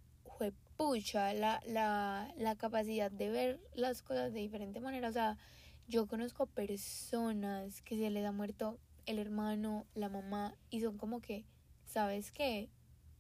juepucha 0.81 1.35
la, 1.35 1.61
la, 1.67 2.33
la 2.39 2.57
capacidad 2.57 3.11
de 3.11 3.29
ver 3.29 3.61
las 3.75 4.03
cosas 4.03 4.33
de 4.33 4.41
diferente 4.41 4.81
manera. 4.81 5.09
O 5.09 5.13
sea, 5.13 5.37
yo 5.89 6.07
conozco 6.07 6.47
personas 6.47 7.83
que 7.83 7.97
se 7.97 8.09
les 8.11 8.25
ha 8.25 8.33
muerto 8.33 8.79
el 9.07 9.19
hermano, 9.19 9.87
la 9.95 10.09
mamá, 10.09 10.55
y 10.71 10.81
son 10.81 10.97
como 10.97 11.21
que, 11.21 11.45
¿sabes 11.85 12.31
qué? 12.31 12.71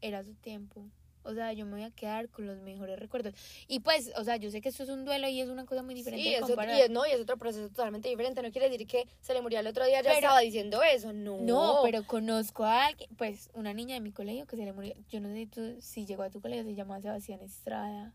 Era 0.00 0.24
su 0.24 0.34
tiempo. 0.34 0.88
O 1.22 1.34
sea, 1.34 1.52
yo 1.52 1.66
me 1.66 1.72
voy 1.72 1.82
a 1.82 1.90
quedar 1.90 2.28
con 2.30 2.46
los 2.46 2.58
mejores 2.60 2.98
recuerdos. 2.98 3.34
Y 3.68 3.80
pues, 3.80 4.10
o 4.16 4.24
sea, 4.24 4.36
yo 4.36 4.50
sé 4.50 4.60
que 4.60 4.70
esto 4.70 4.82
es 4.82 4.88
un 4.88 5.04
duelo 5.04 5.28
y 5.28 5.40
es 5.40 5.48
una 5.48 5.66
cosa 5.66 5.82
muy 5.82 5.94
diferente. 5.94 6.24
Sí, 6.24 6.30
de 6.34 6.42
otro, 6.42 6.64
y 6.64 6.80
es, 6.80 6.90
no, 6.90 7.06
y 7.06 7.10
es 7.10 7.20
otro 7.20 7.36
proceso 7.36 7.68
totalmente 7.68 8.08
diferente. 8.08 8.42
No 8.42 8.50
quiere 8.50 8.70
decir 8.70 8.86
que 8.86 9.06
se 9.20 9.34
le 9.34 9.42
murió 9.42 9.60
el 9.60 9.66
otro 9.66 9.84
día, 9.84 9.96
ya 9.98 10.02
Pero- 10.02 10.14
estaba 10.14 10.40
diciendo 10.40 10.82
eso. 10.82 11.12
No, 11.12 11.38
No, 11.40 11.80
pero 11.82 12.06
conozco 12.06 12.64
a 12.64 12.86
alguien, 12.86 13.10
pues 13.16 13.50
una 13.54 13.74
niña 13.74 13.94
de 13.94 14.00
mi 14.00 14.12
colegio 14.12 14.46
que 14.46 14.56
se 14.56 14.64
le 14.64 14.72
murió. 14.72 14.94
Yo 15.08 15.20
no 15.20 15.28
sé 15.28 15.34
si, 15.34 15.46
tú- 15.46 15.76
si 15.80 16.06
llegó 16.06 16.22
a 16.22 16.30
tu 16.30 16.40
colegio, 16.40 16.64
se 16.64 16.74
llama 16.74 17.00
Sebastián 17.00 17.40
Estrada. 17.42 18.14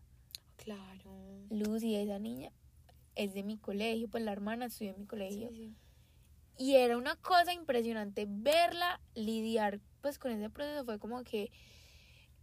Claro. 0.56 1.12
Lucy, 1.50 1.94
esa 1.94 2.18
niña, 2.18 2.50
es 3.14 3.34
de 3.34 3.42
mi 3.44 3.56
colegio, 3.56 4.08
pues 4.08 4.24
la 4.24 4.32
hermana 4.32 4.66
estudió 4.66 4.92
en 4.92 4.98
mi 5.00 5.06
colegio. 5.06 5.48
Sí, 5.50 5.54
sí. 5.56 5.74
Y 6.58 6.74
era 6.76 6.96
una 6.96 7.16
cosa 7.16 7.52
impresionante 7.52 8.26
verla 8.28 9.00
lidiar 9.14 9.78
pues 10.00 10.18
con 10.18 10.32
ese 10.32 10.48
proceso. 10.50 10.84
Fue 10.84 10.98
como 10.98 11.22
que, 11.22 11.50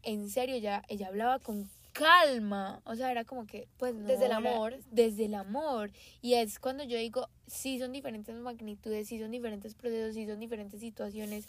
en 0.04 0.30
serio, 0.30 0.58
ya 0.58 0.84
ella 0.88 1.08
hablaba 1.08 1.40
con 1.40 1.70
calma. 1.94 2.82
O 2.86 2.96
sea, 2.96 3.12
era 3.12 3.24
como 3.24 3.46
que, 3.46 3.68
pues 3.78 3.94
no, 3.96 4.08
Desde 4.08 4.26
el 4.26 4.32
era- 4.32 4.38
amor. 4.38 4.78
Desde 4.92 5.26
el 5.26 5.36
amor. 5.36 5.92
Y 6.22 6.34
es 6.36 6.60
cuando 6.60 6.84
yo 6.84 6.98
digo, 6.98 7.30
sí 7.48 7.80
son 7.80 7.92
diferentes 7.92 8.36
magnitudes, 8.36 9.08
sí 9.08 9.20
son 9.20 9.32
diferentes 9.32 9.76
procesos, 9.76 10.16
sí 10.16 10.26
son 10.26 10.40
diferentes 10.40 10.80
situaciones. 10.80 11.46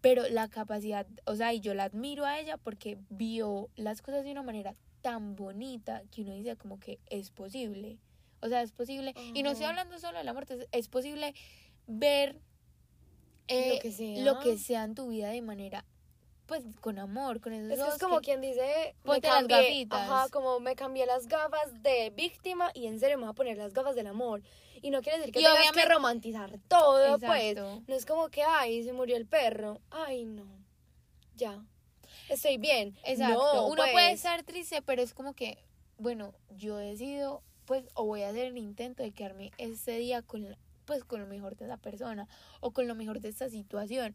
Pero 0.00 0.28
la 0.28 0.48
capacidad, 0.48 1.06
o 1.26 1.36
sea, 1.36 1.52
y 1.54 1.60
yo 1.60 1.74
la 1.74 1.84
admiro 1.84 2.24
a 2.26 2.38
ella 2.40 2.56
porque 2.56 2.98
vio 3.08 3.68
las 3.76 4.02
cosas 4.02 4.24
de 4.24 4.32
una 4.32 4.42
manera 4.42 4.74
tan 5.00 5.36
bonita 5.36 6.02
que 6.10 6.22
uno 6.22 6.34
dice 6.34 6.56
como 6.56 6.78
que 6.80 6.98
es 7.06 7.30
posible. 7.30 7.98
O 8.40 8.48
sea, 8.48 8.62
es 8.62 8.72
posible. 8.72 9.14
Y 9.32 9.42
no 9.42 9.50
estoy 9.50 9.66
hablando 9.66 9.98
solo 9.98 10.18
de 10.18 10.24
la 10.24 10.32
muerte, 10.32 10.54
es, 10.54 10.68
es 10.72 10.88
posible 10.88 11.34
ver 11.86 12.40
eh, 13.48 13.74
Lo 13.74 13.80
que 13.80 13.92
sea. 13.92 14.24
lo 14.24 14.40
que 14.40 14.58
sea 14.58 14.84
en 14.84 14.94
tu 14.94 15.08
vida 15.08 15.28
de 15.30 15.42
manera, 15.42 15.84
pues, 16.60 16.76
con 16.80 16.98
amor, 16.98 17.40
con 17.40 17.54
esos 17.54 17.72
Es 17.72 17.82
que 17.82 17.90
es 17.94 17.98
como 17.98 18.18
que- 18.20 18.26
quien 18.26 18.40
dice, 18.42 18.94
me 19.04 19.12
Ponte 19.12 19.26
las 19.28 19.36
cambié, 19.38 19.56
gafitas. 19.56 20.00
ajá, 20.00 20.28
como 20.30 20.60
me 20.60 20.74
cambié 20.76 21.06
las 21.06 21.26
gafas 21.26 21.82
de 21.82 22.10
víctima 22.10 22.70
y 22.74 22.88
en 22.88 23.00
serio 23.00 23.16
me 23.16 23.24
voy 23.24 23.30
a 23.30 23.34
poner 23.34 23.56
las 23.56 23.72
gafas 23.72 23.94
del 23.94 24.06
amor. 24.06 24.42
Y 24.82 24.90
no 24.90 25.00
quiere 25.00 25.16
decir 25.18 25.32
que 25.32 25.40
Y 25.40 25.42
tengas 25.44 25.58
que 25.62 25.68
obviamente- 25.70 25.94
romantizar 25.94 26.58
todo, 26.68 27.18
pues. 27.18 27.54
Exacto. 27.54 27.82
No 27.86 27.94
es 27.94 28.04
como 28.04 28.28
que, 28.28 28.42
ay, 28.42 28.82
se 28.84 28.92
murió 28.92 29.16
el 29.16 29.26
perro. 29.26 29.80
Ay, 29.90 30.24
no. 30.26 30.44
Ya. 31.36 31.64
Estoy 32.28 32.58
bien. 32.58 32.96
Exacto. 33.04 33.34
No, 33.54 33.66
Uno 33.68 33.76
pues. 33.76 33.92
puede 33.92 34.12
estar 34.12 34.42
triste, 34.42 34.82
pero 34.82 35.00
es 35.00 35.14
como 35.14 35.32
que, 35.32 35.56
bueno, 35.96 36.34
yo 36.50 36.76
decido, 36.76 37.42
pues, 37.64 37.84
o 37.94 38.04
voy 38.04 38.22
a 38.22 38.28
hacer 38.28 38.46
el 38.46 38.58
intento 38.58 39.02
de 39.02 39.12
quedarme 39.12 39.52
ese 39.56 39.92
día 39.96 40.20
con, 40.20 40.42
la- 40.50 40.58
pues, 40.84 41.04
con 41.04 41.20
lo 41.20 41.26
mejor 41.26 41.56
de 41.56 41.64
esa 41.64 41.78
persona 41.78 42.28
o 42.60 42.72
con 42.72 42.86
lo 42.88 42.94
mejor 42.94 43.20
de 43.20 43.28
esta 43.30 43.48
situación. 43.48 44.14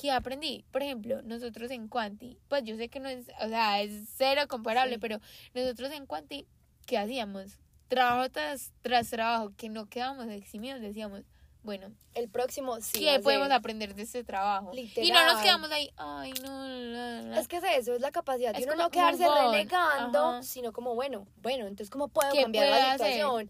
¿Qué 0.00 0.10
aprendí? 0.12 0.64
Por 0.70 0.82
ejemplo, 0.82 1.22
nosotros 1.22 1.70
en 1.70 1.88
Quanti, 1.88 2.38
pues 2.48 2.62
yo 2.64 2.76
sé 2.76 2.88
que 2.88 3.00
no 3.00 3.08
es, 3.08 3.26
o 3.40 3.48
sea, 3.48 3.80
es 3.82 4.08
cero 4.16 4.42
comparable, 4.48 4.94
Sí. 4.94 4.98
pero 5.00 5.20
nosotros 5.54 5.90
en 5.92 6.06
Quanti, 6.06 6.46
¿qué 6.86 6.98
hacíamos? 6.98 7.58
Trabajo 7.88 8.30
tras, 8.30 8.72
tras 8.82 9.10
trabajo, 9.10 9.52
que 9.56 9.68
no 9.68 9.86
quedábamos 9.86 10.28
eximidos, 10.28 10.80
decíamos, 10.80 11.22
bueno, 11.64 11.90
El 12.14 12.28
próximo 12.28 12.80
sí. 12.80 13.00
¿qué 13.00 13.18
podemos 13.18 13.50
aprender 13.50 13.94
de 13.94 14.02
este 14.02 14.22
trabajo? 14.24 14.70
Y 14.74 15.10
no 15.10 15.26
nos 15.26 15.42
quedamos 15.42 15.70
ahí, 15.72 15.90
ay, 15.96 16.32
no, 16.42 16.66
la, 16.66 17.22
la". 17.22 17.40
Es 17.40 17.48
que 17.48 17.56
es 17.56 17.64
eso, 17.76 17.94
es 17.94 18.00
la 18.00 18.10
capacidad 18.12 18.54
de 18.54 18.62
uno 18.62 18.76
no 18.76 18.90
quedarse 18.90 19.24
Ajá. 19.24 20.42
sino 20.42 20.72
como, 20.72 20.94
bueno, 20.94 21.26
bueno, 21.42 21.66
entonces 21.66 21.90
¿cómo 21.90 22.08
puedo 22.08 22.32
¿Qué 22.32 22.42
cambiar 22.42 22.68
la 22.68 22.92
hacer? 22.92 23.48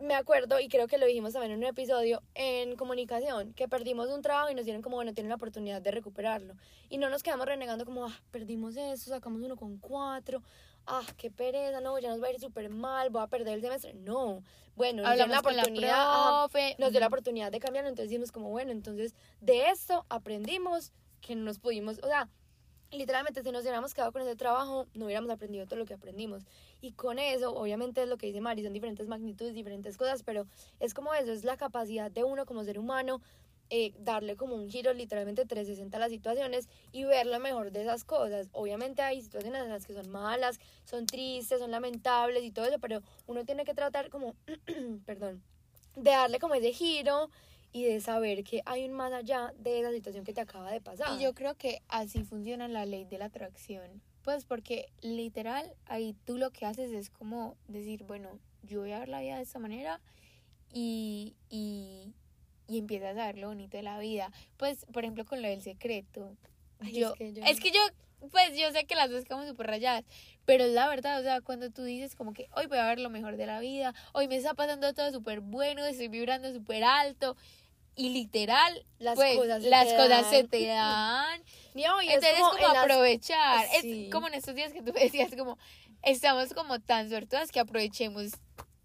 Me 0.00 0.14
acuerdo, 0.14 0.60
y 0.60 0.68
creo 0.68 0.86
que 0.86 0.96
lo 0.96 1.06
dijimos 1.06 1.32
también 1.32 1.52
en 1.52 1.58
un 1.58 1.64
episodio 1.64 2.22
en 2.34 2.76
comunicación, 2.76 3.52
que 3.54 3.66
perdimos 3.68 4.08
un 4.10 4.22
trabajo 4.22 4.50
y 4.50 4.54
nos 4.54 4.64
dieron 4.64 4.80
como, 4.80 4.96
bueno, 4.96 5.12
tienen 5.12 5.28
la 5.28 5.34
oportunidad 5.34 5.82
de 5.82 5.90
recuperarlo. 5.90 6.54
Y 6.88 6.98
no 6.98 7.10
nos 7.10 7.22
quedamos 7.22 7.46
renegando 7.46 7.84
como, 7.84 8.06
ah, 8.06 8.20
perdimos 8.30 8.76
eso, 8.76 9.10
sacamos 9.10 9.42
uno 9.42 9.56
con 9.56 9.78
cuatro, 9.78 10.42
ah, 10.86 11.02
qué 11.16 11.30
pereza, 11.30 11.80
no, 11.80 11.98
ya 11.98 12.10
nos 12.10 12.22
va 12.22 12.28
a 12.28 12.30
ir 12.30 12.38
súper 12.38 12.68
mal, 12.70 13.10
voy 13.10 13.22
a 13.22 13.26
perder 13.26 13.54
el 13.54 13.60
semestre. 13.60 13.94
No, 13.94 14.42
bueno, 14.76 15.02
nos 15.02 15.14
dieron 15.14 15.32
Hablamos 15.32 15.44
la 15.44 15.56
la 15.56 15.62
oportunidad, 15.62 16.00
ajá, 16.00 16.48
profe. 16.48 16.76
nos 16.78 16.90
dio 16.92 17.00
la 17.00 17.06
oportunidad 17.08 17.50
de 17.50 17.58
cambiarlo, 17.58 17.88
entonces 17.88 18.10
dijimos 18.10 18.30
como, 18.30 18.50
bueno, 18.50 18.70
entonces 18.70 19.14
de 19.40 19.68
esto 19.70 20.06
aprendimos 20.08 20.92
que 21.20 21.34
no 21.34 21.42
nos 21.42 21.58
pudimos, 21.58 21.98
o 22.04 22.06
sea, 22.06 22.28
literalmente 22.90 23.42
si 23.42 23.52
nos 23.52 23.62
hubiéramos 23.62 23.94
quedado 23.94 24.12
con 24.12 24.22
ese 24.22 24.36
trabajo, 24.36 24.86
no 24.94 25.06
hubiéramos 25.06 25.30
aprendido 25.30 25.66
todo 25.66 25.78
lo 25.78 25.86
que 25.86 25.94
aprendimos. 25.94 26.44
Y 26.80 26.92
con 26.92 27.18
eso, 27.18 27.54
obviamente 27.54 28.02
es 28.02 28.08
lo 28.08 28.16
que 28.16 28.26
dice 28.26 28.40
Mari, 28.40 28.62
son 28.62 28.72
diferentes 28.72 29.08
magnitudes, 29.08 29.54
diferentes 29.54 29.96
cosas, 29.96 30.22
pero 30.22 30.46
es 30.80 30.94
como 30.94 31.14
eso, 31.14 31.32
es 31.32 31.44
la 31.44 31.56
capacidad 31.56 32.10
de 32.10 32.24
uno 32.24 32.46
como 32.46 32.64
ser 32.64 32.78
humano, 32.78 33.20
eh, 33.70 33.92
darle 33.98 34.36
como 34.36 34.54
un 34.54 34.70
giro 34.70 34.94
literalmente 34.94 35.44
360 35.44 35.94
a 35.94 36.00
las 36.00 36.10
situaciones 36.10 36.70
y 36.90 37.04
ver 37.04 37.26
lo 37.26 37.38
mejor 37.38 37.70
de 37.70 37.82
esas 37.82 38.04
cosas. 38.04 38.48
Obviamente 38.52 39.02
hay 39.02 39.20
situaciones 39.20 39.62
en 39.62 39.68
las 39.68 39.86
que 39.86 39.92
son 39.92 40.08
malas, 40.10 40.58
son 40.84 41.04
tristes, 41.04 41.58
son 41.58 41.70
lamentables 41.70 42.42
y 42.44 42.50
todo 42.50 42.64
eso, 42.64 42.78
pero 42.78 43.02
uno 43.26 43.44
tiene 43.44 43.66
que 43.66 43.74
tratar 43.74 44.08
como, 44.08 44.34
perdón, 45.04 45.42
de 45.96 46.10
darle 46.10 46.38
como 46.38 46.54
ese 46.54 46.72
giro 46.72 47.28
y 47.72 47.84
de 47.84 48.00
saber 48.00 48.44
que 48.44 48.62
hay 48.66 48.84
un 48.86 48.92
más 48.92 49.12
allá 49.12 49.52
de 49.58 49.80
esa 49.80 49.90
situación 49.92 50.24
que 50.24 50.32
te 50.32 50.40
acaba 50.40 50.70
de 50.70 50.80
pasar. 50.80 51.18
Y 51.18 51.22
yo 51.22 51.34
creo 51.34 51.54
que 51.54 51.82
así 51.88 52.24
funciona 52.24 52.66
la 52.68 52.86
ley 52.86 53.04
de 53.04 53.18
la 53.18 53.26
atracción. 53.26 54.02
Pues 54.22 54.44
porque 54.44 54.90
literal 55.00 55.72
ahí 55.86 56.14
tú 56.24 56.36
lo 56.38 56.50
que 56.50 56.66
haces 56.66 56.92
es 56.92 57.10
como 57.10 57.56
decir, 57.68 58.04
bueno, 58.04 58.38
yo 58.62 58.80
voy 58.80 58.92
a 58.92 58.98
ver 59.00 59.08
la 59.08 59.20
vida 59.20 59.36
de 59.36 59.42
esta 59.42 59.58
manera 59.58 60.00
y, 60.72 61.34
y, 61.48 62.12
y 62.66 62.78
empiezas 62.78 63.16
a 63.16 63.26
ver 63.26 63.38
lo 63.38 63.48
bonito 63.48 63.76
de 63.76 63.82
la 63.82 63.98
vida. 63.98 64.30
Pues, 64.56 64.84
por 64.92 65.04
ejemplo, 65.04 65.24
con 65.24 65.40
lo 65.42 65.48
del 65.48 65.62
secreto. 65.62 66.36
Ay, 66.80 66.92
yo, 66.92 67.08
es 67.10 67.14
que 67.18 67.32
yo- 67.32 67.42
es 67.44 67.60
que 67.60 67.70
yo, 67.70 67.80
pues 68.30 68.56
yo 68.58 68.70
sé 68.72 68.84
que 68.84 68.94
las 68.94 69.10
dos 69.10 69.24
quedamos 69.24 69.48
súper 69.48 69.66
rayadas, 69.68 70.04
pero 70.44 70.64
es 70.64 70.72
la 70.72 70.88
verdad, 70.88 71.20
o 71.20 71.22
sea, 71.22 71.40
cuando 71.40 71.70
tú 71.70 71.82
dices 71.84 72.14
como 72.16 72.32
que 72.34 72.48
hoy 72.56 72.66
voy 72.66 72.78
a 72.78 72.86
ver 72.86 72.98
lo 73.00 73.10
mejor 73.10 73.36
de 73.36 73.46
la 73.46 73.60
vida, 73.60 73.94
hoy 74.12 74.28
me 74.28 74.36
está 74.36 74.54
pasando 74.54 74.92
todo 74.92 75.10
súper 75.12 75.40
bueno, 75.40 75.84
estoy 75.86 76.08
vibrando 76.08 76.52
súper 76.52 76.82
alto, 76.84 77.36
y 77.98 78.10
literal, 78.10 78.86
Las 78.98 79.16
pues 79.16 79.36
cosas 79.36 79.62
se 79.62 79.68
las 79.68 79.88
te 79.88 79.96
cosas 79.96 80.30
se 80.30 80.36
dan. 80.36 80.48
te 80.48 80.66
dan. 80.66 81.42
No, 81.74 82.02
y 82.02 82.08
es 82.08 82.14
Entonces, 82.14 82.38
como 82.40 82.50
como, 82.52 82.66
en 82.66 82.72
las- 82.72 82.82
aprovechar. 82.84 83.66
Sí. 83.82 84.06
Es 84.06 84.12
como 84.12 84.26
en 84.28 84.34
estos 84.34 84.54
días 84.54 84.72
que 84.72 84.82
tú 84.82 84.92
decías, 84.98 85.30
como 85.36 85.58
estamos 86.02 86.54
como 86.54 86.80
tan 86.80 87.08
suertudas 87.08 87.52
que 87.52 87.60
aprovechemos 87.60 88.32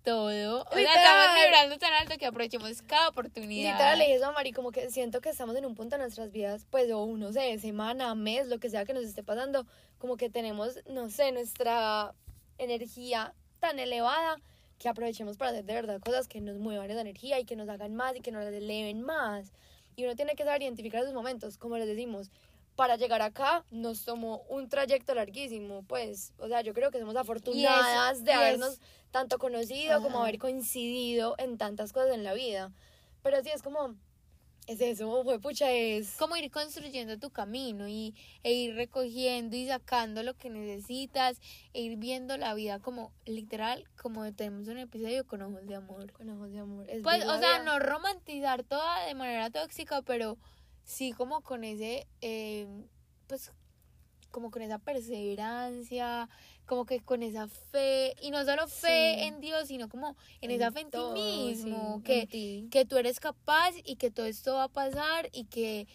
todo. 0.04 0.63
O 0.69 0.73
sea, 0.76 0.82
estamos 0.93 1.43
vibrando 1.43 1.78
tan 1.80 1.93
alto 1.93 2.17
que 2.17 2.26
aprovechemos 2.26 2.82
cada 2.82 3.08
oportunidad. 3.10 3.71
Literal 3.71 3.97
le 3.97 4.06
dije 4.06 4.17
eso 4.17 4.26
a 4.28 4.32
Mari, 4.34 4.52
como 4.52 4.71
que 4.71 4.91
siento 4.91 5.21
que 5.21 5.30
estamos 5.30 5.56
en 5.56 5.65
un 5.65 5.76
punto 5.76 5.95
de 5.95 6.02
nuestras 6.04 6.32
vidas, 6.32 6.65
pues, 6.69 6.91
o 6.91 7.06
no 7.17 7.32
sé, 7.32 7.58
semana, 7.60 8.13
mes, 8.13 8.47
lo 8.47 8.60
que 8.60 8.69
sea 8.69 8.84
que 8.86 8.93
nos 8.93 9.06
esté 9.06 9.23
pasando, 9.23 9.65
como 9.97 10.17
que 10.17 10.30
tenemos, 10.30 10.80
no 10.88 11.10
sé, 11.10 11.32
nuestra 11.32 12.13
energía 12.58 13.34
tan 13.60 13.80
elevada 13.80 14.38
que 14.84 14.89
aprovechemos 14.89 15.38
para 15.38 15.52
hacer 15.52 15.63
de 15.63 15.74
verdad 15.74 16.02
cosas 16.02 16.28
que 16.28 16.41
nos 16.41 16.58
muevan 16.58 16.91
esa 16.91 17.00
energía 17.00 17.39
y 17.39 17.46
que 17.46 17.56
nos 17.56 17.69
hagan 17.69 17.96
más 17.96 18.17
y 18.17 18.19
que 18.19 18.34
nos 18.34 18.43
eleven 18.46 19.02
más. 19.02 19.54
Y 19.96 20.04
uno 20.04 20.13
tiene 20.15 20.36
que 20.36 20.43
saber 20.43 20.62
identificar 20.62 21.02
esos 21.02 21.13
momentos, 21.13 21.58
como 21.58 21.78
les 21.78 21.88
decimos. 21.88 22.32
Para 22.76 22.98
llegar 22.98 23.22
acá 23.22 23.63
nos 23.72 24.04
tomó 24.04 24.41
un 24.50 24.67
trayecto 24.67 25.15
larguísimo, 25.15 25.84
pues, 25.88 26.34
o 26.38 26.50
sea, 26.50 26.60
yo 26.62 26.74
creo 26.74 26.91
que 26.91 27.00
somos 27.00 27.15
afortunadas 27.15 28.26
de 28.26 28.32
y 28.32 28.34
es- 28.34 28.38
habernos 28.39 28.82
tanto 29.12 29.38
conocido 29.38 30.02
como 30.02 30.17
Ajá. 30.17 30.24
haber 30.28 30.38
coincidido 30.39 31.36
en 31.38 31.58
tantas 31.58 31.93
cosas 31.93 32.13
en 32.13 32.26
la 32.26 32.34
vida. 32.34 32.74
Pero 33.22 33.41
sí, 33.41 33.52
es 33.54 33.62
como, 33.62 33.96
es 34.67 34.82
eso, 34.82 35.23
fue 35.23 35.39
pucha, 35.39 35.71
es... 35.71 36.15
como 36.15 36.38
ir 36.38 36.49
construyendo 36.49 37.19
tu 37.19 37.30
camino 37.32 37.88
y, 37.88 38.15
e 38.43 38.54
ir 38.54 38.76
recogiendo 38.76 39.56
y 39.56 39.67
sacando 39.67 40.23
lo 40.23 40.36
que 40.36 40.49
necesitas 40.49 41.39
e 41.73 41.82
ir 41.82 41.97
viendo 41.97 42.38
la 42.38 42.54
vida 42.54 42.80
como 42.80 43.12
literal, 43.26 43.86
como 44.02 44.32
tenemos 44.34 44.67
un 44.67 44.78
episodio 44.78 45.26
con 45.26 45.41
ojos 45.41 45.65
de 45.67 45.76
amor. 45.76 46.12
Con 46.13 46.30
ojos 46.30 46.52
de 46.52 46.60
amor. 46.60 46.89
es 46.89 47.04
Pues, 47.04 47.26
o 47.26 47.39
sea, 47.39 47.60
vida. 47.60 47.63
no 47.63 47.80
romantizar 47.80 48.63
toda 48.63 49.06
de 49.06 49.15
manera 49.15 49.49
tóxica, 49.49 50.02
pero 50.02 50.38
sí 50.84 51.12
como 51.12 51.41
con 51.41 51.63
ese, 51.63 52.08
eh, 52.21 52.67
pues, 53.28 53.52
como 54.34 54.52
con 54.52 54.62
esa 54.63 54.80
perseverancia, 54.80 56.28
como 56.65 56.86
que 56.86 57.00
con 57.00 57.24
esa 57.24 57.48
fe, 57.48 58.15
y 58.22 58.32
no 58.32 58.43
solo 58.43 58.67
fe 58.67 59.15
Sí. 59.19 59.24
en 59.28 59.39
Dios, 59.39 59.67
sino 59.67 59.88
como 59.88 60.15
en, 60.41 60.52
esa 60.52 60.72
fe 60.72 60.82
en 60.82 60.86
ti 60.88 60.91
todo, 60.91 61.13
mismo, 61.13 61.98
sí, 62.00 62.04
que, 62.04 62.19
en 62.22 62.28
ti. 62.28 62.67
que 62.72 62.86
tú 62.86 62.98
eres 62.98 63.19
capaz 63.22 63.72
y 63.86 63.96
que 63.96 64.12
todo 64.12 64.26
esto 64.26 64.56
va 64.56 64.63
a 64.65 64.67
pasar 64.69 65.30
y 65.32 65.46
que 65.46 65.88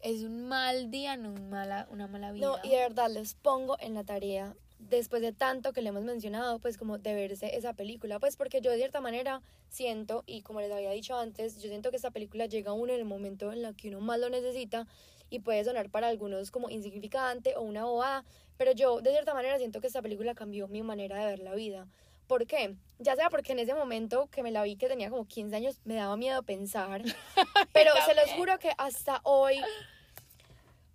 es 0.00 0.22
un 0.22 0.46
mal 0.46 0.90
día, 0.90 1.16
no 1.16 1.30
un 1.30 1.48
mala, 1.50 1.88
una 1.90 2.06
mala 2.06 2.30
vida. 2.30 2.46
No, 2.46 2.56
y 2.62 2.68
de 2.70 2.76
verdad 2.76 3.10
les 3.10 3.34
pongo 3.34 3.76
en 3.80 3.94
la 3.94 4.04
tarea, 4.04 4.54
después 4.78 5.22
de 5.22 5.32
tanto 5.32 5.72
que 5.72 5.82
le 5.82 5.88
hemos 5.88 6.04
mencionado, 6.04 6.58
pues 6.60 6.76
como 6.78 6.98
de 6.98 7.14
verse 7.14 7.56
esa 7.56 7.72
película, 7.72 8.20
pues 8.20 8.36
porque 8.36 8.60
yo 8.60 8.70
de 8.70 8.76
cierta 8.76 9.00
manera 9.00 9.40
siento, 9.70 10.22
y 10.26 10.42
como 10.42 10.60
les 10.60 10.70
había 10.70 10.90
dicho 10.90 11.16
antes, 11.18 11.60
yo 11.62 11.68
siento 11.68 11.90
que 11.90 11.96
esta 11.96 12.10
película 12.12 12.46
llega 12.46 12.70
a 12.70 12.74
uno 12.74 12.92
en 12.92 13.00
el 13.00 13.04
momento 13.06 13.50
en 13.50 13.64
el 13.64 13.74
que 13.74 13.88
uno 13.88 14.00
más 14.00 14.20
lo 14.20 14.28
necesita 14.30 14.86
y 15.30 15.40
puede 15.40 15.64
sonar 15.64 15.90
para 15.90 16.08
algunos 16.08 16.50
como 16.50 16.70
insignificante 16.70 17.56
o 17.56 17.62
una 17.62 17.84
bobada, 17.84 18.24
pero 18.56 18.72
yo 18.72 19.00
de 19.00 19.10
cierta 19.10 19.34
manera 19.34 19.58
siento 19.58 19.80
que 19.80 19.86
esta 19.86 20.02
película 20.02 20.34
cambió 20.34 20.68
mi 20.68 20.82
manera 20.82 21.18
de 21.18 21.26
ver 21.26 21.38
la 21.40 21.54
vida. 21.54 21.86
¿Por 22.26 22.46
qué? 22.46 22.74
Ya 22.98 23.16
sea 23.16 23.30
porque 23.30 23.52
en 23.52 23.58
ese 23.58 23.74
momento 23.74 24.28
que 24.30 24.42
me 24.42 24.50
la 24.50 24.62
vi 24.62 24.76
que 24.76 24.88
tenía 24.88 25.08
como 25.08 25.26
15 25.26 25.56
años 25.56 25.80
me 25.84 25.94
daba 25.94 26.16
miedo 26.16 26.42
pensar, 26.42 27.02
pero 27.72 27.92
se 28.04 28.14
los 28.14 28.30
juro 28.32 28.58
que 28.58 28.72
hasta 28.76 29.20
hoy 29.22 29.56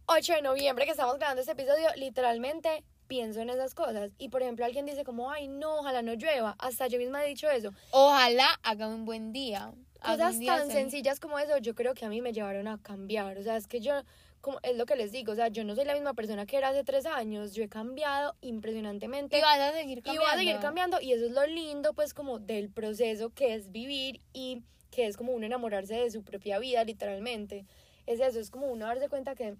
8 0.05 0.33
de 0.33 0.41
noviembre 0.41 0.85
que 0.85 0.91
estamos 0.91 1.17
grabando 1.17 1.41
este 1.41 1.53
episodio, 1.53 1.87
literalmente 1.95 2.83
pienso 3.07 3.41
en 3.41 3.49
esas 3.49 3.73
cosas. 3.73 4.11
Y 4.17 4.29
por 4.29 4.41
ejemplo, 4.41 4.65
alguien 4.65 4.85
dice 4.85 5.03
como, 5.03 5.31
ay, 5.31 5.47
no, 5.47 5.79
ojalá 5.79 6.01
no 6.01 6.13
llueva. 6.13 6.55
Hasta 6.59 6.87
yo 6.87 6.97
misma 6.97 7.23
he 7.23 7.29
dicho 7.29 7.49
eso. 7.49 7.71
Ojalá 7.91 8.47
haga 8.63 8.87
un 8.87 9.05
buen 9.05 9.31
día. 9.31 9.71
Cosas 10.03 10.39
tan 10.45 10.67
sen- 10.67 10.71
sencillas 10.71 11.19
como 11.19 11.39
eso, 11.39 11.57
yo 11.57 11.73
creo 11.75 11.93
que 11.93 12.05
a 12.05 12.09
mí 12.09 12.21
me 12.21 12.33
llevaron 12.33 12.67
a 12.67 12.81
cambiar. 12.81 13.37
O 13.37 13.43
sea, 13.43 13.57
es 13.57 13.67
que 13.67 13.79
yo, 13.79 13.93
como 14.41 14.59
es 14.63 14.75
lo 14.77 14.85
que 14.85 14.95
les 14.95 15.11
digo, 15.11 15.31
o 15.31 15.35
sea, 15.35 15.47
yo 15.47 15.63
no 15.63 15.75
soy 15.75 15.85
la 15.85 15.93
misma 15.93 16.13
persona 16.13 16.45
que 16.45 16.57
era 16.57 16.69
hace 16.69 16.83
tres 16.83 17.05
años. 17.05 17.53
Yo 17.53 17.63
he 17.63 17.69
cambiado 17.69 18.35
impresionantemente. 18.41 19.37
Y 19.37 19.41
vas 19.41 19.59
a 19.59 19.71
seguir 19.71 19.99
Y 19.99 20.01
cambiando. 20.01 20.21
voy 20.29 20.33
a 20.35 20.37
seguir 20.37 20.59
cambiando 20.59 21.01
y 21.01 21.13
eso 21.13 21.25
es 21.25 21.31
lo 21.31 21.45
lindo 21.47 21.93
pues 21.93 22.13
como 22.13 22.39
del 22.39 22.69
proceso 22.69 23.29
que 23.29 23.53
es 23.55 23.71
vivir 23.71 24.21
y 24.33 24.63
que 24.91 25.07
es 25.07 25.17
como 25.17 25.31
uno 25.33 25.45
enamorarse 25.45 25.95
de 25.95 26.11
su 26.11 26.23
propia 26.23 26.59
vida 26.59 26.83
literalmente. 26.83 27.65
Es 28.05 28.19
eso, 28.19 28.39
es 28.39 28.49
como 28.51 28.67
uno 28.67 28.85
darse 28.85 29.09
cuenta 29.09 29.33
que 29.35 29.55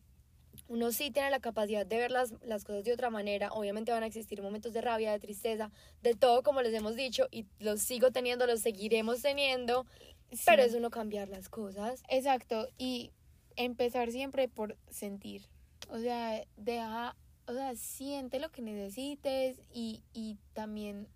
uno 0.67 0.91
sí 0.91 1.09
tiene 1.09 1.31
la 1.31 1.39
capacidad 1.39 1.85
de 1.85 1.97
ver 1.97 2.11
las, 2.11 2.33
las 2.43 2.63
cosas 2.63 2.83
de 2.83 2.93
otra 2.93 3.09
manera. 3.09 3.51
Obviamente 3.53 3.91
van 3.91 4.03
a 4.03 4.05
existir 4.05 4.41
momentos 4.41 4.71
de 4.73 4.81
rabia, 4.81 5.11
de 5.11 5.19
tristeza, 5.19 5.71
de 6.03 6.13
todo 6.13 6.43
como 6.43 6.61
les 6.61 6.73
hemos 6.73 6.95
dicho 6.95 7.27
y 7.31 7.45
los 7.59 7.81
sigo 7.81 8.11
teniendo, 8.11 8.45
los 8.45 8.59
seguiremos 8.61 9.21
teniendo, 9.21 9.87
Sí. 10.35 10.43
pero 10.45 10.63
es 10.63 10.73
uno 10.73 10.89
cambiar 10.89 11.29
las 11.29 11.49
cosas. 11.49 12.03
Exacto, 12.09 12.67
y 12.77 13.11
empezar 13.55 14.11
siempre 14.11 14.47
por 14.47 14.77
sentir. 14.89 15.47
O 15.89 15.99
sea, 15.99 16.43
deja, 16.57 17.15
o 17.47 17.53
sea, 17.53 17.75
siente 17.75 18.39
lo 18.39 18.49
que 18.49 18.61
necesites 18.61 19.61
y, 19.73 20.01
y 20.13 20.37
también, 20.53 21.07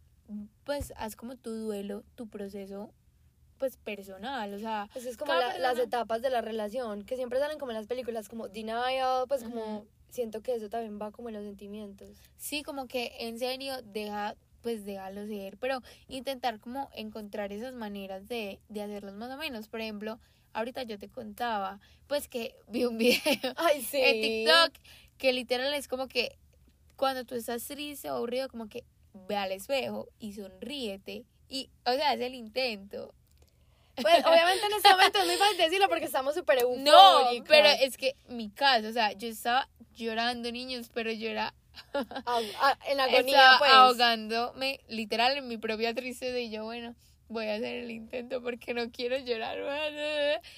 pues, 0.64 0.94
haz 0.98 1.16
como 1.16 1.36
tu 1.36 1.52
duelo, 1.52 2.04
tu 2.16 2.28
proceso, 2.28 2.94
pues, 3.58 3.78
personal. 3.78 4.54
O 4.54 4.60
sea, 4.60 4.90
Pues 4.94 5.06
es 5.06 5.18
como 5.18 5.34
las 5.34 5.80
etapas 5.80 6.22
de 6.22 6.30
la 6.30 6.42
relación, 6.42 7.04
que 7.04 7.16
siempre 7.16 7.40
salen 7.40 7.58
como 7.58 7.72
en 7.72 7.78
las 7.78 7.88
películas, 7.88 8.30
como 8.30 8.50
denial, 8.50 9.26
pues 9.28 9.44
como 9.44 9.86
siento 10.10 10.42
que 10.42 10.56
eso 10.56 10.70
también 10.70 11.00
va 11.02 11.12
como 11.12 11.30
en 11.30 11.36
los 11.36 11.44
sentimientos. 11.44 12.10
sí, 12.38 12.64
como 12.64 12.88
que 12.88 13.12
en 13.20 13.40
serio, 13.40 13.82
deja, 13.84 14.36
pues, 14.68 14.84
déjalo 14.84 15.26
ser, 15.28 15.56
pero 15.60 15.82
intentar 16.10 16.60
como 16.60 16.90
encontrar 16.94 17.54
esas 17.54 17.74
maneras 17.74 18.28
de, 18.28 18.60
de 18.68 18.82
hacerlos 18.82 19.14
más 19.14 19.32
o 19.32 19.38
menos. 19.38 19.70
Por 19.70 19.80
ejemplo, 19.80 20.20
ahorita 20.52 20.84
yo 20.84 21.00
te 21.00 21.08
contaba, 21.08 21.80
pues, 22.08 22.28
que 22.28 22.54
vi 22.68 22.84
un 22.84 22.98
video 22.98 23.54
Ay, 23.56 23.82
sí. 23.82 23.98
en 23.98 24.22
TikTok 24.22 24.74
que 25.18 25.32
literal 25.32 25.74
es 25.74 25.88
como 25.88 26.10
que 26.10 26.38
cuando 26.98 27.24
tú 27.24 27.36
estás 27.36 27.66
triste 27.66 28.12
o 28.12 28.16
aburrido, 28.18 28.50
como 28.50 28.68
que 28.68 28.84
ve 29.14 29.38
al 29.38 29.54
espejo 29.54 30.10
y 30.20 30.34
sonríete. 30.34 31.24
Y, 31.48 31.70
o 31.86 31.94
sea, 31.94 32.16
es 32.16 32.20
el 32.20 32.36
intento. 32.36 33.14
Pues 33.96 34.26
obviamente 34.26 34.66
en 34.66 34.74
este 34.74 34.90
momento 34.90 35.20
es 35.20 35.28
muy 35.28 35.38
fácil 35.38 35.58
decirlo 35.60 35.88
porque 35.88 36.06
estamos 36.06 36.36
súper 36.36 36.60
eufóricas. 36.60 36.84
No, 37.38 37.44
pero 37.48 37.70
es 37.70 37.96
que 37.96 38.18
mi 38.28 38.50
caso, 38.50 38.90
o 38.90 38.92
sea, 38.92 39.14
yo 39.14 39.30
estaba 39.30 39.70
llorando, 39.96 40.52
niños, 40.52 40.92
pero 40.94 41.10
yo 41.10 41.30
era 41.30 41.54
Ah, 41.94 42.78
en 42.88 43.00
agonía, 43.00 43.38
estaba 43.38 43.60
pues. 43.60 43.72
ahogándome 43.72 44.80
literal 44.88 45.38
en 45.38 45.48
mi 45.48 45.58
propia 45.58 45.94
tristeza 45.94 46.38
y 46.40 46.50
yo, 46.50 46.64
bueno, 46.64 46.96
voy 47.30 47.48
a 47.48 47.56
hacer 47.56 47.76
el 47.84 47.92
intento 47.92 48.42
porque 48.42 48.74
no 48.74 48.90
quiero 48.92 49.18
llorar. 49.18 49.58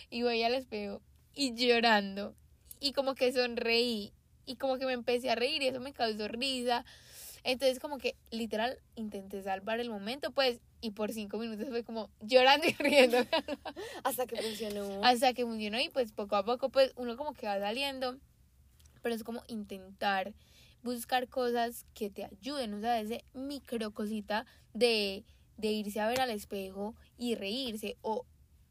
Y 0.10 0.24
voy 0.24 0.44
al 0.44 0.54
espejo 0.56 1.02
y 1.34 1.54
llorando 1.56 2.36
y 2.80 2.94
como 2.94 3.16
que 3.16 3.32
sonreí 3.32 4.14
y 4.46 4.56
como 4.56 4.78
que 4.78 4.86
me 4.86 4.94
empecé 4.94 5.30
a 5.30 5.36
reír 5.36 5.62
y 5.62 5.68
eso 5.68 5.80
me 5.80 5.94
causó 5.94 6.28
risa. 6.28 6.86
Entonces 7.44 7.80
como 7.80 7.98
que 8.00 8.16
literal 8.32 8.78
intenté 8.96 9.42
salvar 9.42 9.80
el 9.80 9.90
momento 9.90 10.32
pues 10.32 10.60
y 10.82 10.92
por 10.92 11.14
cinco 11.14 11.38
minutos 11.38 11.70
fue 11.70 11.84
como 11.84 12.10
llorando 12.22 12.68
y 12.68 12.74
riendo 12.80 13.18
Hasta 14.04 14.26
que 14.26 14.42
funcionó. 14.42 15.02
hasta 15.04 15.34
que 15.34 15.46
funcionó 15.46 15.80
y 15.80 15.90
pues 15.90 16.12
poco 16.12 16.36
a 16.36 16.44
poco 16.44 16.70
pues 16.70 16.92
uno 16.98 17.16
como 17.16 17.34
que 17.34 17.48
va 17.48 17.60
saliendo 17.60 18.18
pero 19.02 19.16
es 19.16 19.24
como 19.24 19.42
intentar 19.48 20.34
buscar 20.84 21.28
cosas 21.28 21.86
que 21.94 22.10
te 22.10 22.26
ayuden, 22.26 22.74
o 22.74 22.80
sea, 22.82 23.00
ese 23.00 23.24
micro 23.34 23.92
cosita 23.92 24.46
de, 24.74 25.24
de 25.58 25.68
irse 25.72 26.00
a 26.00 26.08
ver 26.08 26.22
al 26.22 26.30
espejo 26.32 26.96
y 27.18 27.36
reírse 27.36 27.98
o 28.02 28.26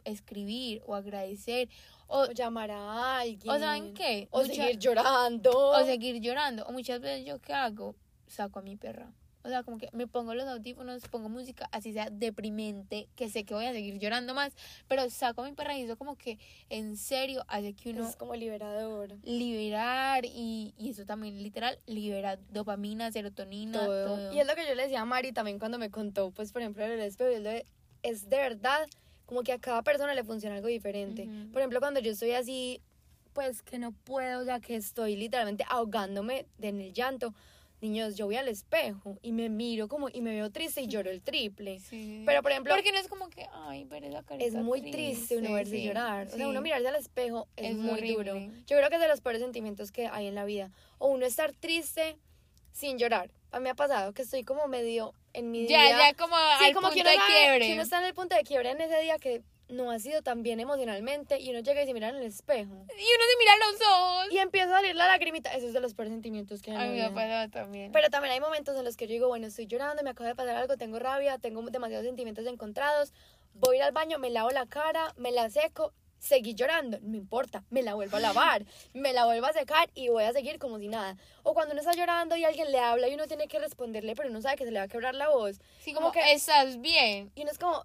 escribir 0.05 0.83
o 0.87 0.95
agradecer 0.95 1.69
o, 2.07 2.23
O 2.23 2.31
llamar 2.33 2.71
a 2.71 3.19
alguien. 3.19 3.51
o 3.55 3.59
¿saben 3.59 3.93
qué? 3.95 4.29
O 4.31 4.45
seguir 4.45 4.79
llorando. 4.79 5.51
o 5.71 5.85
seguir 5.85 6.21
llorando. 6.21 6.65
O 6.67 6.73
muchas 6.73 7.01
veces 7.01 7.27
yo 7.27 7.39
qué 7.41 7.53
hago, 7.53 7.95
saco 8.27 8.59
a 8.61 8.63
mi 8.63 8.77
perra. 8.77 9.13
O 9.45 9.49
sea, 9.49 9.63
como 9.63 9.79
que 9.79 9.89
me 9.93 10.07
pongo 10.07 10.35
los 10.35 10.47
audífonos, 10.49 11.03
pongo 11.09 11.29
música, 11.29 11.69
así 11.73 11.93
sea 11.93 12.11
deprimente, 12.11 13.09
que 13.15 13.31
sé 13.31 13.45
que 13.45 13.55
voy 13.55 13.67
a 13.67 13.73
seguir 13.73 13.99
llorando 13.99 14.35
más, 14.35 14.53
pero 14.89 15.09
saco 15.11 15.43
a 15.43 15.45
mi 15.45 15.53
perra 15.53 15.77
y 15.79 15.83
eso 15.83 15.97
como 15.97 16.17
que 16.17 16.39
en 16.71 16.97
serio 16.97 17.45
hace 17.49 17.73
que 17.75 17.91
uno 17.91 18.09
Es 18.09 18.17
como 18.17 18.35
liberador. 18.35 19.17
liberar 19.23 20.25
y, 20.25 20.75
y 20.77 20.91
eso 20.91 21.07
también 21.07 21.43
literal 21.43 21.79
libera 21.87 22.37
dopamina, 22.51 23.13
serotonina, 23.13 23.73
todo. 23.87 24.05
todo. 24.17 24.33
Y 24.35 24.41
es 24.41 24.47
lo 24.47 24.55
que 24.55 24.67
yo 24.67 24.75
le 24.75 24.83
decía 24.83 25.01
a 25.03 25.05
Mari 25.05 25.33
también 25.33 25.59
cuando 25.59 25.79
me 25.79 25.91
contó, 25.91 26.31
pues, 26.33 26.53
por 26.53 26.63
ejemplo, 26.63 26.85
el 26.85 26.99
espejo. 27.01 27.31
es 28.03 28.29
de- 28.29 28.37
verdad 28.37 28.87
como 29.27 29.43
que 29.43 29.53
a 29.53 29.59
cada 29.59 29.83
persona 29.83 30.15
le 30.15 30.25
funciona 30.25 30.57
algo 30.57 30.69
diferente. 30.69 31.25
Ujú. 31.25 31.53
Por 31.53 31.61
ejemplo, 31.61 31.81
cuando 31.81 32.01
yo 32.01 32.13
estoy 32.13 32.33
así, 32.33 32.81
pues 33.35 33.63
que 33.63 33.79
no 33.79 33.93
puedo, 33.93 34.45
ya 34.45 34.59
que 34.59 34.75
estoy 34.75 35.15
literalmente 35.17 35.65
ahogándome 35.69 36.47
en 36.61 36.81
el 36.81 36.93
llanto. 36.93 37.35
Niños, 37.81 38.17
yo 38.17 38.27
voy 38.27 38.35
al 38.37 38.49
espejo 38.49 39.19
y 39.23 39.31
me 39.33 39.49
miro 39.49 39.87
como 39.87 40.09
y 40.09 40.21
me 40.21 40.33
veo 40.33 40.51
triste 40.51 40.81
y 40.81 40.89
lloro 40.89 41.11
el 41.11 41.23
triple. 41.23 41.79
Sí. 41.79 42.25
Pero, 42.27 42.43
por 42.43 42.51
ejemplo, 42.51 42.75
porque 42.75 42.91
no 42.91 42.99
es 42.99 43.07
como 43.07 43.29
que, 43.29 43.47
ay, 43.53 43.85
ver 43.85 44.03
esa 44.05 44.23
carita 44.25 44.45
es 44.47 44.55
muy 44.55 44.83
triste 44.91 45.37
uno 45.39 45.53
verse 45.53 45.77
sí, 45.77 45.85
llorar. 45.85 46.27
O 46.27 46.31
sea, 46.37 46.49
uno 46.49 46.61
mirarse 46.61 46.89
al 46.89 46.97
espejo 46.97 47.47
es, 47.57 47.71
Es 47.71 47.77
muy 47.77 47.91
horrible. 47.93 48.31
duro. 48.33 48.53
Yo 48.67 48.77
creo 48.77 48.89
que 48.89 48.97
es 48.97 49.01
de 49.01 49.09
los 49.09 49.21
peores 49.21 49.41
sentimientos 49.41 49.93
que 49.93 50.09
hay 50.09 50.27
en 50.27 50.35
la 50.35 50.45
vida. 50.45 50.71
O 50.99 51.09
uno 51.09 51.25
estar 51.25 51.53
triste 51.53 52.17
sin 52.73 52.99
llorar. 52.99 53.31
A 53.53 53.59
mí 53.61 53.65
me 53.65 53.71
ha 53.71 53.75
pasado 53.75 54.13
que 54.13 54.23
estoy 54.23 54.43
como 54.45 54.67
medio 54.67 55.15
en 55.33 55.51
mi 55.53 55.67
Ya, 55.69 55.83
día. 55.83 55.99
ya 56.11 56.15
como 56.15 56.35
Sí, 56.59 56.65
al 56.67 56.75
como 56.75 56.89
punto 56.89 56.95
que 56.97 57.01
uno, 57.03 57.11
de 57.11 57.17
quiebre. 57.33 57.67
que 57.67 57.73
uno 57.75 57.83
está 57.83 57.99
en 58.01 58.07
el 58.07 58.15
punto 58.15 58.35
de 58.37 58.43
quiebre 58.43 58.71
en 58.71 58.81
ese 58.81 59.01
día 59.01 59.19
que 59.19 59.43
no 59.69 59.91
ha 59.91 59.99
sido 59.99 60.23
tan 60.23 60.43
bien 60.43 60.61
emocionalmente 60.61 61.39
y 61.41 61.51
uno 61.51 61.61
llega 61.61 61.83
y 61.83 61.87
se 61.87 61.93
mira 61.95 62.09
en 62.09 62.17
el 62.17 62.23
espejo. 62.25 62.73
Y 62.73 62.75
uno 62.77 62.87
se 62.89 63.39
mira 63.39 63.53
a 63.53 63.71
los 63.71 63.81
ojos. 63.81 64.33
Y 64.33 64.39
empieza 64.39 64.69
a 64.71 64.81
salir 64.81 64.97
la 64.97 65.07
lagrimita. 65.07 65.53
Eso 65.55 65.67
es 65.67 65.73
de 65.75 65.81
los 65.81 65.95
peores 65.95 66.13
sentimientos 66.13 66.63
que 66.63 66.71
hay 66.71 66.77
en 66.77 66.83
A 66.83 66.87
mí 66.93 67.01
me 67.01 67.11
pasado 67.11 67.49
también. 67.51 67.93
Pero 67.93 68.09
también 68.09 68.33
hay 68.33 68.41
momentos 68.41 68.77
en 68.77 68.85
los 68.85 68.97
que 68.97 69.07
yo 69.07 69.13
digo, 69.13 69.29
bueno, 69.29 69.47
estoy 69.47 69.67
llorando, 69.67 70.03
me 70.03 70.11
acaba 70.11 70.29
de 70.29 70.35
pasar 70.35 70.57
algo, 70.57 70.77
tengo 70.77 70.99
rabia, 70.99 71.39
tengo 71.39 71.61
demasiados 71.63 72.07
sentimientos 72.07 72.47
encontrados, 72.47 73.13
voy 73.55 73.77
a 73.77 73.79
ir 73.79 73.83
al 73.85 73.93
baño, 73.93 74.19
me 74.19 74.31
lavo 74.31 74.51
la 74.51 74.67
cara, 74.67 75.13
me 75.17 75.33
la 75.33 75.51
seco, 75.51 75.93
seguí 76.19 76.55
llorando, 76.55 76.99
no 77.03 77.17
importa, 77.17 77.63
me 77.71 77.83
la 77.83 77.95
vuelvo 77.95 78.17
a 78.17 78.21
lavar, 78.21 78.65
me 78.95 79.13
la 79.13 79.27
vuelvo 79.27 79.47
a 79.47 79.53
secar 79.53 79.89
y 79.95 80.09
voy 80.09 80.25
a 80.25 80.33
seguir 80.33 80.59
como 80.59 80.79
si 80.79 80.89
nada. 80.89 81.17
O 81.43 81.53
cuando 81.55 81.73
uno 81.73 81.81
está 81.81 81.93
llorando 81.93 82.37
y 82.37 82.45
alguien 82.45 82.73
le 82.73 82.79
habla 82.81 83.09
y 83.09 83.15
uno 83.15 83.27
tiene 83.27 83.49
que 83.49 83.59
responderle, 83.59 84.15
pero 84.17 84.31
uno 84.31 84.41
sabe 84.41 84.57
que 84.57 84.65
se 84.65 84.71
le 84.71 84.79
va 84.79 84.87
a 84.87 84.89
quebrar 84.89 85.15
la 85.15 85.29
voz. 85.29 85.61
sí, 85.81 85.93
como 85.93 86.09
como 86.11 86.13
que- 86.25 86.33
estás 86.33 86.81
bien. 86.81 87.31
Y 87.35 87.43
uno 87.43 87.51
es 87.51 87.59
como... 87.59 87.85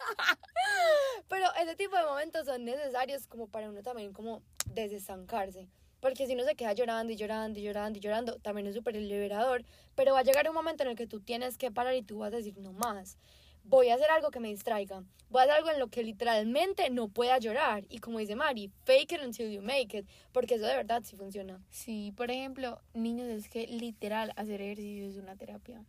Pero 1.28 1.46
ese 1.60 1.76
tipo 1.76 1.96
de 1.96 2.04
momentos 2.04 2.46
son 2.46 2.64
necesarios 2.64 3.26
como 3.26 3.48
para 3.48 3.68
uno 3.68 3.82
también 3.82 4.12
como 4.12 4.42
desestancarse. 4.66 5.68
Porque 6.00 6.26
si 6.26 6.32
uno 6.34 6.44
se 6.44 6.54
queda 6.54 6.72
llorando 6.72 7.12
y 7.12 7.16
llorando 7.16 7.58
y 7.58 7.62
llorando 7.62 7.98
y 7.98 8.00
llorando, 8.00 8.38
también 8.38 8.66
es 8.66 8.74
súper 8.74 8.96
liberador. 8.96 9.64
Pero 9.94 10.14
va 10.14 10.20
a 10.20 10.24
llegar 10.24 10.48
un 10.48 10.54
momento 10.54 10.82
en 10.82 10.90
el 10.90 10.96
que 10.96 11.06
tú 11.06 11.20
tienes 11.20 11.58
que 11.58 11.70
parar 11.70 11.94
y 11.94 12.02
tú 12.02 12.18
vas 12.18 12.32
a 12.32 12.36
decir, 12.36 12.56
no 12.58 12.72
más. 12.72 13.18
Voy 13.64 13.90
a 13.90 13.94
hacer 13.94 14.10
algo 14.10 14.30
que 14.30 14.40
me 14.40 14.48
distraiga. 14.48 15.04
Voy 15.28 15.40
a 15.40 15.44
hacer 15.44 15.56
algo 15.56 15.70
en 15.70 15.78
lo 15.78 15.88
que 15.88 16.02
literalmente 16.02 16.88
no 16.88 17.08
pueda 17.08 17.38
llorar. 17.38 17.84
Y 17.90 17.98
como 17.98 18.18
dice 18.18 18.34
Mari, 18.34 18.72
fake 18.84 19.12
it 19.12 19.20
until 19.22 19.50
you 19.50 19.60
make 19.60 19.96
it. 19.96 20.08
Porque 20.32 20.54
eso 20.54 20.64
de 20.64 20.74
verdad 20.74 21.02
sí 21.04 21.16
funciona. 21.16 21.60
Sí, 21.68 22.12
por 22.16 22.30
ejemplo, 22.30 22.80
niños, 22.94 23.28
es 23.28 23.50
que 23.50 23.66
literal 23.66 24.32
hacer 24.36 24.62
ejercicio 24.62 25.06
es 25.06 25.16
una 25.16 25.36
terapia. 25.36 25.84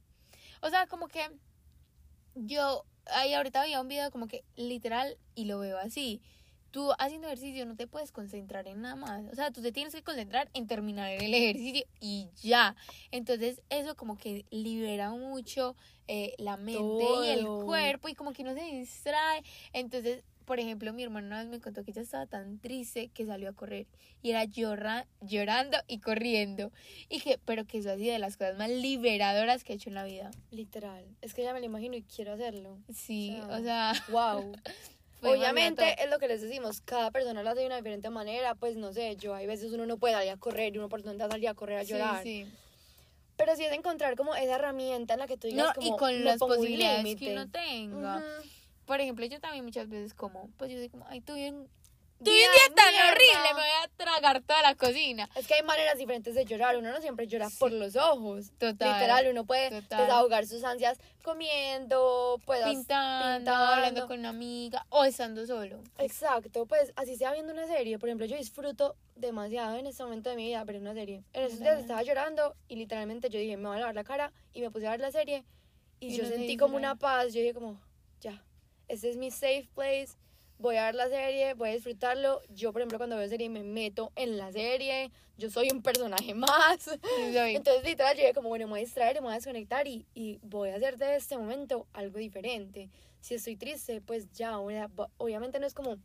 O 0.61 0.69
sea, 0.69 0.87
como 0.87 1.07
que 1.07 1.21
yo, 2.35 2.85
ahí 3.07 3.33
ahorita 3.33 3.61
había 3.61 3.81
un 3.81 3.87
video 3.87 4.11
como 4.11 4.27
que 4.27 4.43
literal, 4.55 5.17
y 5.35 5.45
lo 5.45 5.59
veo 5.59 5.77
así. 5.77 6.21
Tú 6.71 6.91
haciendo 6.99 7.27
ejercicio 7.27 7.65
no 7.65 7.75
te 7.75 7.85
puedes 7.85 8.13
concentrar 8.13 8.65
en 8.67 8.81
nada 8.81 8.95
más. 8.95 9.25
O 9.31 9.35
sea, 9.35 9.51
tú 9.51 9.61
te 9.61 9.73
tienes 9.73 9.93
que 9.93 10.03
concentrar 10.03 10.49
en 10.53 10.67
terminar 10.67 11.11
el 11.11 11.33
ejercicio 11.33 11.85
y 11.99 12.29
ya. 12.41 12.77
Entonces, 13.11 13.61
eso 13.69 13.95
como 13.95 14.17
que 14.17 14.45
libera 14.51 15.11
mucho 15.11 15.75
eh, 16.07 16.33
la 16.37 16.55
mente 16.55 17.03
y 17.25 17.29
el 17.29 17.45
cuerpo 17.45 18.07
y 18.07 18.15
como 18.15 18.31
que 18.31 18.43
no 18.43 18.53
se 18.53 18.61
distrae. 18.61 19.43
Entonces, 19.73 20.23
por 20.51 20.59
ejemplo, 20.59 20.91
mi 20.91 21.01
hermana 21.03 21.27
una 21.27 21.39
vez 21.39 21.47
me 21.47 21.61
contó 21.61 21.85
que 21.85 21.91
ella 21.91 22.01
estaba 22.01 22.25
tan 22.25 22.59
triste 22.59 23.07
que 23.13 23.25
salió 23.25 23.47
a 23.47 23.53
correr 23.53 23.87
y 24.21 24.31
era 24.31 24.43
llora, 24.43 25.07
llorando 25.21 25.77
y 25.87 25.99
corriendo. 25.99 26.73
Y 27.07 27.21
que, 27.21 27.39
pero 27.45 27.63
que 27.63 27.77
eso 27.77 27.89
ha 27.89 27.95
sido 27.95 28.11
de 28.11 28.19
las 28.19 28.35
cosas 28.35 28.57
más 28.57 28.69
liberadoras 28.69 29.63
que 29.63 29.71
he 29.71 29.75
hecho 29.77 29.87
en 29.87 29.95
la 29.95 30.03
vida. 30.03 30.29
Literal. 30.51 31.05
Es 31.21 31.33
que 31.33 31.43
ya 31.43 31.53
me 31.53 31.61
lo 31.61 31.65
imagino 31.67 31.95
y 31.95 32.03
quiero 32.03 32.33
hacerlo. 32.33 32.77
Sí, 32.93 33.39
O 33.43 33.47
sea, 33.47 33.57
o 33.59 33.63
sea, 33.63 33.93
Wow. 34.09 34.51
Obviamente 35.23 35.95
es 36.03 36.09
lo 36.09 36.19
que 36.19 36.27
les 36.27 36.41
decimos, 36.41 36.81
cada 36.81 37.11
persona 37.11 37.43
lo 37.43 37.49
hace 37.51 37.61
de 37.61 37.67
una 37.67 37.77
diferente 37.77 38.09
manera, 38.09 38.53
pues 38.53 38.75
no 38.75 38.91
sé, 38.91 39.15
yo 39.15 39.33
hay 39.33 39.47
veces 39.47 39.71
uno 39.71 39.85
no 39.85 39.95
puede 39.99 40.15
salir 40.15 40.31
a 40.31 40.37
correr 40.37 40.75
y 40.75 40.79
uno 40.79 40.89
por 40.89 41.01
donde 41.01 41.25
salir 41.25 41.47
a 41.47 41.53
correr 41.53 41.77
a 41.77 41.83
llorar, 41.83 42.23
Sí, 42.23 42.43
sí. 42.43 42.51
pero 43.37 43.55
sí 43.55 43.63
es 43.63 43.71
encontrar 43.71 44.17
como 44.17 44.35
esa 44.35 44.55
herramienta 44.55 45.13
en 45.13 45.19
la 45.21 45.27
que 45.27 45.37
tú 45.37 45.47
digas 45.47 45.67
No, 45.67 45.73
como 45.75 45.95
y 45.95 45.97
con 45.97 46.13
me 46.17 46.25
las 46.25 46.39
posibilidades 46.39 47.15
que 47.15 47.31
uno 47.31 47.49
tenga. 47.49 48.21
Por 48.85 48.99
ejemplo, 49.01 49.25
yo 49.25 49.39
también 49.39 49.63
muchas 49.65 49.87
veces 49.89 50.13
como, 50.13 50.49
pues 50.57 50.71
yo 50.71 50.77
soy 50.77 50.89
como, 50.89 51.05
ay, 51.07 51.21
tuve 51.21 51.49
un, 51.51 51.67
tuve 52.23 52.33
un 52.33 52.51
día 52.53 52.75
tan 52.75 52.91
mierda. 52.91 53.11
horrible, 53.11 53.53
me 53.53 53.61
voy 53.61 53.69
a 53.83 53.87
tragar 53.97 54.41
toda 54.41 54.61
la 54.61 54.75
cocina. 54.75 55.29
Es 55.35 55.47
que 55.47 55.53
hay 55.55 55.63
maneras 55.63 55.97
diferentes 55.97 56.35
de 56.35 56.45
llorar, 56.45 56.77
uno 56.77 56.91
no 56.91 56.99
siempre 57.01 57.25
llora 57.27 57.49
Sí. 57.49 57.57
por 57.59 57.71
los 57.71 57.95
ojos. 57.95 58.51
Total. 58.57 58.93
Literal, 58.93 59.27
uno 59.29 59.45
puede 59.45 59.69
Total. 59.81 60.01
desahogar 60.01 60.45
sus 60.45 60.63
ansias 60.63 60.99
comiendo, 61.23 62.39
pues 62.45 62.63
Pintando, 62.63 63.37
pintando. 63.37 63.51
hablando 63.73 64.07
con 64.07 64.19
una 64.19 64.29
amiga 64.29 64.85
o 64.89 65.03
estando 65.03 65.45
solo. 65.45 65.81
Exacto, 65.97 66.65
pues 66.65 66.91
así 66.95 67.15
sea 67.15 67.31
viendo 67.33 67.53
una 67.53 67.67
serie. 67.67 67.97
Por 67.99 68.09
ejemplo, 68.09 68.25
yo 68.25 68.35
disfruto 68.37 68.95
demasiado 69.15 69.77
en 69.77 69.85
este 69.87 70.03
momento 70.03 70.29
de 70.29 70.35
mi 70.35 70.45
vida 70.47 70.63
ver 70.63 70.77
una 70.77 70.93
serie. 70.93 71.23
En 71.33 71.43
esos 71.43 71.59
días 71.59 71.79
estaba 71.79 72.01
llorando 72.03 72.55
y 72.67 72.75
literalmente 72.75 73.29
yo 73.29 73.39
dije, 73.39 73.57
me 73.57 73.67
voy 73.67 73.77
a 73.77 73.81
lavar 73.81 73.95
la 73.95 74.03
cara 74.03 74.31
y 74.53 74.61
me 74.61 74.69
puse 74.71 74.87
a 74.87 74.91
ver 74.91 74.99
la 74.99 75.11
serie 75.11 75.43
y, 75.99 76.07
Y 76.07 76.17
yo 76.17 76.23
no 76.23 76.29
sentí 76.29 76.57
como 76.57 76.75
una 76.77 76.95
paz. 76.95 77.33
Yo 77.33 77.41
dije 77.41 77.53
como, 77.53 77.79
ya, 78.21 78.43
este 78.91 79.09
es 79.09 79.17
mi 79.17 79.31
safe 79.31 79.67
place. 79.73 80.09
Voy 80.59 80.75
a 80.75 80.85
ver 80.85 80.95
la 80.95 81.09
serie, 81.09 81.55
voy 81.55 81.69
a 81.69 81.73
disfrutarlo. 81.73 82.39
Yo, 82.49 82.71
por 82.71 82.81
ejemplo, 82.81 82.99
cuando 82.99 83.17
veo 83.17 83.27
serie 83.27 83.49
me 83.49 83.63
meto 83.63 84.11
en 84.15 84.37
la 84.37 84.51
serie. 84.51 85.09
Yo 85.37 85.49
soy 85.49 85.69
un 85.71 85.81
personaje 85.81 86.33
más. 86.35 86.87
Entonces, 87.55 87.83
literal, 87.83 88.15
yo 88.15 88.31
como, 88.35 88.49
bueno, 88.49 88.67
me 88.67 88.71
voy 88.71 88.79
a 88.81 88.83
distraer, 88.83 89.15
me 89.15 89.21
voy 89.21 89.31
a 89.31 89.35
desconectar 89.35 89.87
y, 89.87 90.05
y 90.13 90.39
voy 90.43 90.69
a 90.69 90.75
hacer 90.75 90.97
de 90.97 91.15
este 91.15 91.35
momento 91.35 91.87
algo 91.93 92.19
diferente. 92.19 92.89
Si 93.21 93.33
estoy 93.33 93.55
triste, 93.55 94.01
pues 94.01 94.31
ya, 94.33 94.59
obvia- 94.59 94.89
obviamente 95.17 95.59
no 95.59 95.65
es 95.65 95.73
como 95.73 95.97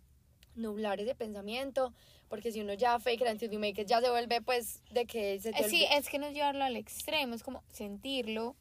nublar 0.55 1.01
ese 1.01 1.14
pensamiento, 1.14 1.93
porque 2.28 2.51
si 2.51 2.62
uno 2.62 2.72
ya 2.72 2.99
fake 2.99 3.20
it 3.22 3.28
until 3.28 3.51
you 3.51 3.59
make 3.59 3.78
it, 3.82 3.87
ya 3.87 4.01
se 4.01 4.09
vuelve 4.09 4.41
pues 4.41 4.82
de 4.91 5.05
que 5.05 5.39
se 5.39 5.53
te 5.53 5.61
Eh, 5.64 5.68
Sí, 5.68 5.84
olvida- 5.84 5.99
es 5.99 6.09
que 6.09 6.18
no 6.18 6.26
es 6.28 6.32
llevarlo 6.34 6.64
al 6.64 6.76
extremo, 6.76 7.34
es 7.34 7.43
como 7.43 7.62
sentirlo, 7.70 8.57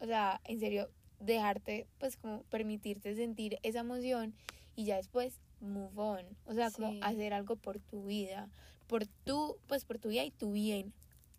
o 0.00 0.06
sea, 0.06 0.40
en 0.44 0.60
serio, 0.60 0.88
dejarte, 1.20 1.86
pues 1.98 2.16
como 2.16 2.42
permitirte 2.44 3.14
sentir 3.14 3.58
esa 3.62 3.80
emoción 3.80 4.34
y 4.74 4.84
ya 4.84 4.96
después 4.96 5.38
move 5.60 5.92
on, 5.94 6.26
o 6.46 6.54
sea, 6.54 6.70
como 6.70 6.92
hacer 7.04 7.34
algo 7.34 7.56
por 7.56 7.78
tu 7.78 8.06
vida, 8.06 8.48
por 8.86 9.06
tu, 9.06 9.58
pues 9.66 9.84
por 9.84 9.98
tu 9.98 10.08
vida 10.08 10.24
y 10.24 10.30
tu 10.30 10.52
bien. 10.52 10.92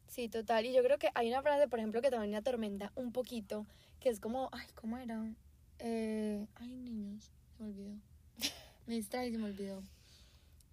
Sí, 0.07 0.27
total. 0.29 0.65
Y 0.65 0.73
yo 0.73 0.83
creo 0.83 0.97
que 0.97 1.09
hay 1.15 1.29
una 1.29 1.41
frase, 1.41 1.67
por 1.67 1.79
ejemplo, 1.79 2.01
que 2.01 2.11
también 2.11 2.31
me 2.31 2.37
atormenta 2.37 2.91
un 2.95 3.11
poquito, 3.11 3.65
que 3.99 4.09
es 4.09 4.19
como, 4.19 4.49
ay, 4.51 4.67
¿cómo 4.75 4.97
era? 4.97 5.33
Eh, 5.79 6.45
ay, 6.55 6.75
niños, 6.75 7.31
se 7.57 7.63
me 7.63 7.69
olvidó. 7.69 7.95
Me 8.87 8.95
distraí 8.95 9.29
y 9.29 9.31
se 9.31 9.37
me 9.37 9.45
olvidó. 9.45 9.83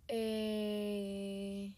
Eh, 0.09 1.72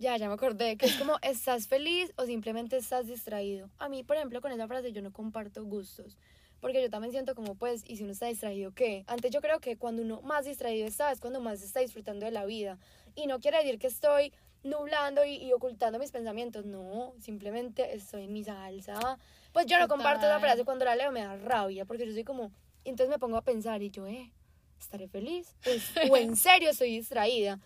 ya, 0.00 0.16
ya 0.16 0.28
me 0.28 0.34
acordé, 0.34 0.76
que 0.78 0.86
es 0.86 0.96
como, 0.96 1.18
¿estás 1.20 1.68
feliz 1.68 2.10
o 2.16 2.24
simplemente 2.24 2.78
estás 2.78 3.06
distraído? 3.06 3.68
A 3.78 3.90
mí, 3.90 4.02
por 4.02 4.16
ejemplo, 4.16 4.40
con 4.40 4.50
esa 4.50 4.66
frase 4.66 4.92
yo 4.92 5.02
no 5.02 5.12
comparto 5.12 5.62
gustos, 5.62 6.16
porque 6.58 6.80
yo 6.80 6.88
también 6.88 7.12
siento 7.12 7.34
como 7.34 7.54
pues, 7.54 7.84
y 7.86 7.96
si 7.98 8.04
uno 8.04 8.12
está 8.12 8.26
distraído, 8.26 8.72
¿qué? 8.72 9.04
Antes 9.06 9.30
yo 9.30 9.42
creo 9.42 9.60
que 9.60 9.76
cuando 9.76 10.00
uno 10.02 10.22
más 10.22 10.46
distraído 10.46 10.86
está 10.86 11.12
es 11.12 11.20
cuando 11.20 11.40
más 11.40 11.62
está 11.62 11.80
disfrutando 11.80 12.24
de 12.24 12.32
la 12.32 12.46
vida. 12.46 12.78
Y 13.14 13.26
no 13.26 13.40
quiere 13.40 13.58
decir 13.58 13.78
que 13.78 13.88
estoy 13.88 14.32
nublando 14.62 15.22
y, 15.24 15.34
y 15.36 15.52
ocultando 15.52 15.98
mis 15.98 16.12
pensamientos, 16.12 16.64
no, 16.64 17.12
simplemente 17.20 17.94
estoy 17.94 18.24
en 18.24 18.32
mi 18.32 18.42
salsa. 18.42 19.18
Pues 19.52 19.66
yo 19.66 19.78
no 19.78 19.86
comparto 19.86 20.20
esa 20.20 20.36
Total. 20.36 20.40
frase 20.40 20.64
cuando 20.64 20.86
la 20.86 20.96
leo, 20.96 21.12
me 21.12 21.20
da 21.20 21.36
rabia, 21.36 21.84
porque 21.84 22.06
yo 22.06 22.12
soy 22.12 22.24
como, 22.24 22.52
entonces 22.84 23.10
me 23.10 23.18
pongo 23.18 23.36
a 23.36 23.42
pensar 23.42 23.82
y 23.82 23.90
yo, 23.90 24.06
eh, 24.06 24.32
estaré 24.78 25.08
feliz, 25.08 25.54
pues, 25.62 25.92
o 26.10 26.16
en 26.16 26.36
serio 26.36 26.70
estoy 26.70 26.96
distraída. 26.96 27.58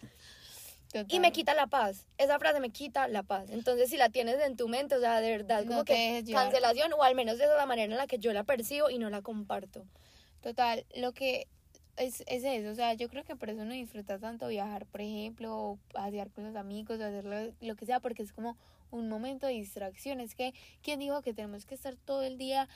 Y 1.00 1.04
Total. 1.04 1.20
me 1.20 1.32
quita 1.32 1.54
la 1.54 1.66
paz. 1.66 2.06
Esa 2.18 2.38
frase 2.38 2.60
me 2.60 2.70
quita 2.70 3.08
la 3.08 3.22
paz. 3.22 3.50
Entonces, 3.50 3.90
si 3.90 3.96
la 3.96 4.08
tienes 4.10 4.40
en 4.40 4.56
tu 4.56 4.68
mente, 4.68 4.94
o 4.94 5.00
sea, 5.00 5.20
de 5.20 5.30
verdad, 5.30 5.64
No 5.64 5.70
como 5.70 5.84
que 5.84 6.24
cancelación, 6.30 6.92
o 6.92 7.02
al 7.02 7.14
menos 7.14 7.34
esa 7.36 7.44
es 7.44 7.56
la 7.56 7.66
manera 7.66 7.92
en 7.92 7.98
la 7.98 8.06
que 8.06 8.18
yo 8.18 8.32
la 8.32 8.44
percibo 8.44 8.90
y 8.90 8.98
no 8.98 9.10
la 9.10 9.22
comparto. 9.22 9.84
Total, 10.40 10.84
lo 10.94 11.12
que 11.12 11.48
es, 11.96 12.22
es 12.26 12.44
eso, 12.44 12.70
o 12.70 12.74
sea, 12.74 12.94
yo 12.94 13.08
creo 13.08 13.24
que 13.24 13.36
por 13.36 13.50
eso 13.50 13.62
uno 13.62 13.72
disfruta 13.72 14.18
tanto 14.18 14.48
viajar, 14.48 14.86
por 14.86 15.00
ejemplo, 15.00 15.56
o 15.56 15.78
pasear 15.92 16.30
con 16.30 16.44
los 16.44 16.56
amigos, 16.56 17.00
o 17.00 17.04
hacer 17.04 17.24
lo, 17.24 17.52
lo 17.60 17.76
que 17.76 17.86
sea, 17.86 18.00
porque 18.00 18.22
es 18.22 18.32
como 18.32 18.56
un 18.90 19.08
momento 19.08 19.46
de 19.46 19.54
distracción. 19.54 20.20
Es 20.20 20.34
que, 20.34 20.54
¿quién 20.82 21.00
dijo 21.00 21.22
que 21.22 21.34
tenemos 21.34 21.66
que 21.66 21.74
estar 21.74 21.96
todo 21.96 22.22
el 22.22 22.38
día 22.38 22.68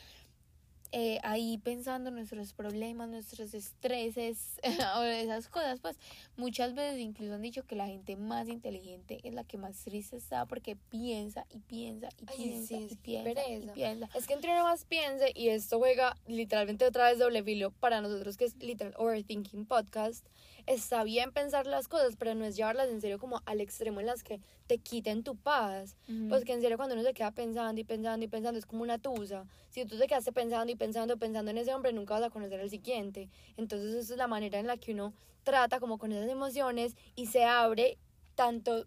eh, 0.98 1.20
ahí 1.22 1.58
pensando 1.58 2.08
en 2.08 2.16
nuestros 2.16 2.52
problemas, 2.52 3.08
nuestros 3.08 3.54
estreses 3.54 4.58
o 4.96 5.02
esas 5.02 5.48
cosas? 5.48 5.78
Pues 5.78 5.96
muchas 6.36 6.74
veces 6.74 6.98
incluso 6.98 7.34
han 7.34 7.42
dicho 7.42 7.64
que 7.64 7.76
la 7.76 7.86
gente 7.86 8.16
más 8.16 8.48
inteligente 8.48 9.20
es 9.22 9.32
la 9.32 9.44
que 9.44 9.58
más 9.58 9.84
triste 9.84 10.16
está 10.16 10.44
porque 10.46 10.74
piensa 10.74 11.46
y 11.50 11.60
piensa 11.60 12.08
y 12.18 12.24
Ay, 12.26 12.36
piensa 12.36 12.66
sí, 12.66 12.88
y 12.90 12.96
piensa 12.96 13.48
y 13.48 13.68
piensa. 13.68 14.08
Es 14.14 14.26
que 14.26 14.34
entre 14.34 14.50
uno 14.52 14.64
más 14.64 14.84
piense, 14.84 15.30
y 15.34 15.50
esto 15.50 15.78
juega 15.78 16.16
literalmente 16.26 16.84
otra 16.84 17.08
vez 17.08 17.18
doble 17.18 17.44
filo 17.44 17.70
para 17.70 18.00
nosotros, 18.00 18.36
que 18.36 18.46
es 18.46 18.56
literal 18.56 18.94
Overthinking 18.98 19.66
Podcast. 19.66 20.26
Está 20.68 21.02
bien 21.02 21.32
pensar 21.32 21.66
las 21.66 21.88
cosas, 21.88 22.16
pero 22.18 22.34
no 22.34 22.44
es 22.44 22.54
llevarlas 22.54 22.90
en 22.90 23.00
serio 23.00 23.18
como 23.18 23.40
al 23.46 23.62
extremo 23.62 24.00
en 24.00 24.06
las 24.06 24.22
que 24.22 24.38
te 24.66 24.76
quiten 24.76 25.24
tu 25.24 25.34
paz. 25.34 25.96
Ujú. 26.06 26.28
Pues 26.28 26.44
que 26.44 26.52
en 26.52 26.60
serio 26.60 26.76
cuando 26.76 26.94
uno 26.94 27.02
se 27.02 27.14
queda 27.14 27.30
pensando 27.30 27.80
y 27.80 27.84
pensando 27.84 28.22
y 28.22 28.28
pensando 28.28 28.58
es 28.58 28.66
como 28.66 28.82
una 28.82 28.98
tusa. 28.98 29.46
Si 29.70 29.86
tú 29.86 29.96
te 29.98 30.06
quedaste 30.06 30.30
pensando 30.30 30.70
y 30.70 30.76
pensando, 30.76 31.16
pensando 31.16 31.50
en 31.50 31.56
ese 31.56 31.72
hombre, 31.72 31.94
nunca 31.94 32.14
vas 32.14 32.24
a 32.24 32.28
conocer 32.30 32.60
al 32.60 32.68
siguiente. 32.68 33.30
Entonces 33.56 33.94
esa 33.94 34.12
es 34.12 34.18
la 34.18 34.26
manera 34.26 34.58
en 34.58 34.66
la 34.66 34.76
que 34.76 34.92
uno 34.92 35.14
trata 35.42 35.80
como 35.80 35.96
con 35.96 36.12
esas 36.12 36.28
emociones 36.28 36.94
y 37.16 37.26
se 37.28 37.44
abre 37.44 37.96
tanto 38.34 38.84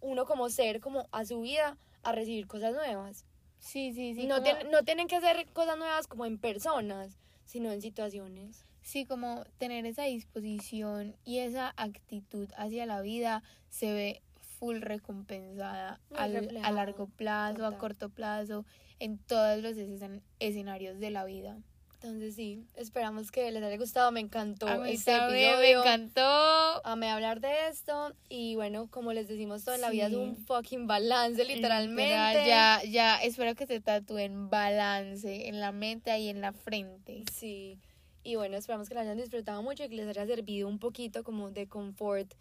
uno 0.00 0.26
como 0.26 0.48
ser 0.50 0.80
como 0.80 1.08
a 1.10 1.24
su 1.24 1.40
vida 1.40 1.76
a 2.04 2.12
recibir 2.12 2.46
cosas 2.46 2.74
nuevas. 2.74 3.24
Sí, 3.58 3.92
sí, 3.92 4.14
sí. 4.14 4.26
no, 4.28 4.36
como- 4.36 4.44
tienen, 4.44 4.70
no 4.70 4.84
tienen 4.84 5.08
que 5.08 5.20
ser 5.20 5.50
cosas 5.52 5.76
nuevas 5.78 6.06
como 6.06 6.26
en 6.26 6.38
personas, 6.38 7.18
sino 7.44 7.72
en 7.72 7.82
situaciones. 7.82 8.64
Sí, 8.84 9.06
como 9.06 9.44
tener 9.58 9.86
esa 9.86 10.04
disposición 10.04 11.16
y 11.24 11.38
esa 11.38 11.72
actitud 11.76 12.48
hacia 12.56 12.84
la 12.86 13.00
vida 13.00 13.42
se 13.70 13.92
ve 13.92 14.22
full 14.58 14.80
recompensada 14.80 16.00
al- 16.16 16.56
a 16.62 16.70
largo 16.70 17.06
plazo, 17.08 17.56
total. 17.56 17.74
a 17.74 17.78
corto 17.78 18.08
plazo, 18.10 18.64
en 19.00 19.18
todos 19.18 19.60
los 19.62 19.76
escen- 19.76 20.22
escenarios 20.38 21.00
de 21.00 21.10
la 21.10 21.24
vida. 21.24 21.56
Entonces 21.94 22.34
sí, 22.34 22.62
esperamos 22.76 23.30
que 23.30 23.50
les 23.50 23.62
haya 23.62 23.78
gustado, 23.78 24.12
me 24.12 24.20
encantó 24.20 24.68
A 24.68 24.76
mí 24.76 24.92
este 24.92 25.12
también 25.16 25.58
me 25.58 25.70
episodio. 25.70 25.80
encantó. 25.80 26.86
Amé 26.86 27.08
hablar 27.10 27.40
de 27.40 27.68
esto 27.68 28.12
y 28.28 28.54
bueno, 28.56 28.88
como 28.90 29.14
les 29.14 29.26
decimos 29.26 29.64
todo 29.64 29.74
en 29.76 29.80
la 29.80 29.88
vida 29.90 30.08
es 30.08 30.12
un 30.14 30.36
fucking 30.36 30.86
balance 30.86 31.42
literalmente. 31.42 32.12
Literal, 32.12 32.46
ya, 32.46 32.82
ya, 32.86 33.16
espero 33.22 33.54
que 33.54 33.66
se 33.66 33.80
tatúen 33.80 34.50
balance 34.50 35.48
en 35.48 35.60
la 35.60 35.72
mente 35.72 36.16
y 36.18 36.28
en 36.28 36.42
la 36.42 36.52
frente. 36.52 37.24
Sí. 37.32 37.78
Y 38.24 38.36
bueno, 38.36 38.56
esperamos 38.56 38.88
que 38.88 38.94
la 38.94 39.02
hayan 39.02 39.18
disfrutado 39.18 39.62
mucho 39.62 39.84
y 39.84 39.88
que 39.88 39.94
les 39.96 40.08
haya 40.08 40.26
servido 40.26 40.66
un 40.66 40.78
poquito 40.78 41.22
como 41.22 41.50
de 41.50 41.66
confort. 41.68 42.32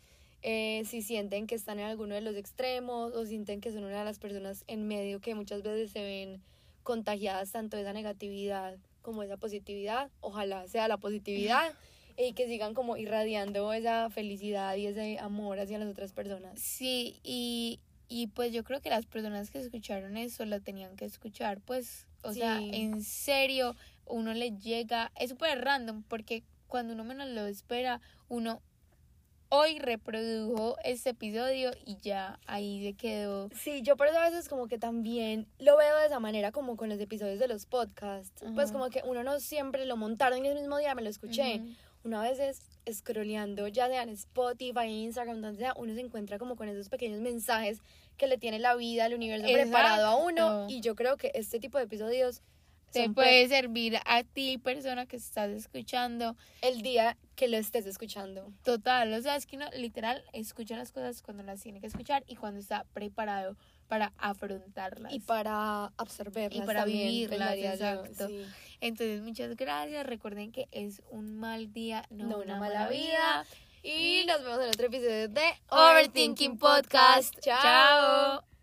eh, 0.46 0.84
si 0.86 1.02
sienten 1.02 1.48
que 1.48 1.56
están 1.56 1.80
en 1.80 1.86
alguno 1.86 2.16
de 2.16 2.22
los 2.22 2.36
extremos 2.36 3.14
o 3.14 3.26
sienten 3.26 3.62
que 3.62 3.72
son 3.72 3.86
una 3.86 4.00
de 4.00 4.04
las 4.06 4.20
personas 4.20 4.66
en 4.68 4.88
medio 4.88 5.22
que 5.22 5.36
muchas 5.36 5.62
veces 5.64 5.92
se 5.92 6.02
ven 6.04 6.42
contagiadas 6.84 7.52
tanto 7.54 7.78
de 7.78 7.84
esa 7.84 7.94
negatividad 7.94 8.76
como 9.02 9.22
de 9.22 9.28
esa 9.28 9.38
positividad, 9.38 10.10
ojalá 10.20 10.68
sea 10.68 10.90
la 10.90 10.98
positividad 10.98 11.74
y 12.18 12.34
que 12.34 12.48
sigan 12.48 12.74
como 12.74 12.98
irradiando 12.98 13.72
esa 13.72 14.10
felicidad 14.10 14.76
y 14.76 14.88
ese 14.88 15.18
amor 15.20 15.60
hacia 15.60 15.78
las 15.80 15.88
otras 15.90 16.12
personas. 16.12 16.60
Sí, 16.60 17.16
y, 17.24 17.80
y 18.10 18.28
pues 18.28 18.52
yo 18.52 18.66
creo 18.66 18.82
que 18.82 18.90
las 18.90 19.06
personas 19.06 19.50
que 19.50 19.60
escucharon 19.60 20.18
eso 20.18 20.46
lo 20.46 20.60
tenían 20.60 20.98
que 20.98 21.06
escuchar, 21.06 21.62
pues, 21.62 22.06
o 22.22 22.34
sea, 22.34 22.60
Sí. 22.60 22.70
en 22.74 23.02
serio, 23.02 23.76
uno 24.06 24.34
le 24.34 24.52
llega, 24.58 25.12
es 25.20 25.32
súper 25.32 25.64
random, 25.64 26.04
porque 26.04 26.44
cuando 26.68 26.94
uno 26.94 27.04
menos 27.04 27.28
lo 27.30 27.46
espera, 27.46 28.02
uno 28.30 28.62
hoy 29.56 29.78
reprodujo 29.78 30.78
este 30.84 31.12
episodio 31.12 31.70
y 31.86 31.98
ya 31.98 32.40
ahí 32.48 32.84
se 32.84 32.94
quedó. 32.94 33.50
Sí, 33.56 33.84
yo 33.84 33.96
por 33.96 34.08
eso 34.08 34.18
a 34.18 34.28
veces 34.28 34.50
como 34.50 34.68
que 34.68 34.80
también 34.80 35.48
lo 35.60 35.78
veo 35.78 35.96
de 36.00 36.08
esa 36.08 36.20
manera 36.20 36.52
como 36.52 36.76
con 36.76 36.90
los 36.90 37.00
episodios 37.00 37.38
de 37.38 37.48
los 37.48 37.68
podcasts. 37.68 38.44
Pues 38.56 38.72
como 38.72 38.90
que 38.90 39.04
uno 39.06 39.24
no 39.24 39.40
siempre 39.40 39.86
lo 39.86 39.96
montaron 39.96 40.40
en 40.40 40.46
el 40.48 40.56
mismo 40.56 40.80
día, 40.80 40.96
me 40.96 41.04
lo 41.04 41.10
escuché. 41.10 41.62
Una 42.04 42.22
vez 42.22 42.40
es 42.40 42.98
scrolleando, 42.98 43.68
ya 43.68 43.88
sea 43.88 44.02
en 44.02 44.10
Spotify, 44.10 44.88
Instagram, 44.88 45.40
donde 45.40 45.60
sea, 45.60 45.74
uno 45.78 45.94
se 45.94 46.02
encuentra 46.02 46.40
como 46.40 46.56
con 46.56 46.68
esos 46.68 46.90
pequeños 46.90 47.22
mensajes 47.22 47.80
que 48.18 48.26
le 48.26 48.40
tiene 48.40 48.58
la 48.58 48.76
vida, 48.76 49.06
el 49.06 49.14
universo 49.14 49.48
preparado 49.54 50.08
a 50.08 50.16
uno. 50.16 50.64
Exacto. 50.64 50.66
Y 50.70 50.82
yo 50.82 50.96
creo 50.96 51.16
que 51.16 51.32
este 51.36 51.60
tipo 51.60 51.78
de 51.78 51.84
episodios 51.84 52.42
Te 52.94 53.06
son 53.06 53.14
puede 53.14 53.48
servir 53.50 53.98
a 54.06 54.24
ti, 54.24 54.58
persona 54.58 55.06
que 55.06 55.18
estás 55.18 55.50
escuchando. 55.50 56.38
el 56.62 56.82
día 56.82 57.18
que 57.36 57.48
lo 57.48 57.58
estés 57.58 57.86
escuchando. 57.86 58.54
Total, 58.64 59.12
o 59.14 59.22
sea, 59.22 59.36
es 59.36 59.46
que 59.46 59.58
literal 59.76 60.24
escucha 60.32 60.78
las 60.78 60.92
cosas 60.92 61.22
cuando 61.22 61.44
las 61.44 61.62
tiene 61.62 61.82
que 61.82 61.88
escuchar 61.88 62.24
y 62.28 62.36
cuando 62.36 62.60
está 62.60 62.86
preparado 62.94 63.58
para 63.88 64.14
afrontarlas. 64.18 65.12
Y 65.14 65.20
para 65.20 65.92
absorberlas 65.98 66.64
Y 66.64 66.66
para 66.66 66.82
también, 66.82 67.10
vivirlas, 67.10 67.50
pensaría 67.50 67.76
yo, 67.76 68.04
exacto. 68.04 68.28
sí. 68.28 68.46
Entonces, 68.82 69.22
muchas 69.22 69.56
gracias. 69.56 70.06
Recuerden 70.06 70.52
que 70.52 70.68
es 70.72 71.02
un 71.10 71.36
mal 71.36 71.74
día, 71.74 72.06
no, 72.10 72.28
No 72.28 72.38
una, 72.38 72.58
mala 72.58 72.86
mala 72.86 72.90
vida. 72.90 73.46
Y 73.82 74.24
nos 74.28 74.42
vemos 74.44 74.62
en 74.62 74.70
otro 74.70 74.86
episodio 74.86 75.28
de 75.28 75.44
Overthinking 75.70 76.58
Podcast. 76.58 77.34
Chao. 77.42 78.53